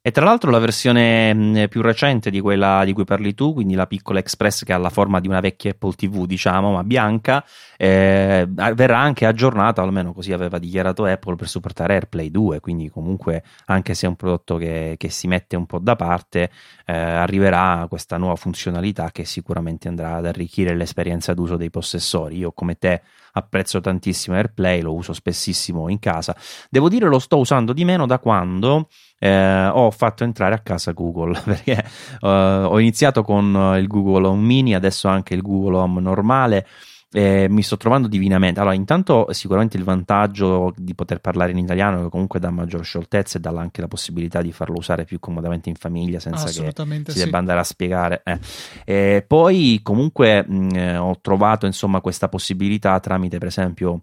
E 0.00 0.12
tra 0.12 0.24
l'altro 0.24 0.52
la 0.52 0.60
versione 0.60 1.34
mm, 1.34 1.64
più 1.64 1.82
recente 1.82 2.30
di 2.30 2.40
quella 2.40 2.84
di 2.84 2.92
cui 2.92 3.04
parli 3.04 3.34
tu, 3.34 3.52
quindi 3.52 3.74
la 3.74 3.88
piccola 3.88 4.20
Express 4.20 4.62
che 4.62 4.72
ha 4.72 4.78
la 4.78 4.90
forma 4.90 5.18
di 5.18 5.26
una 5.26 5.40
vecchia 5.40 5.72
Apple 5.72 5.92
TV, 5.94 6.24
diciamo, 6.24 6.72
ma 6.72 6.84
bianca, 6.84 7.44
eh, 7.76 8.46
verrà 8.48 8.98
anche 8.98 9.26
aggiornata, 9.26 9.82
almeno 9.82 10.12
così 10.12 10.32
aveva 10.32 10.58
dichiarato 10.58 11.04
Apple, 11.04 11.34
per 11.34 11.48
supportare 11.48 11.94
AirPlay 11.94 12.30
2, 12.30 12.60
quindi 12.60 12.88
comunque 12.88 13.42
anche 13.66 13.94
se 13.94 14.06
è 14.06 14.08
un 14.08 14.14
prodotto 14.14 14.56
che, 14.56 14.94
che 14.96 15.10
si 15.10 15.26
mette 15.26 15.56
un 15.56 15.66
po' 15.66 15.80
da 15.80 15.96
parte, 15.96 16.50
eh, 16.86 16.92
arriverà 16.94 17.84
questa 17.88 18.16
nuova 18.18 18.36
funzionalità 18.36 19.10
che 19.10 19.24
sicuramente 19.24 19.88
andrà 19.88 20.14
ad 20.14 20.26
arricchire 20.26 20.76
l'esperienza 20.76 21.34
d'uso 21.34 21.56
dei 21.56 21.70
possessori. 21.70 22.38
Io 22.38 22.52
come 22.52 22.78
te 22.78 23.02
apprezzo 23.32 23.80
tantissimo 23.80 24.36
AirPlay, 24.36 24.80
lo 24.80 24.94
uso 24.94 25.12
spessissimo 25.12 25.88
in 25.88 25.98
casa. 25.98 26.36
Devo 26.70 26.88
dire 26.88 27.06
lo 27.08 27.18
sto 27.18 27.38
usando 27.38 27.72
di 27.72 27.84
meno 27.84 28.06
da 28.06 28.18
quando 28.18 28.88
eh, 29.18 29.66
ho 29.66 29.90
fatto 29.90 30.24
entrare 30.24 30.54
a 30.54 30.58
casa 30.58 30.92
Google 30.92 31.38
perché 31.44 31.84
eh, 32.20 32.28
ho 32.28 32.78
iniziato 32.78 33.22
con 33.22 33.76
il 33.78 33.86
Google 33.86 34.26
Home 34.28 34.44
Mini, 34.44 34.74
adesso 34.74 35.08
anche 35.08 35.34
il 35.34 35.42
Google 35.42 35.76
Home 35.76 36.00
normale 36.00 36.66
eh, 37.10 37.46
mi 37.48 37.62
sto 37.62 37.76
trovando 37.76 38.06
divinamente. 38.08 38.60
Allora, 38.60 38.74
intanto 38.74 39.28
sicuramente 39.30 39.76
il 39.76 39.84
vantaggio 39.84 40.72
di 40.76 40.94
poter 40.94 41.20
parlare 41.20 41.52
in 41.52 41.58
italiano 41.58 42.02
che 42.02 42.08
comunque 42.10 42.38
dà 42.38 42.50
maggior 42.50 42.84
scioltezza 42.84 43.38
e 43.38 43.40
dà 43.40 43.50
anche 43.50 43.80
la 43.80 43.88
possibilità 43.88 44.42
di 44.42 44.52
farlo 44.52 44.76
usare 44.76 45.04
più 45.04 45.18
comodamente 45.18 45.68
in 45.68 45.74
famiglia 45.74 46.20
senza 46.20 46.44
che 46.46 46.52
si 46.52 47.18
sì. 47.18 47.24
debba 47.24 47.38
andare 47.38 47.60
a 47.60 47.64
spiegare. 47.64 48.22
Eh. 48.24 48.38
E 48.84 49.24
poi 49.26 49.80
comunque 49.82 50.44
mh, 50.46 50.98
ho 51.00 51.18
trovato 51.20 51.66
insomma 51.66 52.00
questa 52.00 52.28
possibilità 52.28 52.98
tramite 53.00 53.38
per 53.38 53.48
esempio 53.48 54.02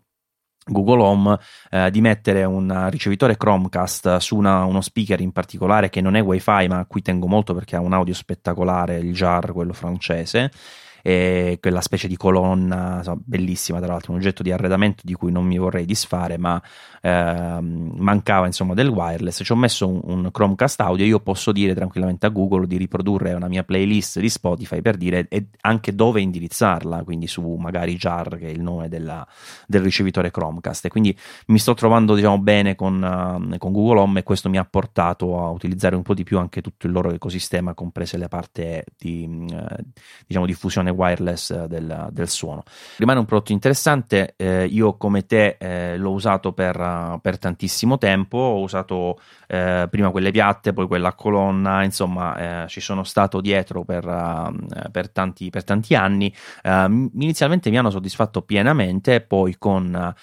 Google 0.66 1.02
Home 1.02 1.40
eh, 1.70 1.92
di 1.92 2.02
mettere 2.02 2.44
un 2.44 2.90
ricevitore 2.90 3.38
Chromecast 3.38 4.18
su 4.18 4.36
una, 4.36 4.64
uno 4.66 4.82
speaker 4.82 5.22
in 5.22 5.32
particolare 5.32 5.90
che 5.90 6.02
non 6.02 6.16
è 6.16 6.22
wifi 6.22 6.68
ma 6.68 6.80
a 6.80 6.86
cui 6.86 7.02
tengo 7.02 7.28
molto 7.28 7.54
perché 7.54 7.76
ha 7.76 7.82
un 7.82 7.94
audio 7.94 8.14
spettacolare, 8.14 8.98
il 8.98 9.14
JAR, 9.14 9.52
quello 9.52 9.74
francese 9.74 10.52
e 11.08 11.60
quella 11.62 11.82
specie 11.82 12.08
di 12.08 12.18
colonna 12.18 12.98
insomma, 12.98 13.22
bellissima 13.24 13.78
tra 13.78 13.90
l'altro 13.90 14.12
un 14.12 14.18
oggetto 14.18 14.42
di 14.42 14.52
arredamento 14.52 15.04
di 15.06 15.14
cui 15.14 15.32
non 15.32 15.46
mi 15.46 15.60
vorrei 15.60 15.86
disfare 15.86 16.40
ma 16.40 16.60
eh, 17.00 17.60
mancava 17.62 18.48
insomma 18.48 18.74
del 18.74 18.88
wireless. 18.88 19.44
Ci 19.44 19.52
ho 19.52 19.56
messo 19.56 19.88
un, 19.88 20.02
un, 20.04 20.32
Chromecast 20.32 20.80
audio 20.80 21.06
io 21.06 21.20
posso 21.20 21.52
dire 21.52 21.76
tranquillamente 21.76 22.26
a 22.26 22.30
Google 22.30 22.66
di 22.66 22.78
riprodurre 22.78 23.34
una 23.34 23.48
mia 23.48 23.64
playlist 23.64 24.20
di 24.20 24.30
Spotify 24.30 24.82
per 24.82 24.98
dire 24.98 25.28
e 25.30 25.50
anche 25.62 25.94
dove 25.94 26.22
indirizzarla 26.22 27.04
quindi 27.04 27.28
su 27.28 27.54
magari 27.54 27.98
JAR 27.98 28.40
che 28.40 28.48
è 28.48 28.50
il 28.50 28.62
nome 28.62 28.90
della, 28.90 29.28
del 29.68 29.84
ricevitore 29.84 30.32
Chromecast. 30.32 30.86
E 30.86 30.90
quindi 30.90 31.16
mi 31.48 31.60
sto 31.60 31.76
trovando 31.76 32.16
diciamo 32.16 32.40
bene 32.40 32.74
con, 32.74 32.96
uh, 33.52 33.58
con 33.60 33.72
Google 33.72 34.00
Home 34.00 34.22
e 34.22 34.24
questo 34.24 34.50
mi 34.50 34.58
ha 34.58 34.66
portato 34.66 35.40
a 35.40 35.52
utilizzare 35.52 35.96
un 35.96 36.02
po' 36.02 36.16
di 36.16 36.24
più 36.24 36.40
anche 36.40 36.62
tutto 36.62 36.88
il 36.88 36.94
loro 36.94 37.12
ecosistema 37.12 37.76
comprese 37.76 38.18
le 38.18 38.28
parti 38.28 38.82
di 38.98 39.30
uh, 39.52 39.66
diciamo 40.26 40.48
diffusione 40.48 40.94
wireless 40.96 41.52
eh, 41.52 41.68
del, 41.68 42.08
del 42.12 42.30
suono. 42.30 42.64
Rimane 42.98 43.20
un 43.20 43.26
prodotto 43.26 43.52
interessante, 43.52 44.34
eh, 44.38 44.66
io 44.66 44.98
come 44.98 45.26
te 45.26 45.58
eh, 45.60 45.98
l'ho 45.98 46.12
usato 46.12 46.54
per, 46.54 46.80
uh, 46.80 47.20
per, 47.22 47.38
tantissimo 47.38 47.98
tempo, 47.98 48.38
ho 48.38 48.62
usato 48.62 49.20
eh, 49.48 49.88
prima 49.90 50.10
quelle 50.10 50.32
piatte, 50.32 50.74
poi 50.74 50.88
quella 50.88 51.10
a 51.10 51.14
colonna, 51.14 51.84
insomma 51.84 52.64
eh, 52.64 52.68
ci 52.68 52.80
sono 52.80 53.04
stato 53.04 53.42
dietro 53.42 53.84
per, 53.84 54.04
per, 54.92 55.10
tanti, 55.10 55.50
per 55.50 55.64
tanti, 55.64 55.96
anni. 55.96 56.34
Inizialmente 56.64 57.70
mi 57.70 57.78
hanno 57.78 57.92
soddisfatto 57.92 58.42
pienamente, 58.42 59.22
poi 59.22 59.58
con 59.58 60.14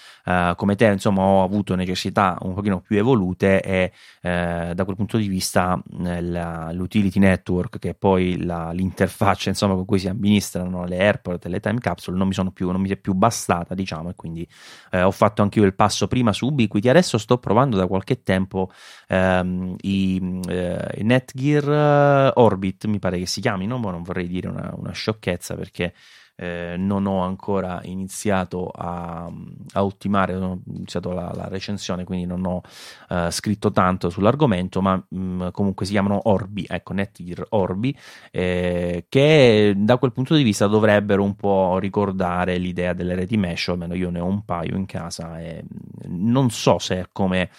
come 0.55 0.75
te 0.75 0.85
insomma 0.85 1.21
ho 1.21 1.43
avuto 1.43 1.75
necessità 1.75 2.37
un 2.41 2.53
pochino 2.53 2.79
più 2.79 2.97
evolute 2.97 3.61
e 3.61 3.91
da 4.21 4.83
quel 4.83 4.95
punto 4.95 5.17
di 5.17 5.27
vista 5.27 5.81
l'utility 5.91 7.19
network 7.19 7.79
che 7.79 7.89
è 7.89 7.93
poi 7.93 8.43
la, 8.43 8.71
l'interfaccia 8.71 9.49
insomma 9.49 9.75
con 9.75 9.85
cui 9.85 9.99
si 9.99 10.07
amministra 10.07 10.62
erano 10.63 10.85
le 10.85 10.97
AirPort 10.97 11.45
e 11.45 11.49
le 11.49 11.59
time 11.59 11.79
capsule 11.79 12.17
non 12.17 12.27
mi, 12.27 12.33
sono 12.33 12.51
più, 12.51 12.71
non 12.71 12.81
mi 12.81 12.89
è 12.89 12.97
più 12.97 13.13
bastata 13.13 13.73
diciamo 13.75 14.09
e 14.09 14.15
quindi 14.15 14.47
eh, 14.91 15.01
ho 15.01 15.11
fatto 15.11 15.41
anche 15.41 15.59
io 15.59 15.65
il 15.65 15.75
passo 15.75 16.07
prima 16.07 16.33
su 16.33 16.47
Ubiquiti. 16.47 16.89
Adesso 16.89 17.17
sto 17.17 17.37
provando 17.37 17.77
da 17.77 17.87
qualche 17.87 18.23
tempo 18.23 18.71
ehm, 19.07 19.75
i, 19.81 20.39
eh, 20.47 21.01
Netgear 21.01 22.33
Orbit 22.35 22.85
mi 22.85 22.99
pare 22.99 23.19
che 23.19 23.25
si 23.25 23.41
chiamino 23.41 23.77
ma 23.77 23.91
non 23.91 24.03
vorrei 24.03 24.27
dire 24.27 24.47
una, 24.47 24.73
una 24.75 24.91
sciocchezza 24.91 25.55
perché 25.55 25.93
eh, 26.35 26.75
non 26.77 27.05
ho 27.05 27.21
ancora 27.21 27.81
iniziato 27.83 28.69
a, 28.69 29.31
a 29.73 29.81
ultimare, 29.83 30.35
ho 30.35 30.59
iniziato 30.67 31.11
la, 31.11 31.31
la, 31.33 31.47
recensione, 31.47 32.03
quindi 32.03 32.25
non 32.25 32.45
ho 32.45 32.61
eh, 33.09 33.29
scritto 33.29 33.71
tanto 33.71 34.09
sull'argomento, 34.09 34.81
ma 34.81 34.95
mh, 34.95 35.17
mm, 35.17 35.47
comunque 35.51 35.85
si 35.85 35.91
chiamano 35.91 36.21
Orbi, 36.23 36.65
ecco, 36.67 36.93
Netgear 36.93 37.45
Orbi, 37.49 37.95
eh, 38.31 39.05
che 39.09 39.73
da 39.77 39.97
quel 39.97 40.11
punto 40.11 40.35
di 40.35 40.43
vista 40.43 40.67
dovrebbero 40.67 41.23
un 41.23 41.35
po' 41.35 41.77
ricordare 41.77 42.57
l'idea 42.57 42.93
delle 42.93 43.15
reti 43.15 43.37
mesh, 43.37 43.69
almeno 43.69 43.93
io 43.93 44.09
ne 44.09 44.19
ho 44.19 44.25
un 44.25 44.43
paio 44.43 44.75
in 44.75 44.85
casa 44.85 45.39
e 45.39 45.63
non 46.07 46.49
so 46.49 46.79
se 46.79 46.99
è 46.99 47.05
come 47.11 47.49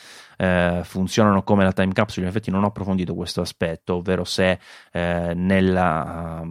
eh, 0.45 0.80
funzionano 0.84 1.42
come 1.42 1.64
la 1.64 1.72
time 1.72 1.92
capsule, 1.92 2.26
in 2.26 2.30
effetti 2.30 2.51
non 2.51 2.64
ho 2.64 2.66
approfondito 2.66 3.14
questo 3.14 3.40
aspetto, 3.40 3.95
ovvero 3.95 4.24
se 4.24 4.59
eh, 4.92 5.32
nella, 5.34 6.42
uh, 6.45 6.49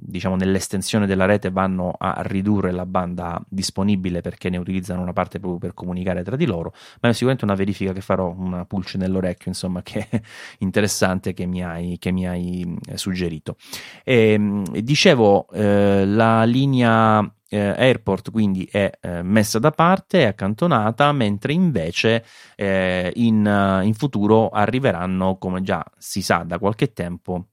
diciamo, 0.00 0.36
nell'estensione 0.36 1.06
della 1.06 1.24
rete 1.24 1.50
vanno 1.50 1.94
a 1.98 2.22
ridurre 2.22 2.70
la 2.70 2.86
banda 2.86 3.42
disponibile 3.48 4.20
perché 4.20 4.48
ne 4.50 4.58
utilizzano 4.58 5.02
una 5.02 5.12
parte 5.12 5.40
proprio 5.40 5.58
per 5.58 5.74
comunicare 5.74 6.22
tra 6.22 6.36
di 6.36 6.46
loro, 6.46 6.72
ma 7.00 7.08
è 7.08 7.12
sicuramente 7.12 7.44
una 7.44 7.54
verifica 7.54 7.92
che 7.92 8.00
farò, 8.00 8.32
una 8.36 8.64
pulce 8.64 8.98
nell'orecchio, 8.98 9.50
insomma, 9.50 9.82
che 9.82 10.06
è 10.08 10.20
interessante 10.58 11.32
che 11.32 11.46
mi 11.46 11.64
hai, 11.64 11.96
che 11.98 12.12
mi 12.12 12.26
hai 12.28 12.78
eh, 12.88 12.96
suggerito. 12.96 13.56
E, 14.04 14.32
ehm, 14.32 14.64
dicevo, 14.80 15.48
eh, 15.52 16.04
la 16.06 16.44
linea 16.44 17.28
eh, 17.52 17.74
Airport 17.76 18.30
quindi 18.30 18.66
è 18.70 18.90
eh, 19.00 19.22
messa 19.22 19.58
da 19.58 19.70
parte, 19.70 20.22
è 20.22 20.24
accantonata, 20.24 21.12
mentre 21.12 21.52
invece 21.52 22.24
eh, 22.56 23.12
in, 23.16 23.44
uh, 23.44 23.84
in 23.84 23.92
futuro 23.92 24.48
arriveranno, 24.48 25.36
come 25.36 25.60
già 25.62 25.84
si 25.98 26.22
sa 26.22 26.44
da 26.46 26.58
qualche 26.58 26.94
tempo, 26.94 27.48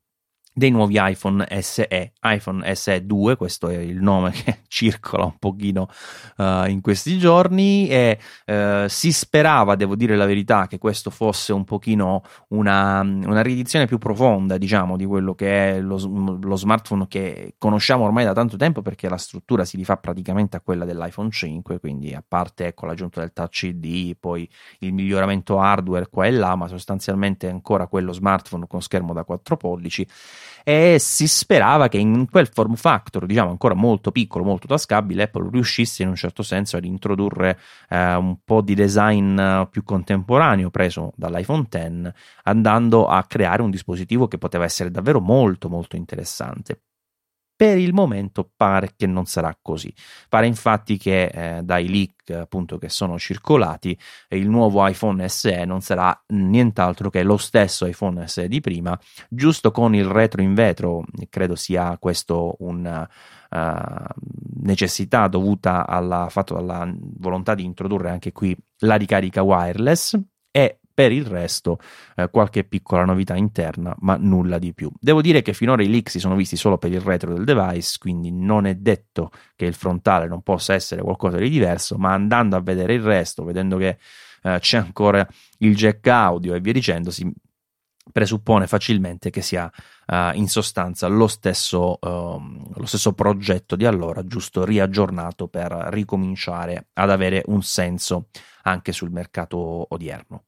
dei 0.60 0.70
nuovi 0.70 0.98
iPhone 1.00 1.48
SE, 1.62 2.12
iPhone 2.22 2.76
SE 2.76 3.06
2, 3.06 3.36
questo 3.36 3.70
è 3.70 3.78
il 3.78 4.00
nome 4.00 4.30
che 4.44 4.60
circola 4.68 5.24
un 5.24 5.40
pochino 5.40 5.90
uh, 6.38 6.66
in 6.66 6.82
questi 6.82 7.18
giorni 7.18 7.88
e 7.88 8.20
uh, 8.46 8.88
si 8.88 9.12
sperava, 9.12 9.76
devo 9.76 9.96
dire 9.96 10.16
la 10.16 10.26
verità, 10.26 10.68
che 10.68 10.78
questo 10.78 11.10
fosse 11.10 11.54
un 11.54 11.64
pochino 11.64 12.24
una, 12.50 13.00
una 13.00 13.42
riedizione 13.42 13.88
più 13.88 13.98
profonda, 13.98 14.58
diciamo, 14.58 14.98
di 14.98 15.06
quello 15.06 15.34
che 15.34 15.78
è 15.78 15.82
lo, 15.82 15.98
lo, 16.40 16.56
smartphone 16.56 17.08
che 17.08 17.56
conosciamo 17.58 18.04
ormai 18.04 18.26
da 18.26 18.34
tanto 18.34 18.58
tempo 18.58 18.82
perché 18.82 19.08
la 19.08 19.18
struttura 19.18 19.64
si 19.64 19.78
rifà 19.78 19.98
praticamente 19.98 20.58
a 20.58 20.62
quella 20.62 20.84
dell'iPhone 20.86 21.32
5, 21.32 21.80
quindi 21.80 22.14
a 22.14 22.24
parte 22.26 22.68
ecco, 22.68 22.86
l'aggiunta 22.86 23.22
del 23.22 23.32
Touch 23.32 23.64
ID, 23.64 24.18
poi 24.20 24.48
il 24.80 24.94
miglioramento 24.94 25.60
hardware 25.60 26.10
qua 26.10 26.26
e 26.26 26.32
là, 26.32 26.56
ma 26.56 26.68
sostanzialmente 26.68 27.48
ancora 27.48 27.88
quello 27.88 28.12
smartphone 28.12 28.68
con 28.68 28.82
schermo 28.82 29.14
da 29.14 29.24
4 29.24 29.56
pollici 29.56 30.06
e 30.70 31.00
si 31.00 31.28
sperava 31.28 31.88
che 31.88 31.98
in 31.98 32.30
quel 32.30 32.48
form 32.48 32.76
factor, 32.76 33.26
diciamo 33.26 33.50
ancora 33.50 33.74
molto 33.74 34.12
piccolo, 34.12 34.44
molto 34.44 34.68
tascabile, 34.68 35.24
Apple 35.24 35.50
riuscisse 35.52 36.04
in 36.04 36.10
un 36.10 36.16
certo 36.16 36.44
senso 36.44 36.78
ad 36.78 36.86
introdurre 36.86 37.58
eh, 37.90 38.14
un 38.14 38.38
po' 38.44 38.62
di 38.62 38.76
design 38.76 39.36
eh, 39.40 39.68
più 39.72 39.84
contemporaneo 39.84 40.70
preso 40.70 41.12
dall'iPhone 41.16 41.66
X, 41.68 42.12
andando 42.44 43.08
a 43.08 43.24
creare 43.24 43.64
un 43.64 43.72
dispositivo 43.72 44.28
che 44.28 44.38
poteva 44.38 44.64
essere 44.64 44.92
davvero 44.92 45.20
molto 45.20 45.70
molto 45.70 45.96
interessante. 45.96 46.82
Per 47.60 47.78
il 47.78 47.94
momento 47.94 48.50
pare 48.56 48.94
che 48.96 49.06
non 49.06 49.26
sarà 49.26 49.54
così. 49.62 49.94
Pare 50.30 50.48
infatti 50.48 50.98
che 50.98 51.26
eh, 51.26 51.62
dai 51.62 51.90
leak 51.90 52.30
appunto 52.40 52.78
che 52.78 52.88
sono 52.88 53.20
circolati 53.20 54.00
il 54.30 54.48
nuovo 54.48 54.88
iPhone 54.88 55.28
SE 55.28 55.66
non 55.66 55.82
sarà 55.82 56.18
nient'altro 56.28 57.10
che 57.10 57.22
lo 57.22 57.36
stesso 57.36 57.86
iPhone 57.86 58.26
SE 58.30 58.48
di 58.48 58.62
prima, 58.62 58.98
giusto 59.28 59.72
con 59.72 59.94
il 59.94 60.06
retro 60.06 60.42
in 60.42 60.54
vetro. 60.54 61.04
Credo 61.30 61.56
sia 61.56 61.98
questo 61.98 62.56
un 62.60 63.08
Uh, 63.52 64.06
necessità 64.62 65.28
dovuta 65.28 65.88
alla, 65.88 66.32
dalla 66.46 66.96
volontà 67.18 67.56
di 67.56 67.64
introdurre 67.64 68.12
anche 68.12 68.32
qui 68.32 68.56
la 68.82 68.94
ricarica 68.94 69.42
wireless 69.42 70.16
e 70.52 70.79
per 71.00 71.14
il 71.14 71.26
resto, 71.26 71.80
eh, 72.18 72.30
qualche 72.30 72.66
piccola 72.66 73.06
novità 73.06 73.34
interna, 73.34 73.96
ma 74.00 74.18
nulla 74.20 74.60
di 74.60 74.74
più. 74.74 74.92
Devo 75.00 75.22
dire 75.22 75.42
che 75.42 75.54
finora 75.54 75.82
i 75.82 75.88
leak 75.88 76.10
si 76.10 76.20
sono 76.20 76.36
visti 76.36 76.58
solo 76.58 76.78
per 76.78 76.92
il 76.92 77.00
retro 77.00 77.34
del 77.34 77.46
device, 77.46 77.96
quindi 77.98 78.34
non 78.34 78.66
è 78.66 78.76
detto 78.76 79.32
che 79.56 79.64
il 79.64 79.76
frontale 79.76 80.28
non 80.28 80.42
possa 80.42 80.74
essere 80.74 81.02
qualcosa 81.02 81.38
di 81.38 81.50
diverso, 81.50 81.96
ma 81.96 82.12
andando 82.12 82.58
a 82.58 82.60
vedere 82.60 82.96
il 82.96 83.02
resto, 83.02 83.46
vedendo 83.46 83.78
che 83.78 83.98
eh, 84.44 84.58
c'è 84.60 84.78
ancora 84.78 85.26
il 85.60 85.74
jack 85.74 86.06
audio 86.08 86.54
e 86.54 86.60
via 86.60 86.74
dicendo, 86.74 87.12
si 87.12 87.32
presuppone 88.12 88.68
facilmente 88.68 89.30
che 89.30 89.42
sia 89.42 89.72
uh, 90.08 90.32
in 90.34 90.50
sostanza 90.50 91.08
lo 91.08 91.28
stesso, 91.28 91.98
uh, 92.02 92.74
lo 92.74 92.86
stesso 92.86 93.14
progetto 93.14 93.78
di 93.78 93.86
allora, 93.86 94.26
giusto 94.26 94.66
riaggiornato 94.66 95.48
per 95.48 95.72
ricominciare 95.92 96.88
ad 96.92 97.10
avere 97.10 97.44
un 97.46 97.62
senso 97.62 98.26
anche 98.64 98.92
sul 98.92 99.12
mercato 99.12 99.58
odierno. 99.94 100.44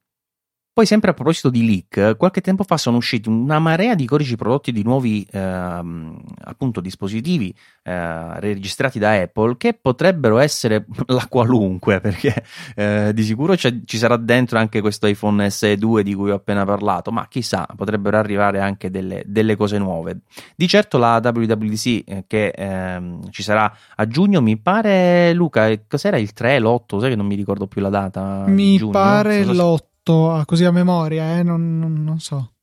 Poi, 0.73 0.85
sempre 0.85 1.11
a 1.11 1.13
proposito 1.13 1.49
di 1.49 1.65
leak, 1.65 2.15
qualche 2.15 2.39
tempo 2.39 2.63
fa 2.63 2.77
sono 2.77 2.95
usciti 2.95 3.27
una 3.27 3.59
marea 3.59 3.93
di 3.93 4.05
codici 4.05 4.37
prodotti 4.37 4.71
di 4.71 4.83
nuovi 4.83 5.27
ehm, 5.29 6.17
appunto 6.45 6.79
dispositivi 6.79 7.53
eh, 7.83 8.39
registrati 8.39 8.97
da 8.97 9.11
Apple 9.11 9.57
che 9.57 9.73
potrebbero 9.73 10.37
essere 10.37 10.85
la 11.07 11.25
qualunque, 11.27 11.99
perché 11.99 12.45
eh, 12.75 13.11
di 13.13 13.21
sicuro 13.23 13.57
ci 13.57 13.97
sarà 13.97 14.15
dentro 14.15 14.59
anche 14.59 14.79
questo 14.79 15.07
iPhone 15.07 15.49
SE 15.49 15.75
2 15.75 16.03
di 16.03 16.13
cui 16.13 16.31
ho 16.31 16.35
appena 16.35 16.63
parlato, 16.63 17.11
ma 17.11 17.27
chissà, 17.27 17.67
potrebbero 17.75 18.15
arrivare 18.15 18.61
anche 18.61 18.89
delle, 18.89 19.23
delle 19.25 19.57
cose 19.57 19.77
nuove. 19.77 20.21
Di 20.55 20.69
certo 20.69 20.97
la 20.97 21.19
WWDC 21.21 21.85
eh, 22.05 22.23
che 22.27 22.47
ehm, 22.47 23.29
ci 23.29 23.43
sarà 23.43 23.69
a 23.97 24.07
giugno, 24.07 24.41
mi 24.41 24.57
pare, 24.57 25.33
Luca, 25.33 25.69
cos'era 25.85 26.15
il 26.15 26.31
3, 26.31 26.59
l'8? 26.59 26.99
Sai 27.01 27.09
che 27.09 27.15
non 27.17 27.25
mi 27.25 27.35
ricordo 27.35 27.67
più 27.67 27.81
la 27.81 27.89
data? 27.89 28.45
Mi 28.47 28.77
giugno, 28.77 28.91
pare 28.91 29.43
l'8 29.43 29.89
fatto 30.01 30.43
così 30.45 30.65
a 30.65 30.71
memoria, 30.71 31.37
eh? 31.37 31.43
non, 31.43 31.79
non, 31.79 32.03
non 32.03 32.19
so. 32.19 32.53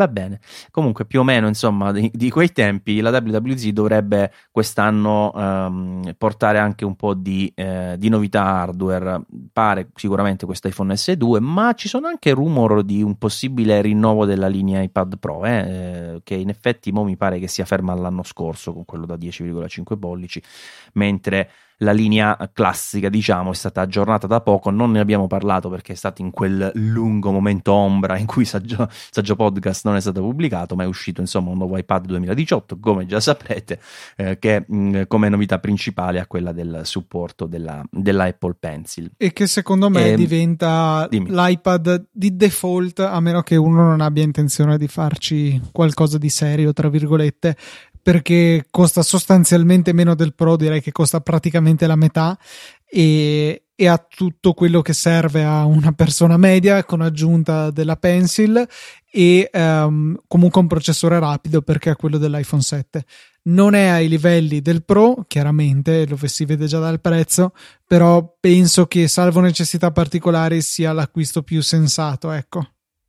Va 0.00 0.06
bene, 0.06 0.38
comunque 0.70 1.06
più 1.06 1.18
o 1.18 1.24
meno 1.24 1.48
insomma 1.48 1.90
di, 1.90 2.08
di 2.14 2.30
quei 2.30 2.52
tempi 2.52 3.00
la 3.00 3.10
WWZ 3.10 3.70
dovrebbe 3.70 4.32
quest'anno 4.52 5.32
um, 5.34 6.14
portare 6.16 6.58
anche 6.58 6.84
un 6.84 6.94
po' 6.94 7.14
di, 7.14 7.50
eh, 7.52 7.96
di, 7.98 8.08
novità 8.08 8.44
hardware, 8.44 9.22
pare 9.52 9.90
sicuramente 9.96 10.46
questo 10.46 10.68
iPhone 10.68 10.94
S2, 10.94 11.40
ma 11.40 11.72
ci 11.72 11.88
sono 11.88 12.06
anche 12.06 12.30
rumor 12.30 12.84
di 12.84 13.02
un 13.02 13.18
possibile 13.18 13.80
rinnovo 13.80 14.24
della 14.24 14.46
linea 14.46 14.82
iPad 14.82 15.18
Pro, 15.18 15.44
eh, 15.44 15.50
eh, 15.50 16.20
che 16.22 16.34
in 16.34 16.48
effetti 16.48 16.92
mo 16.92 17.02
mi 17.02 17.16
pare 17.16 17.40
che 17.40 17.48
sia 17.48 17.64
ferma 17.64 17.92
all'anno 17.92 18.22
scorso 18.22 18.72
con 18.72 18.84
quello 18.84 19.04
da 19.04 19.16
10,5 19.16 19.98
pollici, 19.98 20.40
mentre 20.92 21.50
la 21.78 21.92
linea 21.92 22.36
classica, 22.52 23.08
diciamo, 23.08 23.52
è 23.52 23.54
stata 23.54 23.80
aggiornata 23.80 24.26
da 24.26 24.40
poco, 24.40 24.70
non 24.70 24.90
ne 24.90 25.00
abbiamo 25.00 25.26
parlato 25.26 25.68
perché 25.68 25.92
è 25.92 25.96
stato 25.96 26.22
in 26.22 26.30
quel 26.30 26.70
lungo 26.74 27.30
momento 27.30 27.72
ombra 27.72 28.16
in 28.18 28.26
cui 28.26 28.44
Saggio, 28.44 28.88
Saggio 28.90 29.36
Podcast 29.36 29.84
non 29.84 29.96
è 29.96 30.00
stato 30.00 30.20
pubblicato, 30.20 30.74
ma 30.74 30.84
è 30.84 30.86
uscito 30.86 31.20
insomma 31.20 31.50
un 31.50 31.58
nuovo 31.58 31.76
iPad 31.76 32.06
2018, 32.06 32.78
come 32.80 33.06
già 33.06 33.20
saprete, 33.20 33.80
eh, 34.16 34.38
che 34.38 34.64
mh, 34.66 34.76
mm, 34.76 35.02
come 35.06 35.28
novità 35.28 35.58
principale 35.58 36.18
ha 36.18 36.26
quella 36.26 36.52
del 36.52 36.80
supporto 36.84 37.46
della, 37.46 37.84
della 37.90 38.24
Apple 38.24 38.56
Pencil. 38.58 39.12
E 39.16 39.32
che 39.32 39.46
secondo 39.46 39.88
me 39.88 40.06
e, 40.06 40.10
ehm, 40.10 40.16
diventa 40.16 41.06
dimmi. 41.08 41.30
l'iPad 41.30 42.08
di 42.10 42.36
default, 42.36 43.00
a 43.00 43.20
meno 43.20 43.42
che 43.42 43.56
uno 43.56 43.82
non 43.84 44.00
abbia 44.00 44.24
intenzione 44.24 44.78
di 44.78 44.88
farci 44.88 45.60
qualcosa 45.70 46.18
di 46.18 46.28
serio, 46.28 46.72
tra 46.72 46.88
virgolette, 46.88 47.56
perché 48.08 48.64
costa 48.70 49.02
sostanzialmente 49.02 49.92
meno 49.92 50.14
del 50.14 50.34
Pro, 50.34 50.56
direi 50.56 50.80
che 50.80 50.92
costa 50.92 51.20
praticamente 51.20 51.86
la 51.86 51.94
metà 51.94 52.38
e, 52.88 53.64
e 53.74 53.86
ha 53.86 53.98
tutto 53.98 54.54
quello 54.54 54.80
che 54.80 54.94
serve 54.94 55.44
a 55.44 55.66
una 55.66 55.92
persona 55.92 56.38
media 56.38 56.84
con 56.84 57.02
aggiunta 57.02 57.70
della 57.70 57.96
Pencil 57.96 58.66
e 59.12 59.50
um, 59.52 60.16
comunque 60.26 60.58
un 60.58 60.68
processore 60.68 61.18
rapido 61.18 61.60
perché 61.60 61.90
è 61.90 61.96
quello 61.96 62.16
dell'iPhone 62.16 62.62
7. 62.62 63.04
Non 63.42 63.74
è 63.74 63.88
ai 63.88 64.08
livelli 64.08 64.62
del 64.62 64.84
Pro, 64.84 65.26
chiaramente, 65.28 66.06
lo 66.06 66.16
si 66.22 66.46
vede 66.46 66.64
già 66.64 66.78
dal 66.78 67.02
prezzo, 67.02 67.52
però 67.86 68.38
penso 68.40 68.86
che 68.86 69.06
salvo 69.06 69.40
necessità 69.40 69.90
particolari 69.90 70.62
sia 70.62 70.94
l'acquisto 70.94 71.42
più 71.42 71.60
sensato, 71.60 72.30
ecco. 72.30 72.68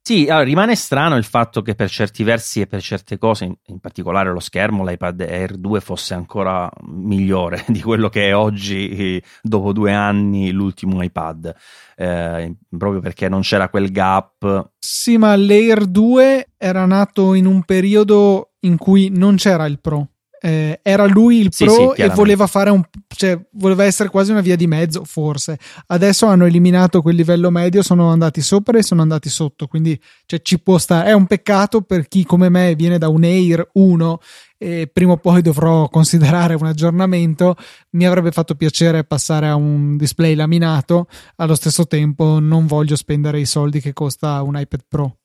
Sì, 0.09 0.23
allora, 0.27 0.43
rimane 0.43 0.75
strano 0.75 1.17
il 1.17 1.23
fatto 1.23 1.61
che 1.61 1.75
per 1.75 1.87
certi 1.87 2.23
versi 2.23 2.61
e 2.61 2.65
per 2.65 2.81
certe 2.81 3.19
cose, 3.19 3.45
in, 3.45 3.53
in, 3.67 3.77
particolare 3.77 4.31
lo 4.31 4.39
schermo, 4.39 4.83
l'iPad 4.83 5.21
Air 5.21 5.55
2 5.55 5.81
fosse 5.81 6.15
ancora 6.15 6.67
migliore 6.87 7.63
di 7.69 7.79
quello 7.79 8.09
che 8.09 8.29
è 8.29 8.35
oggi, 8.35 9.23
dopo 9.43 9.71
due 9.71 9.93
anni, 9.93 10.49
l'ultimo 10.49 11.03
iPad, 11.03 11.55
eh, 11.95 12.55
proprio 12.75 13.01
perché 13.01 13.29
non 13.29 13.41
c'era 13.41 13.69
quel 13.69 13.91
gap. 13.91 14.71
Sì, 14.79 15.19
ma 15.19 15.35
l'Air 15.35 15.85
2 15.85 16.53
era 16.57 16.87
nato 16.87 17.35
in 17.35 17.45
un 17.45 17.61
periodo 17.61 18.53
in 18.61 18.77
cui 18.77 19.09
non 19.11 19.35
c'era 19.35 19.67
il 19.67 19.79
Pro 19.79 20.07
eh, 20.41 20.79
era 20.81 21.05
lui 21.05 21.39
il 21.39 21.51
pro 21.55 21.93
sì, 21.93 22.01
e 22.01 22.09
voleva 22.09 22.47
fare 22.47 22.69
un 22.69 22.81
cioè 23.07 23.39
voleva 23.53 23.83
essere 23.83 24.09
quasi 24.09 24.31
una 24.31 24.41
via 24.41 24.55
di 24.55 24.67
mezzo 24.67 25.03
forse. 25.03 25.59
Adesso 25.87 26.25
hanno 26.25 26.45
eliminato 26.45 27.01
quel 27.01 27.15
livello 27.15 27.49
medio 27.49 27.81
sono 27.81 28.09
andati 28.09 28.41
sopra 28.41 28.77
e 28.77 28.83
sono 28.83 29.01
andati 29.01 29.29
sotto 29.29 29.67
quindi 29.67 29.99
cioè, 30.25 30.41
ci 30.41 30.59
può 30.59 30.77
stare 30.77 31.09
è 31.09 31.13
un 31.13 31.27
peccato 31.27 31.81
per 31.81 32.07
chi 32.07 32.23
come 32.23 32.49
me 32.49 32.75
viene 32.75 32.97
da 32.97 33.09
un 33.09 33.23
Air 33.23 33.69
1 33.73 34.19
e 34.57 34.89
prima 34.91 35.13
o 35.13 35.17
poi 35.17 35.41
dovrò 35.41 35.87
considerare 35.89 36.53
un 36.53 36.65
aggiornamento. 36.65 37.55
Mi 37.91 38.05
avrebbe 38.05 38.31
fatto 38.31 38.55
piacere 38.55 39.03
passare 39.03 39.47
a 39.47 39.55
un 39.55 39.97
display 39.97 40.35
laminato 40.35 41.07
allo 41.37 41.55
stesso 41.55 41.87
tempo 41.87 42.39
non 42.39 42.65
voglio 42.65 42.95
spendere 42.95 43.39
i 43.39 43.45
soldi 43.45 43.79
che 43.81 43.93
costa 43.93 44.41
un 44.41 44.57
iPad 44.57 44.83
Pro 44.87 45.18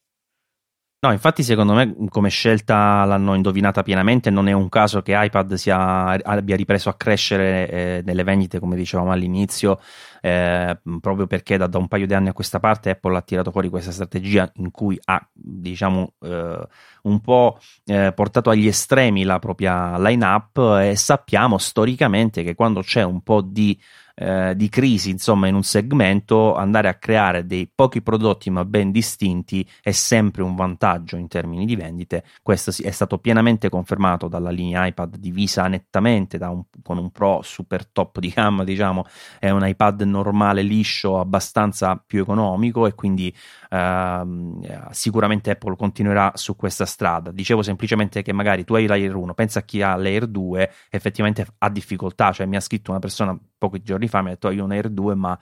No, 1.05 1.13
infatti 1.13 1.43
secondo 1.43 1.75
me 1.75 1.95
come 2.09 2.31
scelta 2.31 3.05
l'hanno 3.05 3.35
indovinata 3.35 3.83
pienamente, 3.83 4.31
non 4.31 4.49
è 4.49 4.53
un 4.53 4.71
caso 4.71 5.03
che 5.03 5.13
iPad 5.15 5.53
sia, 5.53 6.13
abbia 6.13 6.57
ripreso 6.57 6.89
a 6.89 6.95
crescere 6.95 7.69
eh, 7.69 8.03
nelle 8.07 8.25
vendite, 8.25 8.59
come 8.59 8.75
dicevamo 8.75 9.13
all'inizio, 9.13 9.79
eh, 10.23 10.81
proprio 11.03 11.27
perché 11.27 11.59
da, 11.59 11.67
da, 11.67 11.77
un 11.77 11.89
paio 11.89 12.07
di 12.07 12.15
anni 12.15 12.29
a 12.29 12.33
questa 12.33 12.59
parte 12.59 12.89
Apple 12.89 13.19
ha 13.19 13.21
tirato 13.21 13.51
fuori 13.51 13.69
questa 13.69 13.93
strategia 13.93 14.51
in 14.55 14.71
cui 14.71 14.99
ha, 15.05 15.29
diciamo, 15.31 16.15
eh, 16.23 16.67
un 17.03 17.21
po' 17.21 17.59
eh, 17.85 18.13
portato 18.15 18.49
agli 18.49 18.67
estremi 18.67 19.25
la 19.25 19.39
propria 19.39 19.99
line-up 19.99 20.79
e 20.81 20.97
sappiamo 20.97 21.59
storicamente 21.59 22.43
che 22.43 22.55
quando 22.55 22.81
c'è 22.81 23.03
un 23.03 23.21
po' 23.21 23.43
di 23.43 23.79
eh, 24.15 24.55
di 24.57 24.69
crisi, 24.69 25.11
insomma, 25.11 25.49
in 25.49 25.55
un 25.55 25.65
segmento, 25.65 26.55
andare 26.55 26.89
a 26.89 26.95
creare 26.95 27.47
dei 27.47 27.71
pochi 27.73 28.01
prodotti 28.01 28.49
ma 28.51 28.65
ben 28.65 28.91
distinti 28.91 29.69
è 29.83 29.91
sempre 29.91 30.43
un 30.43 30.55
vantaggio 30.55 31.17
in 31.17 31.29
termini 31.29 31.67
di 31.67 31.77
vendite. 31.77 32.25
Questo 32.43 32.71
è 32.83 32.91
stato 32.91 33.19
pienamente 33.19 33.69
confermato 33.69 34.29
dalla 34.29 34.51
linea 34.51 34.87
iPad 34.87 35.17
divisa 35.17 35.67
nettamente 35.67 36.37
un, 36.37 36.63
con 36.83 36.99
un 36.99 37.11
Pro 37.11 37.41
super 37.43 37.87
top 37.87 38.19
di 38.19 38.29
gamma, 38.29 38.65
diciamo, 38.65 39.05
è 39.39 39.51
un 39.51 39.67
iPad 39.67 40.03
normale, 40.03 40.63
liscio, 40.63 41.19
abbastanza 41.19 42.01
più 42.05 42.23
economico 42.23 42.87
e 42.87 42.95
quindi 42.95 43.35
ehm, 43.71 44.91
sicuramente 44.91 45.51
Apple 45.51 45.77
continuerà 45.77 46.33
su 46.35 46.57
questa 46.57 46.87
strada. 46.87 47.31
Dicevo 47.31 47.63
semplicemente 47.63 48.23
che 48.23 48.33
magari 48.33 48.65
tu 48.65 48.75
hai 48.75 48.87
l'Air 48.87 49.15
1, 49.15 49.35
pensa 49.35 49.61
a 49.61 49.63
chi 49.63 49.83
ha 49.83 49.97
l'Air 49.97 50.27
2, 50.27 50.71
effettivamente 50.91 51.47
ha 51.59 51.69
difficoltà, 51.69 52.33
cioè 52.33 52.47
mi 52.47 52.57
ha 52.57 52.61
scritto 52.61 52.91
una 52.91 53.01
persona 53.01 53.39
pochi 53.69 53.83
giorni 53.83 54.09
fa, 54.09 54.23
mi 54.23 54.29
ha 54.29 54.31
detto 54.33 54.51
io 54.51 54.63
ho 54.63 54.65
un 54.65 54.73
Air 54.73 54.89
2 54.89 55.15
ma 55.15 55.39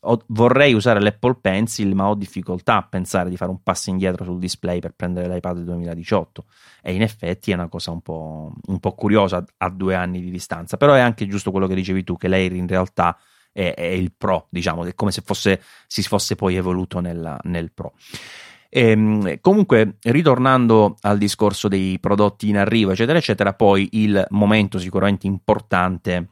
ho, 0.00 0.22
vorrei 0.28 0.74
usare 0.74 1.00
l'Apple 1.00 1.38
Pencil 1.40 1.94
ma 1.94 2.08
ho 2.08 2.14
difficoltà 2.14 2.76
a 2.76 2.82
pensare 2.82 3.30
di 3.30 3.36
fare 3.36 3.50
un 3.50 3.62
passo 3.62 3.90
indietro 3.90 4.24
sul 4.24 4.38
display 4.38 4.78
per 4.78 4.92
prendere 4.94 5.32
l'iPad 5.32 5.60
2018 5.60 6.44
e 6.82 6.92
in 6.92 7.02
effetti 7.02 7.50
è 7.50 7.54
una 7.54 7.68
cosa 7.68 7.90
un 7.90 8.02
po', 8.02 8.52
un 8.66 8.78
po 8.78 8.92
curiosa 8.94 9.44
a 9.58 9.70
due 9.70 9.94
anni 9.94 10.20
di 10.20 10.30
distanza. 10.30 10.76
Però 10.76 10.94
è 10.94 11.00
anche 11.00 11.26
giusto 11.26 11.50
quello 11.50 11.66
che 11.66 11.74
dicevi 11.74 12.04
tu 12.04 12.16
che 12.16 12.28
l'Air 12.28 12.52
in 12.52 12.66
realtà 12.66 13.16
è, 13.52 13.74
è 13.74 13.84
il 13.84 14.12
Pro 14.16 14.46
diciamo 14.50 14.84
è 14.84 14.94
come 14.94 15.12
se 15.12 15.22
fosse, 15.24 15.62
si 15.86 16.02
fosse 16.02 16.34
poi 16.34 16.56
evoluto 16.56 17.00
nella, 17.00 17.38
nel 17.44 17.72
Pro. 17.72 17.94
E, 18.68 18.90
ehm, 18.90 19.40
comunque, 19.40 19.96
ritornando 20.02 20.96
al 21.00 21.18
discorso 21.18 21.66
dei 21.68 21.98
prodotti 21.98 22.48
in 22.48 22.56
arrivo, 22.56 22.92
eccetera, 22.92 23.18
eccetera, 23.18 23.52
poi 23.52 23.88
il 23.92 24.24
momento 24.30 24.78
sicuramente 24.78 25.26
importante 25.26 26.28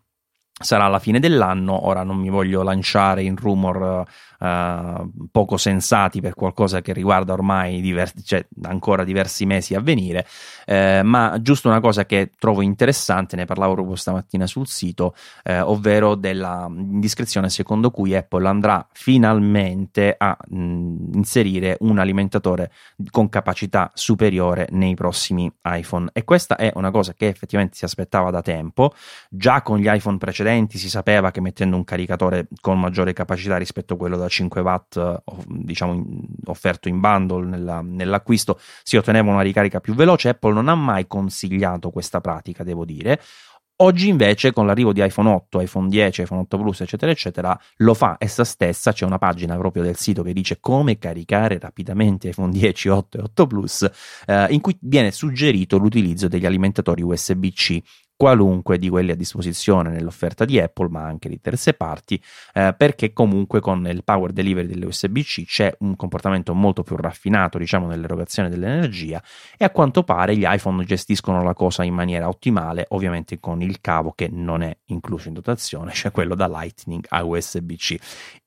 sarà 0.58 0.84
alla 0.84 0.98
fine 0.98 1.20
dell'anno. 1.20 1.86
Ora 1.86 2.02
non 2.02 2.18
mi 2.18 2.28
voglio 2.28 2.62
lanciare 2.62 3.22
in 3.22 3.36
rumor 3.36 4.04
uh, 4.38 5.10
poco 5.30 5.56
sensati 5.56 6.20
per 6.20 6.34
qualcosa 6.34 6.80
che 6.80 6.92
riguarda 6.92 7.32
ormai 7.32 7.80
diversi, 7.80 8.24
cioè, 8.24 8.46
ancora 8.62 9.04
diversi 9.04 9.46
mesi 9.46 9.74
a 9.74 9.80
venire, 9.80 10.26
eh, 10.66 11.02
ma 11.02 11.38
giusto 11.40 11.68
una 11.68 11.80
cosa 11.80 12.06
che 12.06 12.30
trovo 12.38 12.62
interessante, 12.62 13.36
ne 13.36 13.44
parlavo 13.44 13.74
proprio 13.74 13.96
stamattina 13.96 14.46
sul 14.46 14.66
sito, 14.66 15.14
eh, 15.42 15.60
ovvero 15.60 16.14
della 16.14 16.68
indiscrezione 16.68 17.48
secondo 17.50 17.90
cui 17.90 18.14
Apple 18.14 18.46
andrà 18.48 18.86
finalmente 18.92 20.14
a 20.16 20.36
mh, 20.48 21.14
inserire 21.14 21.76
un 21.80 21.98
alimentatore 21.98 22.70
con 23.10 23.28
capacità 23.28 23.90
superiore 23.94 24.68
nei 24.70 24.94
prossimi 24.94 25.50
iPhone. 25.64 26.10
E 26.12 26.24
questa 26.24 26.56
è 26.56 26.72
una 26.74 26.90
cosa 26.90 27.14
che 27.14 27.28
effettivamente 27.28 27.76
si 27.76 27.84
aspettava 27.84 28.30
da 28.30 28.42
tempo, 28.42 28.92
già 29.28 29.62
con 29.62 29.78
gli 29.78 29.88
iPhone 29.88 30.18
precedenti 30.18 30.78
si 30.78 30.88
sapeva 30.88 31.30
che 31.30 31.40
mettendo 31.40 31.76
un 31.76 31.84
caricatore 31.84 32.48
con 32.60 32.78
maggiore 32.78 33.12
capacità 33.12 33.56
rispetto 33.56 33.94
a 33.94 33.96
quello 33.96 34.16
da 34.16 34.27
5 34.28 34.60
watt 34.60 35.22
diciamo 35.46 36.04
offerto 36.46 36.88
in 36.88 37.00
bundle 37.00 37.46
nella, 37.46 37.80
nell'acquisto. 37.82 38.58
Si 38.82 38.96
otteneva 38.96 39.30
una 39.30 39.42
ricarica 39.42 39.80
più 39.80 39.94
veloce. 39.94 40.30
Apple 40.30 40.52
non 40.52 40.68
ha 40.68 40.74
mai 40.74 41.06
consigliato 41.06 41.90
questa 41.90 42.20
pratica 42.20 42.62
devo 42.62 42.84
dire. 42.84 43.20
Oggi 43.80 44.08
invece 44.08 44.52
con 44.52 44.66
l'arrivo 44.66 44.92
di 44.92 45.04
iPhone 45.04 45.28
8, 45.28 45.60
iPhone 45.60 45.88
10, 45.88 46.22
iPhone 46.22 46.40
8 46.40 46.58
Plus, 46.58 46.80
eccetera, 46.80 47.12
eccetera, 47.12 47.56
lo 47.76 47.94
fa 47.94 48.16
essa 48.18 48.42
stessa. 48.42 48.92
C'è 48.92 49.04
una 49.04 49.18
pagina 49.18 49.56
proprio 49.56 49.84
del 49.84 49.94
sito 49.94 50.24
che 50.24 50.32
dice 50.32 50.58
come 50.58 50.98
caricare 50.98 51.60
rapidamente 51.60 52.30
iPhone 52.30 52.50
10, 52.50 52.88
8 52.88 53.18
e 53.18 53.20
8 53.20 53.46
Plus, 53.46 53.90
eh, 54.26 54.46
in 54.50 54.60
cui 54.60 54.76
viene 54.80 55.12
suggerito 55.12 55.78
l'utilizzo 55.78 56.26
degli 56.26 56.44
alimentatori 56.44 57.02
USB-C 57.02 57.80
qualunque 58.18 58.78
di 58.78 58.88
quelli 58.88 59.12
a 59.12 59.14
disposizione 59.14 59.90
nell'offerta 59.90 60.44
di 60.44 60.58
Apple, 60.58 60.88
ma 60.88 61.04
anche 61.04 61.28
di 61.28 61.40
terze 61.40 61.74
parti, 61.74 62.20
eh, 62.52 62.74
perché 62.76 63.12
comunque 63.12 63.60
con 63.60 63.86
il 63.86 64.02
power 64.02 64.32
delivery 64.32 64.66
delle 64.66 64.86
USB-C 64.86 65.44
c'è 65.44 65.76
un 65.78 65.94
comportamento 65.94 66.52
molto 66.52 66.82
più 66.82 66.96
raffinato, 66.96 67.58
diciamo, 67.58 67.86
nell'erogazione 67.86 68.48
dell'energia 68.48 69.22
e 69.56 69.64
a 69.64 69.70
quanto 69.70 70.02
pare 70.02 70.36
gli 70.36 70.42
iPhone 70.44 70.84
gestiscono 70.84 71.44
la 71.44 71.54
cosa 71.54 71.84
in 71.84 71.94
maniera 71.94 72.26
ottimale, 72.26 72.86
ovviamente 72.88 73.38
con 73.38 73.62
il 73.62 73.80
cavo 73.80 74.10
che 74.10 74.28
non 74.28 74.62
è 74.62 74.76
incluso 74.86 75.28
in 75.28 75.34
dotazione, 75.34 75.92
cioè 75.94 76.10
quello 76.10 76.34
da 76.34 76.48
Lightning 76.48 77.04
a 77.10 77.22
USB-C. 77.22 77.96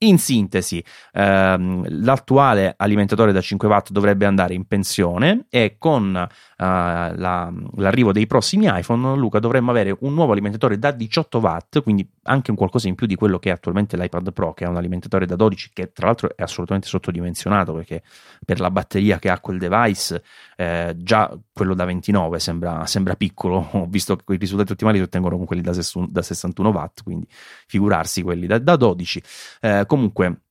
In 0.00 0.18
sintesi, 0.18 0.84
ehm, 1.14 1.86
l'attuale 2.04 2.74
alimentatore 2.76 3.32
da 3.32 3.40
5 3.40 3.68
watt 3.68 3.90
dovrebbe 3.90 4.26
andare 4.26 4.52
in 4.52 4.66
pensione 4.66 5.46
e 5.48 5.76
con 5.78 6.14
eh, 6.14 6.28
la, 6.58 7.50
l'arrivo 7.76 8.12
dei 8.12 8.26
prossimi 8.26 8.68
iPhone, 8.70 9.16
Luca 9.16 9.38
dovrebbe 9.38 9.60
dovremmo 9.62 9.70
avere 9.70 9.96
un 10.00 10.12
nuovo 10.12 10.32
alimentatore 10.32 10.78
da 10.78 10.90
18 10.90 11.38
watt, 11.38 11.82
quindi 11.82 12.06
anche 12.24 12.50
un 12.50 12.56
qualcosa 12.56 12.88
in 12.88 12.94
più 12.94 13.06
di 13.06 13.14
quello 13.14 13.38
che 13.38 13.48
è 13.48 13.52
attualmente 13.52 13.96
l'iPad 13.96 14.32
Pro, 14.32 14.52
che 14.52 14.64
ha 14.64 14.68
un 14.68 14.76
alimentatore 14.76 15.24
da 15.24 15.36
12, 15.36 15.70
che 15.72 15.92
tra 15.92 16.06
l'altro 16.06 16.36
è 16.36 16.42
assolutamente 16.42 16.88
sottodimensionato 16.88 17.72
perché 17.72 18.02
per 18.44 18.60
la 18.60 18.70
batteria 18.70 19.18
che 19.18 19.30
ha 19.30 19.38
quel 19.40 19.58
device, 19.58 20.22
eh, 20.56 20.94
già 20.98 21.34
quello 21.52 21.74
da 21.74 21.84
29 21.84 22.38
sembra, 22.38 22.84
sembra 22.86 23.14
piccolo. 23.14 23.68
Ho 23.72 23.86
visto 23.86 24.16
che 24.16 24.34
i 24.34 24.36
risultati 24.36 24.72
ottimali 24.72 24.98
si 24.98 25.04
ottengono 25.04 25.36
con 25.36 25.46
quelli 25.46 25.62
da, 25.62 25.72
61 25.72 26.68
watt, 26.70 27.02
quindi 27.02 27.26
figurarsi 27.66 28.22
quelli 28.22 28.46
da, 28.46 28.58
da 28.58 28.76
12. 28.76 29.22
Eh, 29.60 29.84
comunque 29.86 30.41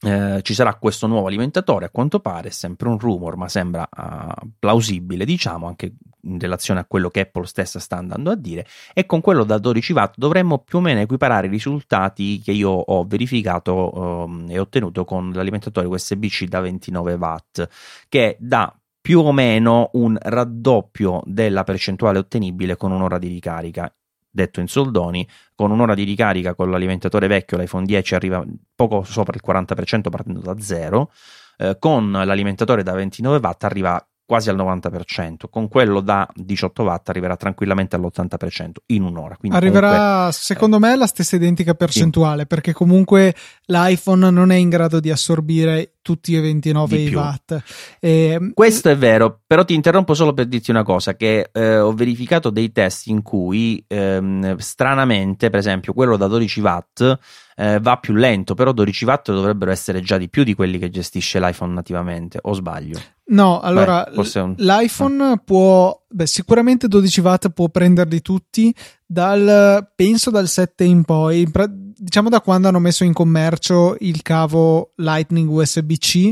eh, 0.00 0.40
ci 0.42 0.54
sarà 0.54 0.74
questo 0.76 1.06
nuovo 1.08 1.26
alimentatore, 1.26 1.86
a 1.86 1.90
quanto 1.90 2.20
pare 2.20 2.48
è 2.48 2.52
sempre 2.52 2.88
un 2.88 2.98
rumor, 2.98 3.36
ma 3.36 3.48
sembra 3.48 3.88
uh, 3.90 4.48
plausibile, 4.58 5.24
diciamo, 5.24 5.66
anche 5.66 5.94
in 6.22 6.38
relazione 6.38 6.80
a 6.80 6.84
quello 6.84 7.10
che 7.10 7.20
Apple 7.20 7.46
stessa 7.46 7.80
sta 7.80 7.96
andando 7.96 8.30
a 8.30 8.36
dire, 8.36 8.64
e 8.94 9.06
con 9.06 9.20
quello 9.20 9.42
da 9.42 9.58
12 9.58 9.92
watt 9.92 10.14
dovremmo 10.16 10.58
più 10.58 10.78
o 10.78 10.80
meno 10.80 11.00
equiparare 11.00 11.48
i 11.48 11.50
risultati 11.50 12.40
che 12.40 12.52
io 12.52 12.70
ho 12.70 13.04
verificato 13.04 13.98
um, 13.98 14.46
e 14.48 14.58
ottenuto 14.60 15.04
con 15.04 15.32
l'alimentatore 15.32 15.88
USB-C 15.88 16.44
da 16.44 16.60
29 16.60 17.14
watt, 17.14 17.68
che 18.08 18.36
dà 18.38 18.72
più 19.00 19.20
o 19.20 19.32
meno 19.32 19.90
un 19.94 20.16
raddoppio 20.20 21.22
della 21.24 21.64
percentuale 21.64 22.18
ottenibile 22.18 22.76
con 22.76 22.92
un'ora 22.92 23.18
di 23.18 23.28
ricarica 23.28 23.92
detto 24.30 24.60
in 24.60 24.68
soldoni, 24.68 25.28
con 25.54 25.70
un'ora 25.70 25.94
di 25.94 26.04
ricarica 26.04 26.54
con 26.54 26.70
l'alimentatore 26.70 27.26
vecchio, 27.26 27.56
l'iPhone 27.56 27.84
10 27.84 28.14
arriva 28.14 28.44
poco 28.74 29.02
sopra 29.04 29.34
il 29.34 29.42
40% 29.44 30.08
partendo 30.10 30.40
da 30.40 30.58
zero, 30.60 31.10
eh, 31.58 31.76
con 31.78 32.10
l'alimentatore 32.10 32.82
da 32.82 32.92
29 32.92 33.38
watt 33.38 33.64
arriva 33.64 34.07
quasi 34.28 34.50
al 34.50 34.56
90%, 34.56 35.48
con 35.48 35.68
quello 35.68 36.02
da 36.02 36.28
18 36.34 36.82
watt 36.82 37.08
arriverà 37.08 37.34
tranquillamente 37.36 37.96
all'80% 37.96 38.72
in 38.88 39.04
un'ora. 39.04 39.36
Quindi 39.36 39.56
arriverà 39.56 39.88
comunque, 39.88 40.32
secondo 40.32 40.76
eh, 40.76 40.80
me 40.80 40.96
la 40.96 41.06
stessa 41.06 41.36
identica 41.36 41.72
percentuale, 41.72 42.42
sì. 42.42 42.46
perché 42.46 42.74
comunque 42.74 43.34
l'iPhone 43.64 44.28
non 44.28 44.50
è 44.50 44.56
in 44.56 44.68
grado 44.68 45.00
di 45.00 45.10
assorbire 45.10 45.94
tutti 46.02 46.32
i 46.32 46.40
29 46.40 47.10
watt. 47.14 47.62
E, 48.00 48.50
Questo 48.52 48.90
è 48.90 48.98
vero, 48.98 49.40
però 49.46 49.64
ti 49.64 49.72
interrompo 49.72 50.12
solo 50.12 50.34
per 50.34 50.44
dirti 50.44 50.70
una 50.70 50.82
cosa, 50.82 51.16
che 51.16 51.48
eh, 51.50 51.78
ho 51.78 51.94
verificato 51.94 52.50
dei 52.50 52.70
test 52.70 53.06
in 53.06 53.22
cui 53.22 53.82
ehm, 53.88 54.58
stranamente, 54.58 55.48
per 55.48 55.60
esempio, 55.60 55.94
quello 55.94 56.18
da 56.18 56.26
12 56.26 56.60
watt 56.60 57.18
eh, 57.56 57.80
va 57.80 57.96
più 57.96 58.12
lento, 58.12 58.52
però 58.52 58.72
12 58.72 59.04
watt 59.06 59.32
dovrebbero 59.32 59.70
essere 59.70 60.02
già 60.02 60.18
di 60.18 60.28
più 60.28 60.44
di 60.44 60.52
quelli 60.52 60.76
che 60.76 60.90
gestisce 60.90 61.40
l'iPhone 61.40 61.72
nativamente, 61.72 62.38
o 62.42 62.52
sbaglio? 62.52 63.00
No, 63.30 63.60
allora 63.60 64.08
beh, 64.10 64.40
un... 64.40 64.54
l'iPhone 64.56 65.22
ah. 65.22 65.36
può, 65.36 66.04
beh, 66.08 66.26
sicuramente 66.26 66.88
12 66.88 67.20
watt 67.20 67.48
può 67.50 67.68
prenderli 67.68 68.22
tutti 68.22 68.74
dal, 69.04 69.90
penso 69.94 70.30
dal 70.30 70.48
7 70.48 70.84
in 70.84 71.04
poi, 71.04 71.46
diciamo 71.68 72.30
da 72.30 72.40
quando 72.40 72.68
hanno 72.68 72.78
messo 72.78 73.04
in 73.04 73.12
commercio 73.12 73.96
il 74.00 74.22
cavo 74.22 74.92
Lightning 74.96 75.50
USB-C. 75.50 76.30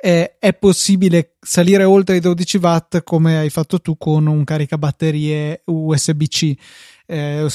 Eh, 0.00 0.36
è 0.38 0.54
possibile 0.54 1.32
salire 1.40 1.82
oltre 1.82 2.16
i 2.16 2.20
12 2.20 2.58
watt 2.58 3.02
come 3.02 3.36
hai 3.38 3.50
fatto 3.50 3.80
tu 3.80 3.96
con 3.98 4.26
un 4.28 4.44
caricabatterie 4.44 5.62
USB-C 5.64 6.54
eh, 7.04 7.48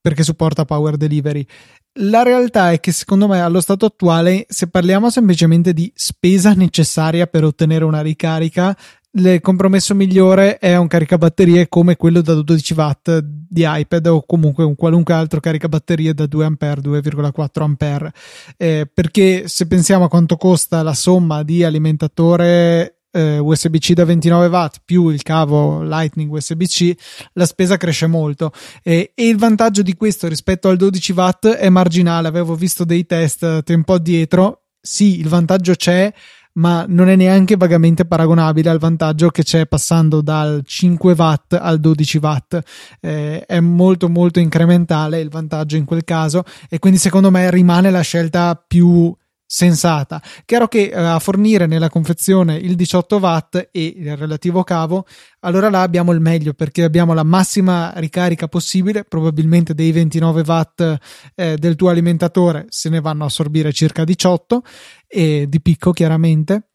perché 0.00 0.22
supporta 0.22 0.64
power 0.64 0.96
delivery 0.96 1.46
la 1.94 2.22
realtà 2.22 2.72
è 2.72 2.80
che 2.80 2.92
secondo 2.92 3.26
me 3.26 3.40
allo 3.40 3.60
stato 3.60 3.86
attuale, 3.86 4.46
se 4.48 4.68
parliamo 4.68 5.10
semplicemente 5.10 5.72
di 5.72 5.90
spesa 5.94 6.52
necessaria 6.52 7.26
per 7.26 7.44
ottenere 7.44 7.84
una 7.84 8.00
ricarica, 8.00 8.76
il 9.12 9.40
compromesso 9.40 9.92
migliore 9.96 10.58
è 10.58 10.76
un 10.76 10.86
caricabatterie 10.86 11.68
come 11.68 11.96
quello 11.96 12.20
da 12.20 12.34
12 12.34 12.74
watt 12.74 13.18
di 13.18 13.64
iPad 13.66 14.06
o 14.06 14.24
comunque 14.24 14.62
un 14.62 14.76
qualunque 14.76 15.14
altro 15.14 15.40
caricabatterie 15.40 16.14
da 16.14 16.26
2 16.26 16.44
A, 16.44 16.48
2,4 16.50 18.04
A. 18.04 18.12
Eh, 18.56 18.88
perché 18.92 19.48
se 19.48 19.66
pensiamo 19.66 20.04
a 20.04 20.08
quanto 20.08 20.36
costa 20.36 20.82
la 20.82 20.94
somma 20.94 21.42
di 21.42 21.64
alimentatore 21.64 22.99
eh, 23.10 23.38
USB-C 23.38 23.92
da 23.92 24.04
29 24.04 24.46
watt 24.46 24.80
più 24.84 25.08
il 25.08 25.22
cavo 25.22 25.82
Lightning 25.82 26.30
USB-C, 26.30 26.94
la 27.34 27.46
spesa 27.46 27.76
cresce 27.76 28.06
molto. 28.06 28.52
E, 28.82 29.12
e, 29.14 29.28
il 29.28 29.36
vantaggio 29.36 29.82
di 29.82 29.94
questo 29.94 30.28
rispetto 30.28 30.68
al 30.68 30.76
12 30.76 31.12
watt 31.12 31.46
è 31.48 31.68
marginale. 31.68 32.28
Avevo 32.28 32.54
visto 32.54 32.84
dei 32.84 33.06
test 33.06 33.62
tempo 33.62 33.94
addietro. 33.94 34.64
Sì, 34.80 35.18
il 35.18 35.28
vantaggio 35.28 35.74
c'è, 35.74 36.12
ma 36.54 36.84
non 36.88 37.08
è 37.08 37.16
neanche 37.16 37.56
vagamente 37.56 38.06
paragonabile 38.06 38.70
al 38.70 38.78
vantaggio 38.78 39.28
che 39.28 39.42
c'è 39.42 39.66
passando 39.66 40.20
dal 40.20 40.62
5 40.64 41.12
watt 41.12 41.52
al 41.52 41.78
12 41.78 42.18
watt. 42.18 42.58
Eh, 43.00 43.44
è 43.44 43.60
molto, 43.60 44.08
molto 44.08 44.40
incrementale 44.40 45.20
il 45.20 45.28
vantaggio 45.28 45.76
in 45.76 45.84
quel 45.84 46.04
caso, 46.04 46.44
e 46.68 46.78
quindi 46.78 46.98
secondo 46.98 47.30
me 47.30 47.50
rimane 47.50 47.90
la 47.90 48.00
scelta 48.00 48.62
più 48.66 49.14
sensata. 49.52 50.22
Chiaro 50.44 50.68
che 50.68 50.84
eh, 50.84 50.96
a 50.96 51.18
fornire 51.18 51.66
nella 51.66 51.88
confezione 51.88 52.54
il 52.54 52.76
18 52.76 53.16
watt 53.16 53.68
e 53.72 53.94
il 53.96 54.16
relativo 54.16 54.62
cavo, 54.62 55.06
allora 55.40 55.68
là 55.68 55.82
abbiamo 55.82 56.12
il 56.12 56.20
meglio 56.20 56.54
perché 56.54 56.84
abbiamo 56.84 57.14
la 57.14 57.24
massima 57.24 57.92
ricarica 57.96 58.46
possibile, 58.46 59.02
probabilmente 59.02 59.74
dei 59.74 59.90
29 59.90 60.44
watt 60.46 60.98
eh, 61.34 61.56
del 61.56 61.74
tuo 61.74 61.88
alimentatore 61.88 62.66
se 62.68 62.90
ne 62.90 63.00
vanno 63.00 63.24
a 63.24 63.26
assorbire 63.26 63.72
circa 63.72 64.04
18 64.04 64.62
e 65.08 65.46
di 65.48 65.60
picco 65.60 65.90
chiaramente. 65.90 66.68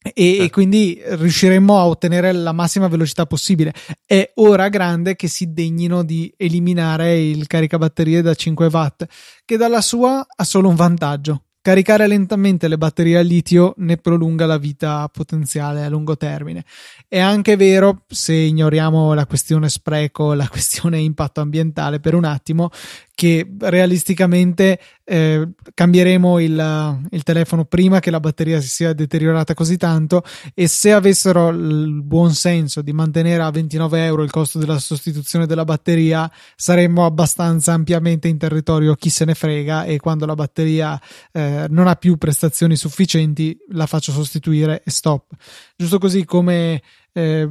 E, 0.00 0.10
certo. 0.14 0.42
e, 0.44 0.50
quindi 0.50 1.02
riusciremo 1.04 1.76
a 1.76 1.86
ottenere 1.86 2.32
la 2.32 2.52
massima 2.52 2.88
velocità 2.88 3.26
possibile. 3.26 3.74
È 4.06 4.32
ora 4.36 4.70
grande 4.70 5.14
che 5.14 5.28
si 5.28 5.52
degnino 5.52 6.02
di 6.02 6.32
eliminare 6.38 7.20
il 7.20 7.46
caricabatterie 7.46 8.22
da 8.22 8.34
5 8.34 8.66
watt, 8.68 9.04
che 9.44 9.58
dalla 9.58 9.82
sua 9.82 10.24
ha 10.26 10.44
solo 10.44 10.70
un 10.70 10.74
vantaggio, 10.74 11.47
Caricare 11.68 12.06
lentamente 12.06 12.66
le 12.66 12.78
batterie 12.78 13.18
al 13.18 13.26
litio 13.26 13.74
ne 13.76 13.98
prolunga 13.98 14.46
la 14.46 14.56
vita 14.56 15.06
potenziale 15.12 15.84
a 15.84 15.90
lungo 15.90 16.16
termine. 16.16 16.64
È 17.06 17.18
anche 17.18 17.56
vero, 17.56 18.04
se 18.08 18.32
ignoriamo 18.32 19.12
la 19.12 19.26
questione 19.26 19.68
spreco, 19.68 20.32
la 20.32 20.48
questione 20.48 20.98
impatto 20.98 21.42
ambientale 21.42 22.00
per 22.00 22.14
un 22.14 22.24
attimo, 22.24 22.70
che 23.18 23.44
realisticamente 23.58 24.78
eh, 25.02 25.48
cambieremo 25.74 26.38
il, 26.38 26.98
il, 27.10 27.22
telefono 27.24 27.64
prima 27.64 27.98
che 27.98 28.12
la 28.12 28.20
batteria 28.20 28.60
si 28.60 28.68
sia 28.68 28.92
deteriorata 28.92 29.54
così 29.54 29.76
tanto 29.76 30.22
e 30.54 30.68
se 30.68 30.92
avessero 30.92 31.48
il 31.48 32.00
buon 32.04 32.32
senso 32.32 32.80
di 32.80 32.92
mantenere 32.92 33.42
a 33.42 33.50
29 33.50 34.04
euro 34.04 34.22
il 34.22 34.30
costo 34.30 34.60
della 34.60 34.78
sostituzione 34.78 35.46
della 35.46 35.64
batteria 35.64 36.30
saremmo 36.54 37.04
abbastanza 37.04 37.72
ampiamente 37.72 38.28
in 38.28 38.38
territorio 38.38 38.94
chi 38.94 39.10
se 39.10 39.24
ne 39.24 39.34
frega 39.34 39.82
e 39.82 39.98
quando 39.98 40.24
la 40.24 40.36
batteria 40.36 41.00
eh, 41.32 41.66
non 41.70 41.88
ha 41.88 41.96
più 41.96 42.18
prestazioni 42.18 42.76
sufficienti 42.76 43.58
la 43.70 43.86
faccio 43.86 44.12
sostituire 44.12 44.82
e 44.84 44.92
stop. 44.92 45.32
Giusto 45.76 45.98
così 45.98 46.24
come 46.24 46.80
eh, 47.12 47.50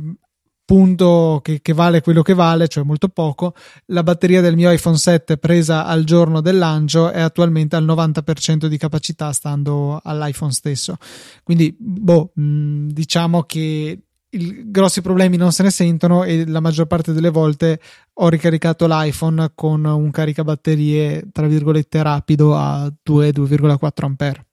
punto 0.68 1.40
che, 1.42 1.62
che, 1.62 1.72
vale 1.72 2.02
quello 2.02 2.22
che 2.22 2.34
vale, 2.34 2.68
cioè 2.68 2.84
molto 2.84 3.08
poco, 3.08 3.54
la 3.86 4.04
batteria 4.04 4.42
del 4.42 4.56
mio 4.56 4.70
iPhone 4.70 4.98
7 4.98 5.38
presa 5.38 5.86
al 5.86 6.04
giorno 6.04 6.42
del 6.42 6.58
lancio 6.58 7.10
è 7.10 7.22
attualmente 7.22 7.78
al 7.78 7.86
90% 7.86 8.66
di 8.66 8.78
capacità 8.78 9.32
stando 9.32 9.98
all'iPhone 10.04 10.52
stesso. 10.52 10.98
Quindi, 11.42 11.74
boh, 11.80 12.32
mh, 12.34 12.88
diciamo 12.88 13.44
che 13.44 14.02
i 14.30 14.70
grossi 14.70 15.02
problemi 15.02 15.38
non 15.38 15.54
se 15.54 15.64
ne 15.64 15.72
sentono 15.72 16.26
e 16.26 16.46
la 16.46 16.60
maggior 16.60 16.86
parte 16.86 17.14
delle 17.14 17.30
volte 17.30 17.80
ho 18.16 18.28
ricaricato 18.28 18.88
l'iPhone 18.88 19.54
con 19.56 19.86
un 19.86 20.12
caricabatterie 20.12 21.30
tra 21.32 21.48
virgolette 21.48 22.04
rapido 22.04 22.58
a 22.58 22.86
2-2,4 22.88 23.90
ampere. 24.04 24.46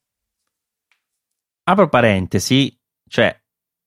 Apro 1.64 1.88
parentesi, 1.88 2.72
cioè 3.08 3.36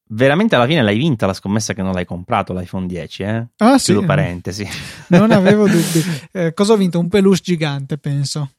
veramente 0.10 0.56
alla 0.56 0.66
fine 0.66 0.82
l'hai 0.82 0.98
vinta 0.98 1.26
la 1.26 1.34
scommessa 1.34 1.74
che 1.74 1.82
non 1.82 1.94
l'hai 1.94 2.06
comprato 2.06 2.54
l'iPhone 2.54 2.86
10, 2.88 3.24
eh? 3.24 3.48
Ah, 3.58 3.78
sì. 3.78 3.92
Chiudo 3.92 4.06
parentesi. 4.06 4.68
Non 5.10 5.32
avevo 5.32 5.68
dubbi. 5.70 6.04
Eh, 6.32 6.54
cosa 6.54 6.74
ho 6.74 6.78
vinto? 6.78 7.00
Un 7.00 7.08
peluche 7.10 7.40
gigante, 7.42 7.98
penso. 7.98 8.50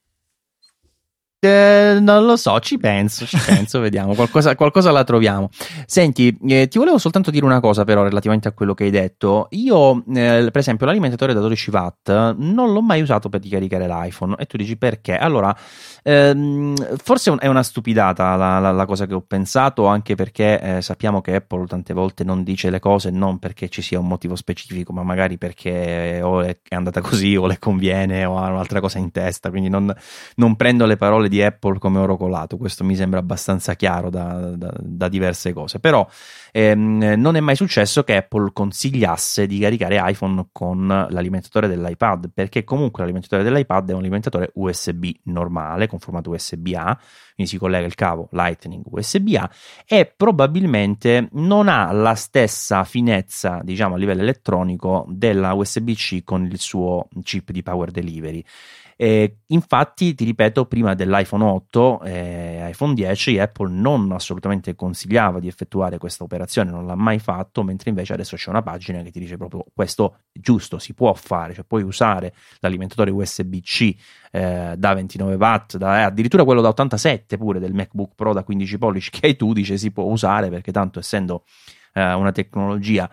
Eh, 1.40 1.98
non 2.00 2.24
lo 2.24 2.36
so, 2.36 2.58
ci 2.58 2.78
penso, 2.78 3.24
ci 3.24 3.38
penso, 3.46 3.78
vediamo, 3.80 4.14
qualcosa, 4.14 4.56
qualcosa, 4.56 4.90
la 4.90 5.04
troviamo. 5.04 5.50
Senti, 5.86 6.36
eh, 6.48 6.66
ti 6.66 6.78
volevo 6.78 6.98
soltanto 6.98 7.30
dire 7.30 7.44
una 7.44 7.60
cosa 7.60 7.84
però 7.84 8.02
relativamente 8.02 8.48
a 8.48 8.52
quello 8.52 8.74
che 8.74 8.84
hai 8.84 8.90
detto. 8.90 9.46
Io, 9.50 9.98
eh, 9.98 10.48
per 10.50 10.56
esempio, 10.56 10.86
l'alimentatore 10.86 11.34
da 11.34 11.40
12 11.40 11.70
watt 11.70 12.34
non 12.36 12.72
l'ho 12.72 12.82
mai 12.82 13.02
usato 13.02 13.28
per 13.28 13.40
ricaricare 13.40 13.86
l'iPhone 13.86 14.34
e 14.36 14.46
tu 14.46 14.56
dici 14.56 14.76
perché? 14.76 15.16
Allora, 15.16 15.56
ehm, 16.08 16.96
forse 16.96 17.34
è 17.38 17.46
una 17.46 17.62
stupidata 17.62 18.34
la, 18.36 18.58
la, 18.58 18.70
la, 18.70 18.86
cosa 18.86 19.06
che 19.06 19.14
ho 19.14 19.20
pensato, 19.20 19.86
anche 19.86 20.14
perché 20.14 20.60
eh, 20.60 20.82
sappiamo 20.82 21.20
che 21.20 21.34
Apple 21.34 21.66
tante 21.66 21.92
volte 21.92 22.24
non 22.24 22.42
dice 22.42 22.70
le 22.70 22.78
cose 22.78 23.10
non 23.10 23.38
perché 23.38 23.68
ci 23.68 23.82
sia 23.82 23.98
un 23.98 24.06
motivo 24.06 24.34
specifico, 24.34 24.92
ma 24.92 25.02
magari 25.02 25.36
perché 25.36 26.20
o 26.22 26.40
è 26.40 26.56
andata 26.70 27.00
così 27.00 27.36
o 27.36 27.46
le 27.46 27.58
conviene 27.58 28.24
o 28.24 28.38
ha 28.38 28.48
un'altra 28.48 28.80
cosa 28.80 28.98
in 28.98 29.10
testa, 29.10 29.50
quindi 29.50 29.68
non, 29.68 29.94
non 30.36 30.56
prendo 30.56 30.86
le 30.86 30.96
parole 30.96 31.28
di 31.28 31.42
Apple 31.42 31.78
come 31.78 31.98
oro 31.98 32.16
colato, 32.16 32.56
questo 32.56 32.84
mi 32.84 32.96
sembra 32.96 33.18
abbastanza 33.18 33.74
chiaro 33.74 34.08
da, 34.08 34.52
da, 34.56 34.72
da 34.78 35.08
diverse 35.08 35.52
cose, 35.52 35.78
però 35.78 36.08
ehm, 36.52 37.14
non 37.16 37.36
è 37.36 37.40
mai 37.40 37.56
successo 37.56 38.02
che 38.04 38.16
Apple 38.16 38.50
consigliasse 38.52 39.46
di 39.46 39.58
caricare 39.58 40.00
iPhone 40.10 40.48
con 40.52 40.86
l'alimentatore 40.86 41.68
dell'iPad, 41.68 42.30
perché 42.32 42.64
comunque 42.64 43.00
l'alimentatore 43.00 43.42
dell'iPad 43.42 43.90
è 43.90 43.92
un 43.92 44.00
alimentatore 44.00 44.50
USB 44.54 45.06
normale, 45.24 45.86
con 45.98 46.00
formato 46.00 46.30
USB-A, 46.30 46.98
quindi 47.34 47.52
si 47.52 47.58
collega 47.58 47.86
il 47.86 47.94
cavo 47.94 48.28
Lightning 48.32 48.84
USB-A 48.88 49.50
e 49.86 50.12
probabilmente 50.16 51.28
non 51.32 51.68
ha 51.68 51.92
la 51.92 52.14
stessa 52.14 52.84
finezza, 52.84 53.60
diciamo, 53.62 53.94
a 53.94 53.98
livello 53.98 54.22
elettronico 54.22 55.04
della 55.08 55.52
USB-C 55.52 56.22
con 56.24 56.44
il 56.44 56.58
suo 56.58 57.08
chip 57.22 57.50
di 57.50 57.62
power 57.62 57.90
delivery 57.90 58.44
E 59.00 59.42
infatti, 59.46 60.12
ti 60.16 60.24
ripeto, 60.24 60.66
prima 60.66 60.94
dell'iPhone 60.94 61.44
8 61.44 62.02
e 62.02 62.68
iPhone 62.68 62.94
10 62.94 63.38
Apple 63.38 63.70
non 63.70 64.10
assolutamente 64.10 64.74
consigliava 64.74 65.38
di 65.38 65.46
effettuare 65.46 65.98
questa 65.98 66.24
operazione, 66.24 66.72
non 66.72 66.84
l'ha 66.84 66.96
mai 66.96 67.20
fatto, 67.20 67.62
mentre 67.62 67.90
invece 67.90 68.14
adesso 68.14 68.34
c'è 68.34 68.50
una 68.50 68.60
pagina 68.62 69.00
che 69.02 69.12
ti 69.12 69.20
dice 69.20 69.36
proprio 69.36 69.64
questo 69.72 70.16
è 70.32 70.40
giusto, 70.40 70.80
si 70.80 70.94
può 70.94 71.14
fare, 71.14 71.54
cioè 71.54 71.62
puoi 71.62 71.84
usare 71.84 72.34
l'alimentatore 72.58 73.12
USB-C 73.12 73.94
eh, 74.32 74.74
da 74.76 74.94
29 74.94 75.34
watt, 75.36 75.76
da, 75.76 76.00
eh, 76.00 76.02
addirittura 76.02 76.42
quello 76.42 76.60
da 76.60 76.70
87 76.70 77.36
pure 77.36 77.60
del 77.60 77.74
MacBook 77.74 78.14
Pro 78.16 78.32
da 78.32 78.42
15 78.42 78.78
pollici 78.78 79.10
che 79.14 79.28
hai 79.28 79.36
tu, 79.36 79.52
dice 79.52 79.78
si 79.78 79.92
può 79.92 80.06
usare 80.06 80.48
perché 80.48 80.72
tanto 80.72 80.98
essendo 80.98 81.44
eh, 81.92 82.14
una 82.14 82.32
tecnologia 82.32 83.08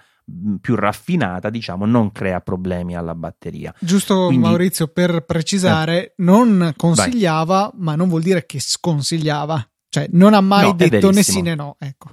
più 0.60 0.76
raffinata, 0.76 1.50
diciamo, 1.50 1.86
non 1.86 2.12
crea 2.12 2.42
problemi 2.42 2.96
alla 2.96 3.16
batteria. 3.16 3.74
Giusto 3.80 4.28
Quindi, 4.28 4.48
Maurizio, 4.48 4.88
per 4.88 5.24
precisare, 5.26 5.98
eh, 5.98 6.14
non 6.18 6.74
consigliava, 6.76 7.72
vai. 7.72 7.82
ma 7.82 7.96
non 7.96 8.10
vuol 8.10 8.22
dire 8.22 8.46
che 8.46 8.60
sconsigliava. 8.60 9.68
Cioè, 9.90 10.08
non 10.12 10.34
ha 10.34 10.42
mai 10.42 10.66
no, 10.66 10.74
detto 10.74 11.12
né 11.12 11.24
sì 11.24 11.42
né 11.42 11.56
no, 11.56 11.76
ecco. 11.80 12.10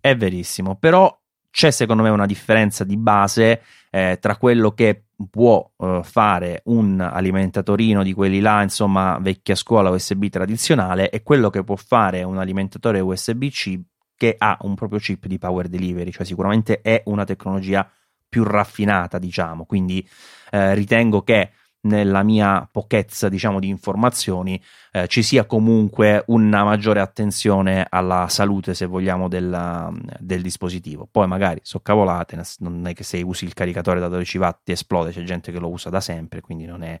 È 0.00 0.16
verissimo, 0.16 0.76
però 0.76 1.16
c'è 1.50 1.70
secondo 1.70 2.02
me 2.02 2.10
una 2.10 2.26
differenza 2.26 2.84
di 2.84 2.96
base 2.96 3.62
eh, 3.90 4.18
tra 4.20 4.36
quello 4.36 4.72
che 4.72 5.04
può 5.30 5.68
eh, 5.76 6.00
fare 6.04 6.62
un 6.66 7.00
alimentatorino 7.00 8.02
di 8.02 8.12
quelli 8.12 8.40
là, 8.40 8.62
insomma, 8.62 9.18
vecchia 9.20 9.54
scuola 9.54 9.90
USB 9.90 10.26
tradizionale 10.26 11.10
e 11.10 11.22
quello 11.22 11.50
che 11.50 11.64
può 11.64 11.76
fare 11.76 12.22
un 12.22 12.38
alimentatore 12.38 13.00
USB-C 13.00 13.80
che 14.18 14.34
ha 14.36 14.58
un 14.62 14.74
proprio 14.74 14.98
chip 14.98 15.26
di 15.26 15.38
power 15.38 15.68
delivery, 15.68 16.10
cioè 16.10 16.26
sicuramente 16.26 16.82
è 16.82 17.02
una 17.06 17.24
tecnologia 17.24 17.88
più 18.28 18.42
raffinata, 18.42 19.18
diciamo, 19.18 19.64
quindi 19.64 20.06
eh, 20.50 20.74
ritengo 20.74 21.22
che 21.22 21.52
nella 21.82 22.24
mia 22.24 22.68
pochezza 22.70 23.28
diciamo 23.28 23.60
di 23.60 23.68
informazioni 23.68 24.60
eh, 25.02 25.06
ci 25.06 25.22
sia 25.22 25.44
comunque 25.44 26.24
una 26.26 26.64
maggiore 26.64 27.00
attenzione 27.00 27.86
alla 27.88 28.26
salute 28.28 28.74
se 28.74 28.86
vogliamo 28.86 29.28
della, 29.28 29.92
del 30.18 30.42
dispositivo. 30.42 31.06
Poi 31.10 31.26
magari 31.26 31.60
so 31.62 31.80
cavolate 31.80 32.40
non 32.58 32.86
è 32.86 32.94
che 32.94 33.04
se 33.04 33.20
usi 33.22 33.44
il 33.44 33.54
caricatore 33.54 34.00
da 34.00 34.08
12 34.08 34.38
watt 34.38 34.68
esplode 34.68 35.10
c'è 35.10 35.22
gente 35.22 35.52
che 35.52 35.58
lo 35.58 35.68
usa 35.68 35.90
da 35.90 36.00
sempre 36.00 36.40
quindi 36.40 36.64
non 36.66 36.82
è, 36.82 37.00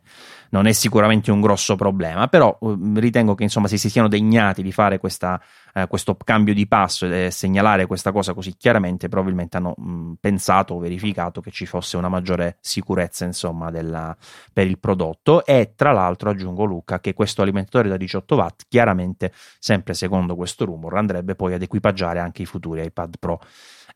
non 0.50 0.66
è 0.66 0.72
sicuramente 0.72 1.30
un 1.30 1.40
grosso 1.40 1.76
problema. 1.76 2.28
Però 2.28 2.56
eh, 2.60 2.76
ritengo 2.94 3.34
che 3.34 3.42
insomma 3.42 3.68
se 3.68 3.76
si 3.76 3.90
siano 3.90 4.08
degnati 4.08 4.62
di 4.62 4.72
fare 4.72 4.98
questa, 4.98 5.40
eh, 5.74 5.86
questo 5.86 6.16
cambio 6.16 6.54
di 6.54 6.66
passo 6.66 7.06
e 7.06 7.30
segnalare 7.30 7.86
questa 7.86 8.12
cosa 8.12 8.34
così 8.34 8.54
chiaramente 8.56 9.08
probabilmente 9.08 9.56
hanno 9.56 9.74
mh, 9.76 10.12
pensato 10.20 10.74
o 10.74 10.78
verificato 10.78 11.40
che 11.40 11.50
ci 11.50 11.66
fosse 11.66 11.96
una 11.96 12.08
maggiore 12.08 12.58
sicurezza 12.60 13.24
insomma 13.24 13.70
della, 13.70 14.16
per 14.52 14.66
il 14.66 14.78
prodotto. 14.78 15.44
E 15.44 15.72
tra 15.74 15.92
l'altro 15.92 16.30
aggiungo 16.30 16.64
Luca 16.64 17.00
che 17.00 17.14
questo 17.14 17.42
alimentatore 17.42 17.87
da 17.88 17.96
18 17.96 18.34
watt 18.34 18.62
chiaramente 18.68 19.32
sempre 19.58 19.94
secondo 19.94 20.36
questo 20.36 20.64
rumor 20.64 20.96
andrebbe 20.96 21.34
poi 21.34 21.54
ad 21.54 21.62
equipaggiare 21.62 22.18
anche 22.18 22.42
i 22.42 22.46
futuri 22.46 22.84
iPad 22.84 23.14
Pro. 23.18 23.40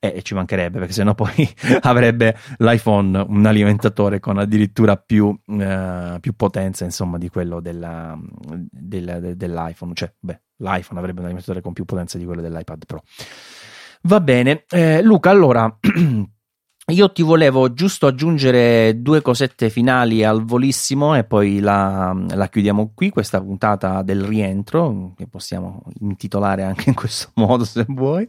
E 0.05 0.22
ci 0.22 0.34
mancherebbe 0.34 0.80
perché 0.80 0.95
sennò 0.95 1.14
poi 1.14 1.49
avrebbe 1.82 2.36
l'iPhone 2.59 3.24
un 3.28 3.47
alimentatore 3.47 4.18
con 4.18 4.36
addirittura 4.38 4.97
più, 4.97 5.32
eh, 5.47 6.18
più 6.20 6.34
potenza 6.34 6.84
insomma 6.84 7.18
di 7.18 7.28
quello 7.28 7.61
della, 7.61 8.18
del, 8.68 9.34
dell'iPhone. 9.36 9.93
Cioè 9.95 10.12
beh 10.18 10.40
l'iPhone 10.57 10.99
avrebbe 10.99 11.20
un 11.20 11.26
alimentatore 11.26 11.61
con 11.61 11.72
più 11.72 11.84
potenza 11.84 12.18
di 12.18 12.24
quello 12.24 12.40
dell'iPad 12.40 12.84
Pro. 12.84 13.03
Va 14.03 14.20
bene 14.20 14.64
eh, 14.68 15.01
Luca 15.03 15.30
allora 15.30 15.72
Io 16.93 17.11
ti 17.11 17.22
volevo 17.22 17.72
giusto 17.72 18.07
aggiungere 18.07 19.01
due 19.01 19.22
cosette 19.22 19.70
finali 19.70 20.24
al 20.24 20.45
volissimo 20.45 21.14
e 21.14 21.24
poi 21.24 21.59
la, 21.59 22.14
la, 22.34 22.49
chiudiamo 22.49 22.93
qui, 22.95 23.09
questa 23.09 23.40
puntata 23.40 24.03
del 24.03 24.22
rientro, 24.22 25.14
che 25.16 25.26
possiamo 25.26 25.82
intitolare 26.01 26.62
anche 26.62 26.90
in 26.90 26.95
questo 26.95 27.30
modo 27.40 27.64
se 27.64 27.86
vuoi. 27.88 28.28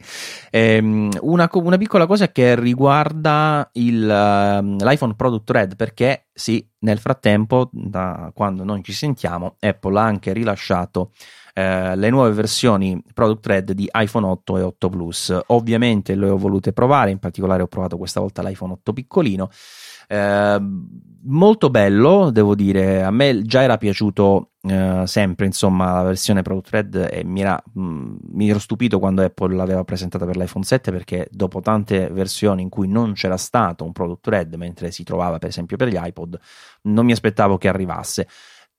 Ehm, 0.50 1.10
una, 1.20 1.50
una, 1.52 1.78
piccola 1.78 2.06
cosa 2.06 2.32
che 2.32 2.56
riguarda 2.56 3.70
il, 3.74 4.02
uh, 4.02 4.82
l'iPhone 4.82 5.16
Product 5.16 5.50
Red, 5.50 5.76
perché 5.76 6.28
sì, 6.32 6.66
nel 6.80 7.00
frattempo, 7.00 7.70
da 7.70 8.32
quando 8.34 8.64
non 8.64 8.82
ci 8.82 8.94
sentiamo, 8.94 9.58
Apple 9.60 10.00
ha 10.00 10.04
anche 10.04 10.32
rilasciato 10.32 11.12
eh, 11.54 11.96
le 11.96 12.10
nuove 12.10 12.32
versioni 12.32 13.02
Product 13.14 13.46
Red 13.46 13.72
di 13.74 13.90
iPhone 13.94 14.26
8 14.26 14.58
e 14.58 14.62
8 14.64 14.90
Plus. 14.90 15.40
Ovviamente 15.48 16.16
le 16.16 16.30
ho 16.30 16.38
volute 16.38 16.74
provare, 16.74 17.12
in 17.12 17.20
particolare 17.20 17.62
ho 17.62 17.68
provato 17.68 17.98
questa 17.98 18.20
volta 18.20 18.42
l'iPhone 18.42 18.74
8 18.74 18.94
piccolino. 18.94 19.50
Eh, 20.08 20.62
molto 21.26 21.70
bello, 21.70 22.32
devo 22.32 22.56
dire, 22.56 23.04
a 23.04 23.12
me 23.12 23.44
già 23.44 23.62
era 23.62 23.78
piaciuto 23.78 24.50
eh, 24.66 25.04
sempre 25.06 25.46
insomma 25.46 25.92
la 25.96 26.04
versione 26.04 26.42
Product 26.42 26.70
Red 26.70 27.10
e 27.12 27.24
mi, 27.26 27.42
era, 27.42 27.62
mh, 27.74 27.82
mm, 27.82 28.16
mi 28.32 28.50
ero 28.50 28.60
stupito 28.60 28.98
quando 28.98 29.22
Apple 29.22 29.56
l'aveva 29.56 29.84
presentata 29.84 30.26
per 30.26 30.38
l'iPhone 30.38 30.64
7 30.64 30.90
perché 30.90 31.28
dopo 31.32 31.60
tante 31.60 32.08
versioni 32.08 32.62
in 32.62 32.70
cui 32.70 32.88
non 32.88 33.12
c'era 33.12 33.36
stato 33.36 33.84
un 33.84 33.92
Product 33.92 34.26
Red 34.26 34.54
mentre 34.56 34.92
si 34.92 35.04
trovava 35.04 35.38
per 35.38 35.50
esempio 35.50 35.76
per 35.76 35.90
gli 35.90 36.00
iPod 36.00 36.40
non 36.84 37.06
mi 37.06 37.12
aspettavo 37.12 37.58
che 37.58 37.68
arrivasse 37.68 38.26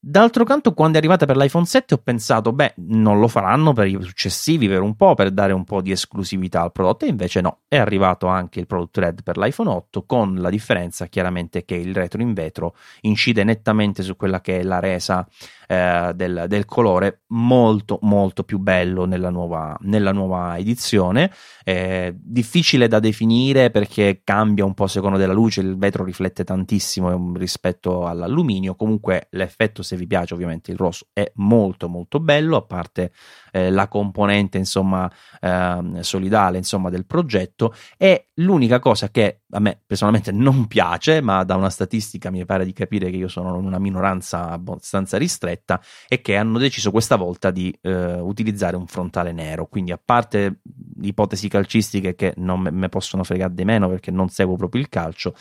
D'altro 0.07 0.43
canto, 0.43 0.75
quando 0.75 0.97
è 0.97 0.99
arrivata 0.99 1.25
per 1.25 1.35
l'iPhone 1.35 1.65
7, 1.65 1.95
ho 1.95 1.97
pensato, 1.97 2.53
beh, 2.53 2.75
non 2.75 3.19
lo 3.19 3.27
faranno 3.27 3.73
per 3.73 3.87
i 3.87 3.97
successivi 3.99 4.67
per 4.67 4.81
un 4.81 4.95
po', 4.95 5.15
per 5.15 5.31
dare 5.31 5.51
un 5.51 5.63
po' 5.63 5.81
di 5.81 5.89
esclusività 5.89 6.61
al 6.61 6.71
prodotto, 6.71 7.05
e 7.05 7.07
invece 7.07 7.41
no, 7.41 7.61
è 7.67 7.77
arrivato 7.77 8.27
anche 8.27 8.59
il 8.59 8.67
Product 8.67 8.97
Red 8.99 9.23
per 9.23 9.39
l'iPhone 9.39 9.67
8, 9.67 10.05
con 10.05 10.35
la 10.35 10.51
differenza 10.51 11.07
chiaramente 11.07 11.65
che 11.65 11.73
il 11.73 11.95
retro 11.95 12.21
in 12.21 12.33
vetro 12.33 12.75
incide 13.01 13.43
nettamente 13.43 14.03
su 14.03 14.15
quella 14.15 14.41
che 14.41 14.59
è 14.59 14.61
la 14.63 14.77
resa 14.77 15.27
eh, 15.67 16.11
del, 16.13 16.45
del, 16.47 16.65
colore, 16.65 17.23
molto 17.29 17.97
molto 18.03 18.43
più 18.43 18.59
bello 18.59 19.05
nella 19.05 19.31
nuova, 19.31 19.75
nella 19.81 20.11
nuova 20.11 20.57
edizione. 20.57 21.31
Eh, 21.63 22.13
difficile 22.15 22.87
da 22.87 22.99
definire 22.99 23.71
perché 23.71 24.21
cambia 24.23 24.65
un 24.65 24.75
po' 24.75 24.85
secondo 24.85 25.17
della 25.17 25.33
luce, 25.33 25.61
il 25.61 25.77
vetro 25.77 26.03
riflette 26.03 26.43
tantissimo 26.43 27.33
rispetto 27.35 28.05
all'alluminio, 28.05 28.75
comunque 28.75 29.27
l'effetto 29.31 29.81
se 29.81 29.94
vi 29.95 30.07
piace 30.07 30.33
ovviamente 30.33 30.71
il 30.71 30.77
rosso 30.77 31.07
è 31.13 31.31
molto 31.35 31.87
molto 31.87 32.19
bello, 32.19 32.57
a 32.57 32.61
parte 32.61 33.11
eh, 33.51 33.69
la 33.69 33.87
componente 33.87 34.57
insomma 34.57 35.11
eh, 35.39 35.81
solidale 36.01 36.57
insomma 36.57 36.89
del 36.89 37.05
progetto. 37.05 37.73
E 37.97 38.29
l'unica 38.35 38.79
cosa 38.79 39.09
che 39.09 39.41
a 39.49 39.59
me 39.59 39.79
personalmente 39.85 40.31
non 40.33 40.67
piace 40.67 41.21
ma 41.21 41.43
da 41.43 41.55
una 41.55 41.69
statistica 41.69 42.29
mi 42.29 42.43
pare 42.45 42.65
di 42.65 42.73
capire 42.73 43.09
che 43.09 43.17
io 43.17 43.27
sono 43.27 43.57
in 43.57 43.65
una 43.65 43.79
minoranza 43.79 44.49
abbastanza 44.49 45.17
ristretta 45.17 45.81
è 46.07 46.21
che 46.21 46.35
hanno 46.35 46.57
deciso 46.57 46.91
questa 46.91 47.15
volta 47.15 47.51
di 47.51 47.75
eh, 47.81 48.19
utilizzare 48.19 48.75
un 48.75 48.87
frontale 48.87 49.31
nero. 49.31 49.67
Quindi 49.67 49.91
a 49.91 49.99
parte 50.03 50.61
ipotesi 51.01 51.47
calcistiche 51.47 52.15
che 52.15 52.33
non 52.37 52.67
me 52.71 52.89
possono 52.89 53.23
fregare 53.23 53.53
di 53.53 53.65
meno 53.65 53.89
perché 53.89 54.11
non 54.11 54.29
seguo 54.29 54.55
proprio 54.55 54.81
il 54.81 54.89
calcio 54.89 55.33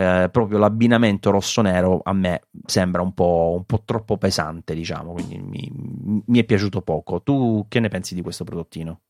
eh, 0.00 0.30
proprio 0.30 0.56
l'abbinamento 0.56 1.30
rosso-nero 1.30 2.00
a 2.02 2.14
me 2.14 2.48
sembra 2.64 3.02
un 3.02 3.12
po', 3.12 3.54
un 3.58 3.64
po 3.64 3.82
troppo 3.84 4.16
pesante, 4.16 4.74
diciamo, 4.74 5.12
quindi 5.12 5.38
mi, 5.38 5.70
mi 6.26 6.38
è 6.38 6.44
piaciuto 6.44 6.80
poco. 6.80 7.22
Tu 7.22 7.66
che 7.68 7.80
ne 7.80 7.88
pensi 7.88 8.14
di 8.14 8.22
questo 8.22 8.44
prodottino? 8.44 9.00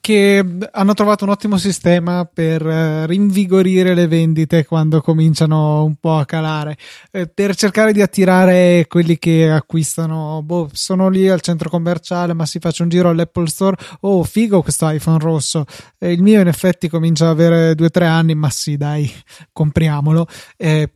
Che 0.00 0.44
hanno 0.72 0.94
trovato 0.94 1.24
un 1.24 1.30
ottimo 1.30 1.56
sistema 1.58 2.24
per 2.24 2.64
uh, 2.64 3.06
rinvigorire 3.06 3.94
le 3.94 4.06
vendite 4.06 4.64
quando 4.64 5.00
cominciano 5.00 5.84
un 5.84 5.94
po' 5.96 6.16
a 6.16 6.24
calare, 6.24 6.76
eh, 7.10 7.28
per 7.28 7.54
cercare 7.54 7.92
di 7.92 8.02
attirare 8.02 8.86
quelli 8.88 9.18
che 9.18 9.50
acquistano, 9.50 10.42
boh, 10.42 10.68
sono 10.72 11.08
lì 11.08 11.28
al 11.28 11.40
centro 11.40 11.70
commerciale, 11.70 12.32
ma 12.32 12.46
si 12.46 12.58
faccia 12.58 12.82
un 12.82 12.88
giro 12.88 13.10
all'Apple 13.10 13.46
Store, 13.46 13.76
oh 14.00 14.24
figo 14.24 14.62
questo 14.62 14.88
iPhone 14.88 15.18
rosso, 15.18 15.64
eh, 15.98 16.12
il 16.12 16.22
mio 16.22 16.40
in 16.40 16.48
effetti 16.48 16.88
comincia 16.88 17.24
ad 17.24 17.30
avere 17.30 17.74
2-3 17.74 18.04
anni, 18.04 18.34
ma 18.34 18.50
sì 18.50 18.76
dai, 18.76 19.10
compriamolo. 19.52 20.26
Eh, 20.56 20.90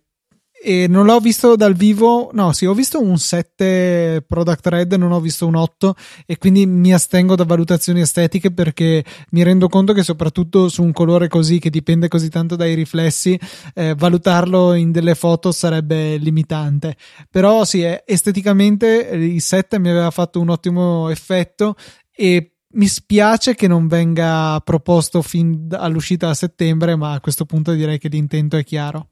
e 0.69 0.89
non 0.89 1.05
l'ho 1.05 1.21
visto 1.21 1.55
dal 1.55 1.75
vivo, 1.75 2.31
no, 2.33 2.53
sì, 2.53 2.67
ho 2.67 2.75
visto 2.75 3.01
un 3.01 3.19
7 3.19 4.25
Product 4.27 4.67
Red, 4.67 4.95
non 4.95 5.13
ho 5.13 5.21
visto 5.21 5.47
un 5.47 5.55
8 5.55 5.95
e 6.27 6.39
quindi 6.39 6.67
mi 6.67 6.93
astengo 6.93 7.37
da 7.37 7.45
valutazioni 7.45 8.01
estetiche 8.01 8.51
perché 8.51 9.05
mi 9.31 9.45
rendo 9.45 9.69
conto 9.69 9.93
che 9.93 10.03
soprattutto 10.03 10.69
su 10.69 10.83
un 10.83 10.91
colore 10.91 11.29
così 11.29 11.61
che 11.61 11.71
dipende 11.71 12.09
così 12.09 12.31
tanto 12.31 12.57
dai 12.57 12.75
riflessi, 12.75 13.39
eh, 13.75 13.95
valutarlo 13.95 14.75
in 14.75 14.91
delle 14.91 15.15
foto 15.15 15.53
sarebbe 15.53 16.17
limitante. 16.17 16.97
Però 17.31 17.65
sì, 17.65 17.85
esteticamente 18.05 19.11
il 19.13 19.41
7 19.41 19.79
mi 19.79 19.91
aveva 19.91 20.11
fatto 20.11 20.41
un 20.41 20.49
ottimo 20.49 21.11
effetto 21.11 21.77
e 22.11 22.57
mi 22.73 22.89
spiace 22.89 23.55
che 23.55 23.69
non 23.69 23.87
venga 23.87 24.61
proposto 24.65 25.23
fin 25.23 25.69
all'uscita 25.71 26.29
a 26.29 26.35
settembre, 26.35 26.97
ma 26.97 27.13
a 27.13 27.21
questo 27.21 27.45
punto 27.45 27.71
direi 27.71 27.99
che 27.99 28.09
l'intento 28.09 28.57
è 28.57 28.65
chiaro. 28.65 29.11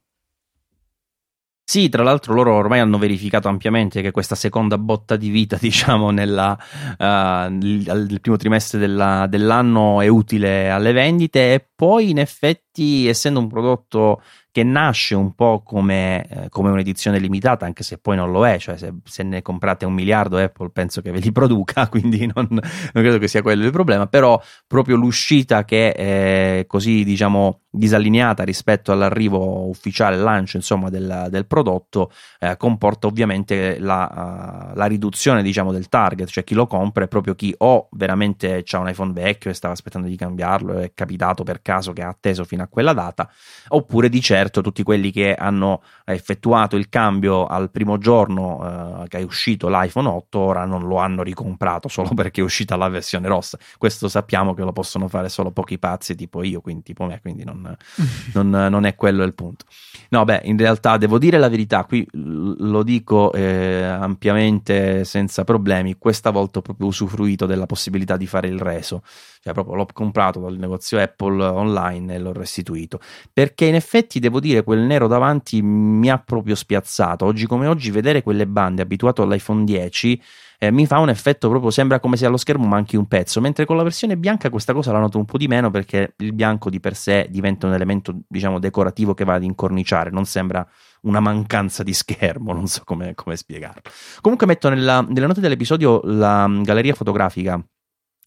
Sì, 1.66 1.88
tra 1.88 2.02
l'altro 2.02 2.34
loro 2.34 2.54
ormai 2.54 2.78
hanno 2.80 2.98
verificato 2.98 3.48
ampiamente 3.48 4.02
che 4.02 4.10
questa 4.10 4.34
seconda 4.34 4.76
botta 4.76 5.16
di 5.16 5.30
vita, 5.30 5.56
diciamo, 5.60 6.10
nella, 6.10 6.56
uh, 6.98 7.04
nel 7.48 8.18
primo 8.20 8.36
trimestre 8.36 8.78
della, 8.78 9.26
dell'anno 9.28 10.02
è 10.02 10.06
utile 10.06 10.70
alle 10.70 10.92
vendite 10.92 11.54
e 11.54 11.66
poi 11.74 12.10
in 12.10 12.18
effetti, 12.18 13.08
essendo 13.08 13.40
un 13.40 13.48
prodotto 13.48 14.22
che 14.54 14.62
nasce 14.62 15.16
un 15.16 15.34
po' 15.34 15.62
come, 15.64 16.24
eh, 16.28 16.48
come, 16.48 16.70
un'edizione 16.70 17.18
limitata, 17.18 17.66
anche 17.66 17.82
se 17.82 17.98
poi 17.98 18.14
non 18.14 18.30
lo 18.30 18.46
è, 18.46 18.56
cioè 18.60 18.76
se, 18.76 18.94
se, 19.02 19.24
ne 19.24 19.42
comprate 19.42 19.84
un 19.84 19.92
miliardo 19.92 20.36
Apple 20.36 20.70
penso 20.70 21.02
che 21.02 21.10
ve 21.10 21.18
li 21.18 21.32
produca, 21.32 21.88
quindi 21.88 22.30
non, 22.32 22.46
non 22.48 22.62
credo 22.92 23.18
che 23.18 23.26
sia 23.26 23.42
quello 23.42 23.64
il 23.64 23.72
problema, 23.72 24.06
però 24.06 24.40
proprio 24.68 24.94
l'uscita 24.94 25.64
che 25.64 25.92
è 25.92 26.64
così 26.68 27.02
diciamo 27.02 27.62
disallineata 27.68 28.44
rispetto 28.44 28.92
all'arrivo 28.92 29.66
ufficiale, 29.66 30.14
al 30.14 30.22
lancio 30.22 30.56
insomma 30.56 30.88
del, 30.88 31.26
del 31.30 31.46
prodotto, 31.46 32.12
eh, 32.38 32.56
comporta 32.56 33.08
ovviamente 33.08 33.80
la, 33.80 34.70
uh, 34.72 34.76
la, 34.76 34.86
riduzione 34.86 35.42
diciamo 35.42 35.72
del 35.72 35.88
target, 35.88 36.28
cioè 36.28 36.44
chi 36.44 36.54
lo 36.54 36.68
compra 36.68 37.02
è 37.02 37.08
proprio 37.08 37.34
chi 37.34 37.52
o 37.58 37.88
veramente 37.90 38.62
ha 38.70 38.78
un 38.78 38.88
iPhone 38.88 39.12
vecchio 39.12 39.50
e 39.50 39.54
stava 39.54 39.74
aspettando 39.74 40.06
di 40.06 40.14
cambiarlo, 40.14 40.78
è 40.78 40.92
capitato 40.94 41.42
per 41.42 41.60
caso 41.60 41.73
che 41.92 42.02
ha 42.02 42.08
atteso 42.08 42.44
fino 42.44 42.62
a 42.62 42.66
quella 42.68 42.92
data, 42.92 43.28
oppure 43.68 44.08
di 44.08 44.20
certo 44.20 44.32
certo 44.44 44.60
tutti 44.60 44.82
quelli 44.82 45.10
che 45.10 45.34
hanno 45.34 45.82
effettuato 46.04 46.76
il 46.76 46.88
cambio 46.88 47.46
al 47.46 47.70
primo 47.70 47.98
giorno 47.98 49.02
eh, 49.04 49.08
che 49.08 49.18
è 49.18 49.22
uscito 49.22 49.68
l'iPhone 49.68 50.08
8 50.08 50.38
ora 50.38 50.64
non 50.64 50.86
lo 50.86 50.96
hanno 50.96 51.22
ricomprato 51.22 51.88
solo 51.88 52.10
perché 52.14 52.40
è 52.40 52.44
uscita 52.44 52.76
la 52.76 52.88
versione 52.88 53.28
rossa. 53.28 53.58
Questo 53.78 54.08
sappiamo 54.08 54.54
che 54.54 54.62
lo 54.62 54.72
possono 54.72 55.08
fare 55.08 55.28
solo 55.28 55.50
pochi 55.50 55.78
pazzi 55.78 56.14
tipo 56.14 56.42
io, 56.42 56.60
quindi 56.60 56.82
tipo 56.82 57.04
me, 57.04 57.20
quindi 57.20 57.44
non, 57.44 57.76
non, 58.34 58.50
non 58.50 58.84
è 58.84 58.94
quello 58.94 59.24
il 59.24 59.34
punto. 59.34 59.64
No, 60.10 60.24
beh, 60.24 60.42
in 60.44 60.58
realtà 60.58 60.96
devo 60.96 61.18
dire 61.18 61.38
la 61.38 61.48
verità, 61.48 61.84
qui 61.84 62.06
lo 62.12 62.82
dico 62.82 63.32
eh, 63.32 63.82
ampiamente 63.82 65.04
senza 65.04 65.44
problemi, 65.44 65.96
questa 65.96 66.30
volta 66.30 66.58
ho 66.58 66.62
proprio 66.62 66.88
usufruito 66.88 67.46
della 67.46 67.66
possibilità 67.66 68.16
di 68.16 68.26
fare 68.26 68.48
il 68.48 68.58
reso 68.58 69.02
cioè 69.44 69.52
proprio 69.52 69.74
l'ho 69.74 69.86
comprato 69.92 70.40
dal 70.40 70.56
negozio 70.56 70.98
Apple 70.98 71.44
online 71.54 72.14
e 72.14 72.18
l'ho 72.18 72.32
restituito. 72.32 73.00
Perché 73.32 73.66
in 73.66 73.74
effetti 73.74 74.18
devo 74.18 74.40
dire 74.40 74.62
quel 74.62 74.80
nero 74.80 75.06
davanti 75.06 75.62
mi 75.62 76.10
ha 76.10 76.18
proprio 76.18 76.54
spiazzato. 76.54 77.24
Oggi 77.24 77.46
come 77.46 77.66
oggi 77.66 77.90
vedere 77.90 78.22
quelle 78.22 78.46
bande 78.46 78.82
abituato 78.82 79.22
all'iPhone 79.22 79.64
10 79.64 80.22
eh, 80.58 80.70
mi 80.70 80.86
fa 80.86 80.98
un 80.98 81.08
effetto 81.08 81.48
proprio 81.48 81.70
sembra 81.70 82.00
come 82.00 82.16
se 82.16 82.26
allo 82.26 82.36
schermo 82.36 82.66
manchi 82.66 82.96
un 82.96 83.06
pezzo. 83.06 83.40
Mentre 83.40 83.64
con 83.64 83.76
la 83.76 83.82
versione 83.82 84.16
bianca 84.16 84.50
questa 84.50 84.72
cosa 84.72 84.92
la 84.92 84.98
noto 84.98 85.18
un 85.18 85.24
po' 85.24 85.36
di 85.36 85.46
meno 85.46 85.70
perché 85.70 86.14
il 86.18 86.32
bianco 86.32 86.70
di 86.70 86.80
per 86.80 86.94
sé 86.96 87.26
diventa 87.30 87.66
un 87.66 87.74
elemento 87.74 88.20
diciamo 88.26 88.58
decorativo 88.58 89.14
che 89.14 89.24
va 89.24 89.34
ad 89.34 89.42
incorniciare 89.42 90.10
non 90.10 90.24
sembra 90.24 90.66
una 91.02 91.20
mancanza 91.20 91.82
di 91.82 91.92
schermo, 91.92 92.52
non 92.52 92.66
so 92.66 92.82
come, 92.84 93.14
come 93.14 93.36
spiegarlo. 93.36 93.82
Comunque 94.20 94.46
metto 94.46 94.68
nella, 94.68 95.02
nelle 95.02 95.26
note 95.26 95.40
dell'episodio 95.40 96.00
la 96.04 96.48
galleria 96.62 96.94
fotografica 96.94 97.62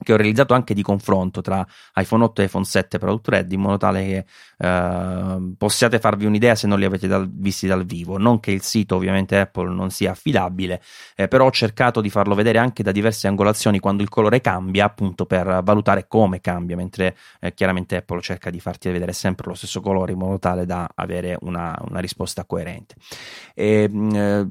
che 0.03 0.13
ho 0.13 0.15
realizzato 0.15 0.53
anche 0.53 0.73
di 0.73 0.81
confronto 0.81 1.41
tra 1.41 1.65
iPhone 1.95 2.23
8 2.25 2.41
e 2.41 2.45
iPhone 2.45 2.63
7 2.63 2.97
Product 2.97 3.27
Red 3.27 3.51
in 3.51 3.61
modo 3.61 3.77
tale 3.77 4.05
che 4.05 4.25
eh, 4.57 5.53
possiate 5.57 5.99
farvi 5.99 6.25
un'idea 6.25 6.55
se 6.55 6.65
non 6.67 6.79
li 6.79 6.85
avete 6.85 7.07
dal, 7.07 7.29
visti 7.31 7.67
dal 7.67 7.85
vivo 7.85 8.17
non 8.17 8.39
che 8.39 8.51
il 8.51 8.61
sito 8.61 8.95
ovviamente 8.95 9.37
Apple 9.37 9.71
non 9.71 9.91
sia 9.91 10.11
affidabile 10.11 10.81
eh, 11.15 11.27
però 11.27 11.45
ho 11.45 11.51
cercato 11.51 12.01
di 12.01 12.09
farlo 12.09 12.33
vedere 12.33 12.57
anche 12.57 12.81
da 12.81 12.91
diverse 12.91 13.27
angolazioni 13.27 13.79
quando 13.79 14.01
il 14.01 14.09
colore 14.09 14.41
cambia 14.41 14.85
appunto 14.85 15.25
per 15.25 15.61
valutare 15.63 16.07
come 16.07 16.41
cambia 16.41 16.75
mentre 16.75 17.15
eh, 17.39 17.53
chiaramente 17.53 17.97
Apple 17.97 18.21
cerca 18.21 18.49
di 18.49 18.59
farti 18.59 18.89
vedere 18.89 19.13
sempre 19.13 19.47
lo 19.47 19.53
stesso 19.53 19.79
colore 19.79 20.13
in 20.13 20.17
modo 20.17 20.39
tale 20.39 20.65
da 20.65 20.89
avere 20.95 21.37
una, 21.41 21.77
una 21.87 21.99
risposta 21.99 22.45
coerente 22.45 22.95
e, 23.53 23.83
ehm, 23.83 24.15
eh, 24.15 24.49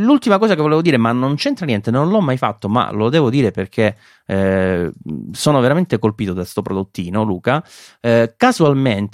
l'ultima 0.00 0.38
cosa 0.38 0.54
che 0.54 0.62
volevo 0.62 0.80
dire 0.80 0.96
ma 0.96 1.12
non 1.12 1.34
c'entra 1.34 1.66
niente 1.66 1.90
non 1.90 2.08
l'ho 2.08 2.20
mai 2.20 2.38
fatto 2.38 2.68
ma 2.68 2.90
lo 2.92 3.10
devo 3.10 3.28
dire 3.28 3.50
perché 3.50 3.96
eh, 4.30 4.92
sono 5.32 5.60
veramente 5.60 5.98
colpito 5.98 6.34
da 6.34 6.40
questo 6.40 6.60
prodottino, 6.60 7.22
Luca. 7.22 7.64
Eh, 7.98 8.34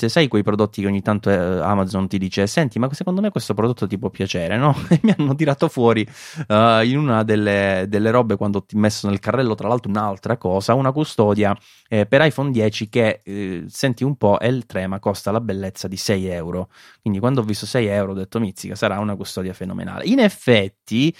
casualmente, 0.04 0.08
sai 0.08 0.28
quei 0.28 0.42
prodotti 0.42 0.80
che 0.82 0.86
ogni 0.86 1.02
tanto 1.02 1.30
eh, 1.30 1.34
Amazon 1.34 2.08
ti 2.08 2.18
dice: 2.18 2.46
Senti, 2.46 2.78
ma 2.78 2.88
secondo 2.92 3.20
me 3.20 3.30
questo 3.30 3.54
prodotto 3.54 3.86
ti 3.86 3.98
può 3.98 4.10
piacere, 4.10 4.56
no? 4.56 4.74
E 4.94 5.00
mi 5.02 5.14
hanno 5.16 5.34
tirato 5.34 5.68
fuori 5.68 6.06
uh, 6.48 6.82
in 6.82 6.98
una 6.98 7.24
delle, 7.24 7.86
delle, 7.88 8.10
robe 8.10 8.36
quando 8.36 8.62
ti 8.62 8.76
ho 8.76 8.78
messo 8.78 9.08
nel 9.08 9.18
carrello, 9.18 9.54
tra 9.54 9.68
l'altro, 9.68 9.90
un'altra 9.90 10.36
cosa, 10.36 10.74
una 10.74 10.92
custodia 10.92 11.56
eh, 11.88 12.06
per 12.06 12.24
iPhone 12.24 12.50
10 12.50 12.88
che 12.88 13.20
eh, 13.24 13.64
senti 13.66 14.04
un 14.04 14.16
po' 14.16 14.38
è 14.38 14.46
il 14.46 14.66
trema, 14.66 15.00
costa 15.00 15.30
la 15.30 15.40
bellezza 15.40 15.88
di 15.88 15.96
6 15.96 16.26
euro. 16.26 16.68
Quindi 17.00 17.18
quando 17.18 17.40
ho 17.40 17.44
visto 17.44 17.66
6 17.66 17.86
euro 17.86 18.12
ho 18.12 18.14
detto: 18.14 18.38
Mizzica, 18.38 18.74
sarà 18.74 18.98
una 18.98 19.16
custodia 19.16 19.52
fenomenale. 19.52 20.04
In 20.04 20.20
effetti. 20.20 21.14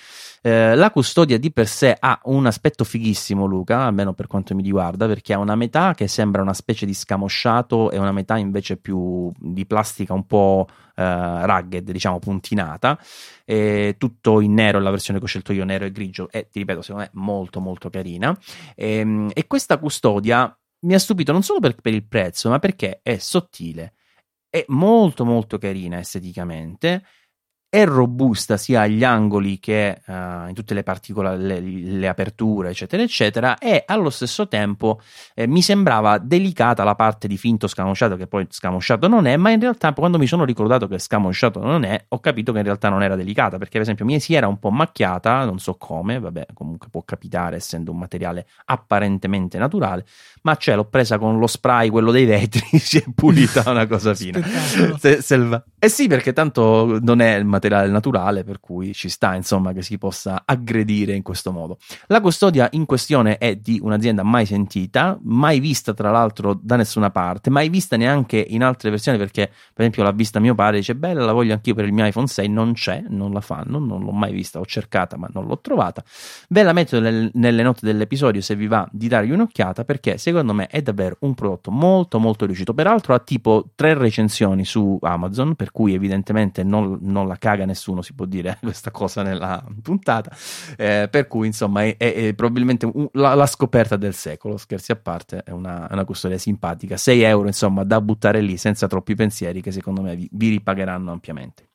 Eh, 0.46 0.74
la 0.74 0.90
custodia 0.90 1.38
di 1.38 1.50
per 1.50 1.66
sé 1.66 1.96
ha 1.98 2.20
un 2.24 2.44
aspetto 2.44 2.84
fighissimo, 2.84 3.46
Luca, 3.46 3.86
almeno 3.86 4.12
per 4.12 4.26
quanto 4.26 4.54
mi 4.54 4.62
riguarda, 4.62 5.06
perché 5.06 5.32
ha 5.32 5.38
una 5.38 5.54
metà 5.54 5.94
che 5.94 6.06
sembra 6.06 6.42
una 6.42 6.52
specie 6.52 6.84
di 6.84 6.92
scamosciato 6.92 7.90
e 7.90 7.96
una 7.96 8.12
metà 8.12 8.36
invece 8.36 8.73
più 8.76 9.30
di 9.36 9.66
plastica 9.66 10.12
un 10.12 10.26
po' 10.26 10.66
eh, 10.96 11.46
rugged, 11.46 11.90
diciamo 11.90 12.18
puntinata. 12.18 12.98
E 13.44 13.96
tutto 13.98 14.40
in 14.40 14.54
nero, 14.54 14.78
la 14.80 14.90
versione 14.90 15.18
che 15.18 15.24
ho 15.24 15.28
scelto 15.28 15.52
io, 15.52 15.64
nero 15.64 15.84
e 15.84 15.92
grigio, 15.92 16.28
è, 16.30 16.48
ti 16.50 16.58
ripeto, 16.60 16.82
secondo 16.82 17.08
me 17.12 17.20
molto 17.20 17.60
molto 17.60 17.90
carina. 17.90 18.36
E, 18.74 18.96
ehm, 18.98 19.30
e 19.32 19.46
questa 19.46 19.78
custodia 19.78 20.56
mi 20.80 20.94
ha 20.94 20.98
stupito 20.98 21.32
non 21.32 21.42
solo 21.42 21.60
per, 21.60 21.74
per 21.76 21.94
il 21.94 22.06
prezzo, 22.06 22.48
ma 22.48 22.58
perché 22.58 23.00
è 23.02 23.16
sottile, 23.16 23.94
è 24.48 24.64
molto 24.68 25.24
molto 25.24 25.58
carina 25.58 25.98
esteticamente 25.98 27.02
è 27.74 27.84
robusta 27.84 28.56
sia 28.56 28.82
agli 28.82 29.02
angoli 29.02 29.58
che 29.58 30.00
uh, 30.06 30.12
in 30.46 30.52
tutte 30.54 30.74
le 30.74 30.84
particole, 30.84 31.36
le, 31.36 31.58
le, 31.58 32.06
aperture, 32.06 32.70
eccetera, 32.70 33.02
eccetera, 33.02 33.58
e 33.58 33.82
allo 33.84 34.10
stesso 34.10 34.46
tempo 34.46 35.00
eh, 35.34 35.48
mi 35.48 35.60
sembrava 35.60 36.18
delicata 36.18 36.84
la 36.84 36.94
parte 36.94 37.26
di 37.26 37.36
finto 37.36 37.66
scamosciato, 37.66 38.14
che 38.14 38.28
poi 38.28 38.46
scamosciato 38.48 39.08
non 39.08 39.26
è, 39.26 39.36
ma 39.36 39.50
in 39.50 39.58
realtà 39.58 39.92
quando 39.92 40.18
mi 40.18 40.28
sono 40.28 40.44
ricordato 40.44 40.86
che 40.86 41.00
scamosciato 41.00 41.58
non 41.58 41.82
è, 41.82 42.04
ho 42.06 42.20
capito 42.20 42.52
che 42.52 42.58
in 42.58 42.64
realtà 42.64 42.90
non 42.90 43.02
era 43.02 43.16
delicata, 43.16 43.58
perché 43.58 43.72
per 43.72 43.80
esempio 43.80 44.04
mi 44.04 44.20
si 44.20 44.34
era 44.34 44.46
un 44.46 44.60
po' 44.60 44.70
macchiata, 44.70 45.44
non 45.44 45.58
so 45.58 45.74
come, 45.74 46.20
vabbè, 46.20 46.46
comunque 46.54 46.90
può 46.90 47.02
capitare 47.02 47.56
essendo 47.56 47.90
un 47.90 47.98
materiale 47.98 48.46
apparentemente 48.66 49.58
naturale, 49.58 50.04
ma 50.42 50.56
c'è, 50.56 50.76
l'ho 50.76 50.84
presa 50.84 51.18
con 51.18 51.40
lo 51.40 51.48
spray, 51.48 51.88
quello 51.88 52.12
dei 52.12 52.24
vetri, 52.24 52.62
si 52.78 52.98
è 52.98 53.04
pulita 53.12 53.68
una 53.68 53.88
cosa 53.88 54.14
fina. 54.14 54.40
Se, 54.96 55.20
selva. 55.22 55.60
Eh 55.76 55.88
sì, 55.88 56.06
perché 56.06 56.32
tanto 56.32 57.00
non 57.02 57.20
è 57.20 57.34
il 57.34 57.44
materiale 57.44 57.62
naturale, 57.68 58.44
per 58.44 58.60
cui 58.60 58.92
ci 58.92 59.08
sta, 59.08 59.34
insomma, 59.34 59.72
che 59.72 59.82
si 59.82 59.98
possa 59.98 60.42
aggredire 60.44 61.14
in 61.14 61.22
questo 61.22 61.52
modo. 61.52 61.78
La 62.06 62.20
custodia 62.20 62.68
in 62.72 62.86
questione 62.86 63.38
è 63.38 63.56
di 63.56 63.78
un'azienda 63.82 64.22
mai 64.22 64.46
sentita, 64.46 65.18
mai 65.22 65.60
vista 65.60 65.94
tra 65.94 66.10
l'altro 66.10 66.58
da 66.60 66.76
nessuna 66.76 67.10
parte, 67.10 67.50
mai 67.50 67.68
vista 67.68 67.96
neanche 67.96 68.44
in 68.48 68.62
altre 68.62 68.90
versioni, 68.90 69.18
perché 69.18 69.46
per 69.46 69.84
esempio 69.84 70.02
l'ha 70.02 70.12
vista 70.12 70.40
mio 70.40 70.54
padre, 70.54 70.78
dice 70.78 70.94
bella, 70.94 71.24
la 71.24 71.32
voglio 71.32 71.52
anch'io 71.52 71.74
per 71.74 71.84
il 71.84 71.92
mio 71.92 72.04
iPhone 72.04 72.26
6, 72.26 72.48
non 72.48 72.72
c'è, 72.72 73.04
non 73.08 73.32
la 73.32 73.40
fanno, 73.40 73.78
non 73.78 74.02
l'ho 74.02 74.12
mai 74.12 74.32
vista, 74.32 74.58
ho 74.58 74.66
cercata 74.66 75.16
ma 75.16 75.28
non 75.32 75.46
l'ho 75.46 75.58
trovata. 75.60 76.02
Ve 76.48 76.62
la 76.62 76.72
metto 76.72 76.98
nel, 77.00 77.30
nelle 77.34 77.62
note 77.62 77.80
dell'episodio 77.86 78.40
se 78.40 78.56
vi 78.56 78.66
va 78.66 78.86
di 78.90 79.08
dargli 79.08 79.30
un'occhiata, 79.30 79.84
perché 79.84 80.18
secondo 80.18 80.52
me 80.52 80.66
è 80.66 80.82
davvero 80.82 81.16
un 81.20 81.34
prodotto 81.34 81.70
molto 81.70 82.18
molto 82.18 82.46
riuscito. 82.46 82.74
Peraltro 82.74 83.14
ha 83.14 83.18
tipo 83.20 83.70
tre 83.74 83.94
recensioni 83.94 84.64
su 84.64 84.98
Amazon, 85.00 85.54
per 85.54 85.70
cui 85.70 85.94
evidentemente 85.94 86.64
non, 86.64 86.98
non, 87.02 87.28
la 87.28 87.36
caga 87.36 87.53
nessuno, 87.64 88.02
si 88.02 88.14
può 88.14 88.24
dire 88.24 88.58
questa 88.62 88.90
cosa 88.90 89.22
nella 89.22 89.64
puntata, 89.82 90.34
eh, 90.76 91.08
per 91.10 91.26
cui 91.28 91.46
insomma 91.46 91.84
è, 91.84 91.96
è, 91.96 92.14
è 92.14 92.34
probabilmente 92.34 92.86
un, 92.86 93.08
la, 93.12 93.34
la, 93.34 93.46
scoperta 93.46 93.96
del 93.96 94.14
secolo, 94.14 94.56
scherzi 94.56 94.92
a 94.92 94.96
parte, 94.96 95.42
è 95.44 95.50
una, 95.50 95.86
una, 95.90 96.04
custodia 96.04 96.38
simpatica, 96.38 96.96
6 96.96 97.22
euro 97.22 97.46
insomma 97.46 97.84
da 97.84 98.00
buttare 98.00 98.40
lì 98.40 98.56
senza 98.56 98.86
troppi 98.86 99.14
pensieri 99.14 99.62
che 99.62 99.70
secondo 99.70 100.02
me 100.02 100.16
vi, 100.16 100.28
vi 100.32 100.48
ripagheranno 100.48 101.12
ampiamente. 101.12 101.68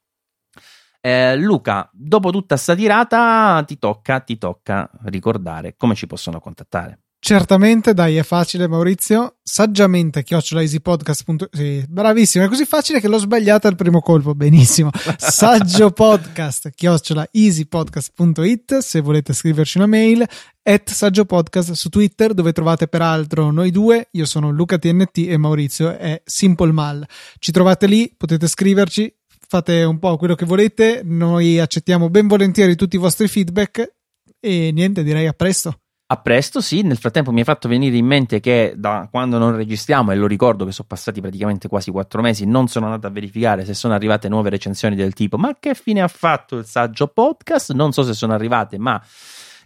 Eh, 1.02 1.38
Luca, 1.38 1.90
dopo 1.94 2.30
tutta 2.30 2.58
sta 2.58 2.76
tirata 2.76 3.64
ti 3.66 3.80
tocca, 3.80 4.20
ti 4.20 4.38
tocca 4.38 4.90
ricordare 5.04 5.76
come 5.78 5.96
ci 5.96 6.08
possono 6.08 6.42
contattare. 6.42 7.00
Certamente, 7.22 7.94
dai, 7.94 8.16
è 8.16 8.24
facile, 8.24 8.70
Maurizio. 8.70 9.36
Saggiamente, 9.44 10.24
chiocciola 10.24 10.62
easypodcast. 10.62 11.50
Sì, 11.52 11.84
bravissimo, 11.88 12.46
è 12.46 12.48
così 12.48 12.64
facile 12.66 13.02
che 13.02 13.10
l'ho 13.10 13.18
sbagliata 13.18 13.68
al 13.68 13.76
primo 13.76 14.00
colpo. 14.00 14.34
Benissimo. 14.34 14.90
Saggio 15.18 15.92
podcast, 15.92 16.70
chiocciola 16.74 17.28
easypodcast.it. 17.30 18.78
Se 18.78 19.02
volete 19.02 19.34
scriverci 19.34 19.78
una 19.78 19.88
mail, 19.88 20.26
at 20.64 20.90
saggio 20.90 21.26
podcast 21.26 21.74
su 21.74 21.90
Twitter, 21.90 22.34
dove 22.34 22.54
trovate 22.54 22.88
peraltro 22.88 23.52
noi 23.52 23.72
due. 23.72 24.08
Io 24.12 24.26
sono 24.26 24.50
Luca 24.50 24.78
TNT 24.78 25.26
e 25.28 25.36
Maurizio 25.36 25.96
è 25.96 26.22
Simple 26.24 26.72
Mal. 26.72 27.06
Ci 27.38 27.52
trovate 27.52 27.86
lì, 27.86 28.14
potete 28.16 28.48
scriverci, 28.48 29.14
fate 29.46 29.84
un 29.84 30.00
po' 30.00 30.16
quello 30.16 30.36
che 30.36 30.46
volete. 30.46 31.02
Noi 31.04 31.60
accettiamo 31.60 32.10
ben 32.10 32.28
volentieri 32.28 32.76
tutti 32.76 32.96
i 32.96 33.00
vostri 33.00 33.28
feedback. 33.28 33.96
E 34.40 34.72
niente, 34.72 35.04
direi 35.04 35.28
a 35.28 35.34
presto. 35.34 35.82
A 36.12 36.18
presto, 36.18 36.60
sì. 36.60 36.82
Nel 36.82 36.98
frattempo 36.98 37.32
mi 37.32 37.42
è 37.42 37.44
fatto 37.44 37.68
venire 37.68 37.96
in 37.96 38.06
mente 38.08 38.40
che 38.40 38.74
da 38.76 39.08
quando 39.12 39.38
non 39.38 39.56
registriamo, 39.56 40.12
e 40.12 40.16
lo 40.16 40.26
ricordo 40.26 40.66
che 40.66 40.72
sono 40.72 40.88
passati 40.88 41.22
praticamente 41.22 41.68
quasi 41.68 41.92
quattro 41.92 42.24
mesi, 42.24 42.48
non 42.48 42.68
sono 42.68 42.86
andato 42.88 43.06
a 43.06 43.12
verificare 43.12 43.64
se 43.64 43.76
sono 43.76 43.94
arrivate 43.94 44.28
nuove 44.28 44.50
recensioni 44.50 44.96
del 44.96 45.14
tipo: 45.14 45.38
Ma 45.38 45.56
che 45.60 45.76
fine 45.76 46.02
ha 46.02 46.08
fatto 46.08 46.58
il 46.58 46.66
saggio 46.66 47.10
podcast? 47.10 47.74
Non 47.74 47.92
so 47.92 48.02
se 48.02 48.14
sono 48.14 48.34
arrivate, 48.34 48.80
ma 48.80 49.00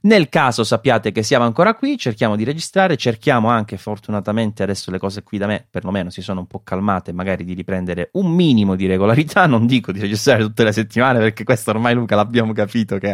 Nel 0.05 0.27
caso 0.27 0.65
sappiate 0.65 1.13
che 1.13 1.23
siamo 1.23 1.45
ancora 1.45 1.75
qui, 1.75 1.97
cerchiamo 1.97 2.35
di 2.35 2.43
registrare, 2.43 2.97
cerchiamo 2.97 3.47
anche 3.47 3.77
fortunatamente 3.77 4.61
adesso 4.61 4.91
le 4.91 4.97
cose 4.97 5.23
qui 5.23 5.37
da 5.37 5.47
me 5.47 5.65
perlomeno 5.69 6.09
si 6.09 6.21
sono 6.21 6.41
un 6.41 6.45
po' 6.45 6.59
calmate, 6.61 7.13
magari 7.13 7.45
di 7.45 7.53
riprendere 7.53 8.09
un 8.13 8.29
minimo 8.29 8.75
di 8.75 8.85
regolarità, 8.85 9.45
non 9.47 9.65
dico 9.65 9.93
di 9.93 10.01
registrare 10.01 10.43
tutte 10.43 10.65
le 10.65 10.73
settimane 10.73 11.19
perché 11.19 11.45
questo 11.45 11.71
ormai 11.71 11.93
Luca 11.93 12.17
l'abbiamo 12.17 12.51
capito 12.51 12.97
che 12.97 13.11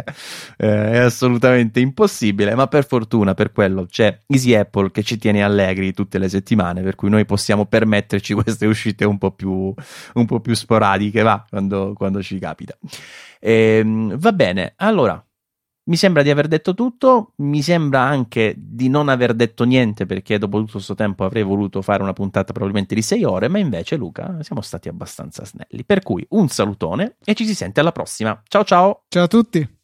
eh, 0.56 0.90
è 0.90 0.98
assolutamente 0.98 1.78
impossibile, 1.78 2.56
ma 2.56 2.66
per 2.66 2.84
fortuna 2.84 3.34
per 3.34 3.52
quello 3.52 3.86
c'è 3.86 4.18
Easy 4.26 4.56
Apple 4.56 4.90
che 4.90 5.04
ci 5.04 5.16
tiene 5.16 5.44
allegri 5.44 5.92
tutte 5.92 6.18
le 6.18 6.28
settimane, 6.28 6.82
per 6.82 6.96
cui 6.96 7.08
noi 7.08 7.24
possiamo 7.24 7.66
permetterci 7.66 8.34
queste 8.42 8.66
uscite 8.66 9.04
un 9.04 9.16
po' 9.16 9.30
più, 9.30 9.72
un 10.14 10.26
po 10.26 10.40
più 10.40 10.54
sporadiche, 10.54 11.22
va, 11.22 11.44
quando, 11.48 11.92
quando 11.94 12.20
ci 12.20 12.36
capita. 12.40 12.76
Ehm, 13.38 14.18
va 14.18 14.32
bene, 14.32 14.72
allora 14.74 15.24
mi 15.84 15.96
sembra 15.96 16.22
di 16.22 16.30
aver 16.30 16.46
detto 16.48 16.74
tutto, 16.74 17.32
mi 17.36 17.62
sembra 17.62 18.02
anche 18.02 18.54
di 18.56 18.88
non 18.88 19.08
aver 19.08 19.34
detto 19.34 19.64
niente 19.64 20.06
perché 20.06 20.38
dopo 20.38 20.58
tutto 20.58 20.72
questo 20.72 20.94
tempo 20.94 21.24
avrei 21.24 21.42
voluto 21.42 21.82
fare 21.82 22.02
una 22.02 22.12
puntata 22.12 22.52
probabilmente 22.52 22.94
di 22.94 23.02
6 23.02 23.24
ore, 23.24 23.48
ma 23.48 23.58
invece 23.58 23.96
Luca 23.96 24.42
siamo 24.42 24.60
stati 24.62 24.88
abbastanza 24.88 25.44
snelli. 25.44 25.84
Per 25.84 26.02
cui 26.02 26.24
un 26.30 26.48
salutone 26.48 27.16
e 27.24 27.34
ci 27.34 27.46
si 27.46 27.54
sente 27.54 27.80
alla 27.80 27.92
prossima. 27.92 28.40
Ciao 28.46 28.64
ciao! 28.64 29.02
Ciao 29.08 29.24
a 29.24 29.28
tutti! 29.28 29.78